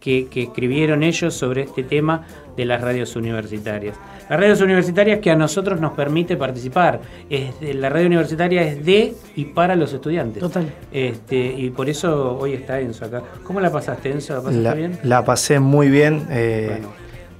que, 0.00 0.26
que 0.28 0.44
escribieron 0.44 1.02
ellos 1.02 1.34
sobre 1.34 1.62
este 1.62 1.82
tema 1.82 2.24
de 2.56 2.64
las 2.64 2.80
radios 2.80 3.14
universitarias. 3.16 3.96
Las 4.28 4.38
radios 4.40 4.60
universitarias 4.60 5.20
que 5.20 5.30
a 5.30 5.36
nosotros 5.36 5.80
nos 5.80 5.92
permite 5.92 6.36
participar. 6.36 7.00
Es 7.30 7.58
de- 7.60 7.74
la 7.74 7.88
radio 7.88 8.06
universitaria 8.06 8.62
es 8.62 8.84
de 8.84 9.14
y 9.36 9.46
para 9.46 9.74
los 9.74 9.92
estudiantes. 9.92 10.40
Total. 10.40 10.66
Este, 10.92 11.36
y 11.36 11.70
por 11.70 11.88
eso 11.88 12.36
hoy 12.38 12.52
está 12.54 12.78
Enzo 12.80 13.06
acá. 13.06 13.22
¿Cómo 13.44 13.60
la 13.60 13.72
pasaste, 13.72 14.10
Enzo? 14.10 14.34
¿La 14.34 14.40
pasaste 14.40 14.60
La, 14.62 14.74
bien? 14.74 14.98
la 15.02 15.24
pasé 15.24 15.60
muy 15.60 15.88
bien, 15.88 16.26
eh, 16.30 16.78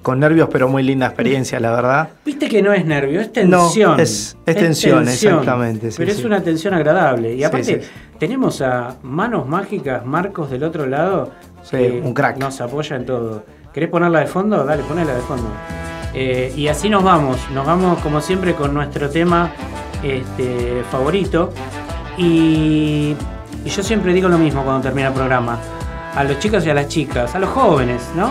con 0.02 0.20
nervios, 0.20 0.48
pero 0.50 0.68
muy 0.68 0.82
linda 0.82 1.06
experiencia, 1.06 1.60
la 1.60 1.72
verdad. 1.72 2.08
Viste 2.24 2.48
que 2.48 2.62
no 2.62 2.72
es 2.72 2.84
nervio, 2.86 3.20
es 3.20 3.26
No, 3.44 3.64
tensión. 3.64 4.00
es- 4.00 4.36
es 4.46 4.56
tensión, 4.56 5.06
exactamente, 5.06 5.90
sí, 5.90 5.96
pero 5.98 6.12
sí. 6.12 6.18
es 6.20 6.24
una 6.24 6.40
tensión 6.42 6.72
agradable. 6.74 7.34
Y 7.34 7.38
Sí, 7.38 7.44
aparte, 7.44 7.82
sí. 7.82 7.88
tenemos 8.18 8.62
a 8.62 8.96
Manos 9.02 9.46
Mágicas, 9.46 10.06
Marcos 10.06 10.50
del 10.50 10.62
otro 10.64 10.86
lado. 10.86 11.32
Sí, 11.62 11.76
que 11.76 12.02
un 12.04 12.14
crack. 12.14 12.38
Nos 12.38 12.60
apoya 12.60 12.96
en 12.96 13.06
todo. 13.06 13.44
¿Querés 13.72 13.90
ponerla 13.90 14.20
de 14.20 14.26
fondo? 14.26 14.64
Dale, 14.64 14.82
ponela 14.82 15.14
de 15.14 15.20
fondo. 15.20 15.48
Eh, 16.14 16.52
y 16.56 16.68
así 16.68 16.88
nos 16.88 17.02
vamos. 17.02 17.38
Nos 17.52 17.66
vamos, 17.66 17.98
como 18.00 18.20
siempre, 18.20 18.54
con 18.54 18.74
nuestro 18.74 19.10
tema 19.10 19.50
este, 20.02 20.82
favorito. 20.90 21.52
Y, 22.16 23.14
y 23.64 23.68
yo 23.68 23.82
siempre 23.82 24.12
digo 24.12 24.28
lo 24.28 24.38
mismo 24.38 24.64
cuando 24.64 24.82
termina 24.82 25.08
el 25.08 25.14
programa. 25.14 25.58
A 26.14 26.24
los 26.24 26.38
chicos 26.38 26.66
y 26.66 26.70
a 26.70 26.74
las 26.74 26.88
chicas, 26.88 27.34
a 27.34 27.38
los 27.38 27.50
jóvenes, 27.50 28.02
¿no? 28.16 28.30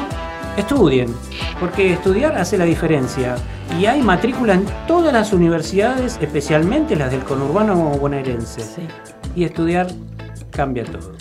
Estudien, 0.58 1.14
porque 1.60 1.94
estudiar 1.94 2.36
hace 2.36 2.58
la 2.58 2.66
diferencia. 2.66 3.36
Y 3.80 3.86
hay 3.86 4.02
matrícula 4.02 4.56
en 4.56 4.66
todas 4.88 5.14
las 5.14 5.32
universidades, 5.32 6.18
especialmente 6.20 6.96
las 6.96 7.12
del 7.12 7.24
conurbano 7.24 7.76
bonaerense. 7.76 8.88
Y 9.36 9.44
estudiar 9.44 9.88
cambia 10.52 10.84
todo. 10.84 11.14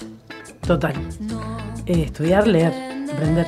Total. 0.66 0.94
Eh, 1.88 2.02
estudiar, 2.02 2.48
leer, 2.48 2.72
aprender. 3.12 3.46